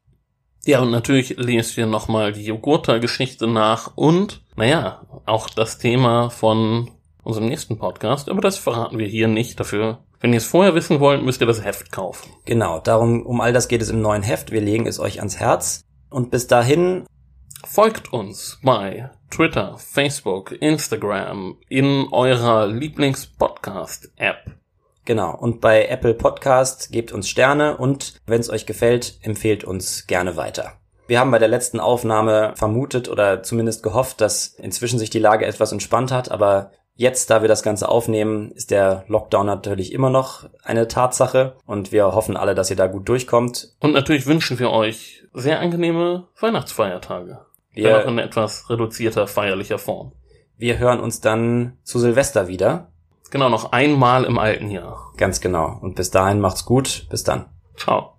Ja, 0.65 0.81
und 0.81 0.91
natürlich 0.91 1.35
lest 1.37 1.77
ihr 1.77 1.87
nochmal 1.87 2.33
die 2.33 2.45
Jogurta-Geschichte 2.45 3.47
nach 3.47 3.91
und, 3.95 4.41
naja, 4.55 5.01
auch 5.25 5.49
das 5.49 5.77
Thema 5.77 6.29
von 6.29 6.91
unserem 7.23 7.47
nächsten 7.47 7.77
Podcast, 7.77 8.29
aber 8.29 8.41
das 8.41 8.57
verraten 8.57 8.97
wir 8.97 9.07
hier 9.07 9.27
nicht. 9.27 9.59
Dafür, 9.59 9.99
wenn 10.19 10.33
ihr 10.33 10.37
es 10.37 10.45
vorher 10.45 10.75
wissen 10.75 10.99
wollt, 10.99 11.23
müsst 11.23 11.41
ihr 11.41 11.47
das 11.47 11.63
Heft 11.63 11.91
kaufen. 11.91 12.29
Genau, 12.45 12.79
darum, 12.79 13.25
um 13.25 13.41
all 13.41 13.53
das 13.53 13.67
geht 13.67 13.81
es 13.81 13.89
im 13.89 14.01
neuen 14.01 14.23
Heft. 14.23 14.51
Wir 14.51 14.61
legen 14.61 14.85
es 14.85 14.99
euch 14.99 15.19
ans 15.19 15.39
Herz. 15.39 15.85
Und 16.09 16.31
bis 16.31 16.47
dahin, 16.47 17.05
Folgt 17.65 18.13
uns 18.13 18.57
bei 18.63 19.11
Twitter, 19.29 19.77
Facebook, 19.77 20.53
Instagram, 20.53 21.57
in 21.67 22.07
eurer 22.11 22.67
Lieblings-Podcast-App. 22.67 24.58
Genau, 25.09 25.35
und 25.35 25.59
bei 25.59 25.87
Apple 25.87 26.13
Podcast 26.13 26.91
gebt 26.91 27.11
uns 27.11 27.27
Sterne 27.27 27.75
und 27.77 28.13
wenn 28.27 28.39
es 28.39 28.49
euch 28.51 28.67
gefällt, 28.67 29.17
empfehlt 29.23 29.63
uns 29.63 30.05
gerne 30.05 30.37
weiter. 30.37 30.73
Wir 31.07 31.19
haben 31.19 31.31
bei 31.31 31.39
der 31.39 31.47
letzten 31.47 31.79
Aufnahme 31.79 32.53
vermutet 32.55 33.09
oder 33.09 33.41
zumindest 33.41 33.81
gehofft, 33.81 34.21
dass 34.21 34.45
inzwischen 34.47 34.99
sich 34.99 35.09
die 35.09 35.17
Lage 35.17 35.47
etwas 35.47 35.71
entspannt 35.71 36.11
hat, 36.11 36.29
aber 36.29 36.71
jetzt, 36.93 37.31
da 37.31 37.41
wir 37.41 37.47
das 37.49 37.63
Ganze 37.63 37.89
aufnehmen, 37.89 38.51
ist 38.51 38.69
der 38.69 39.05
Lockdown 39.07 39.47
natürlich 39.47 39.91
immer 39.93 40.11
noch 40.11 40.47
eine 40.63 40.87
Tatsache 40.87 41.55
und 41.65 41.91
wir 41.91 42.13
hoffen 42.13 42.37
alle, 42.37 42.53
dass 42.53 42.69
ihr 42.69 42.75
da 42.75 42.85
gut 42.85 43.09
durchkommt. 43.09 43.73
Und 43.79 43.93
natürlich 43.93 44.27
wünschen 44.27 44.59
wir 44.59 44.69
euch 44.69 45.23
sehr 45.33 45.59
angenehme 45.59 46.27
Weihnachtsfeiertage. 46.39 47.39
Wir- 47.73 47.85
Wenn 47.89 47.95
auch 47.95 48.07
in 48.07 48.19
etwas 48.19 48.69
reduzierter 48.69 49.25
feierlicher 49.25 49.79
Form. 49.79 50.11
Wir 50.57 50.77
hören 50.77 50.99
uns 50.99 51.21
dann 51.21 51.77
zu 51.83 51.97
Silvester 51.99 52.47
wieder. 52.47 52.91
Genau, 53.31 53.49
noch 53.49 53.71
einmal 53.71 54.23
im 54.23 54.39
alten 54.39 54.71
Jahr. 54.71 55.11
Ganz 55.17 55.41
genau. 55.41 55.77
Und 55.81 55.95
bis 55.95 56.11
dahin 56.11 56.39
macht's 56.39 56.65
gut. 56.65 57.07
Bis 57.09 57.23
dann. 57.23 57.45
Ciao. 57.77 58.13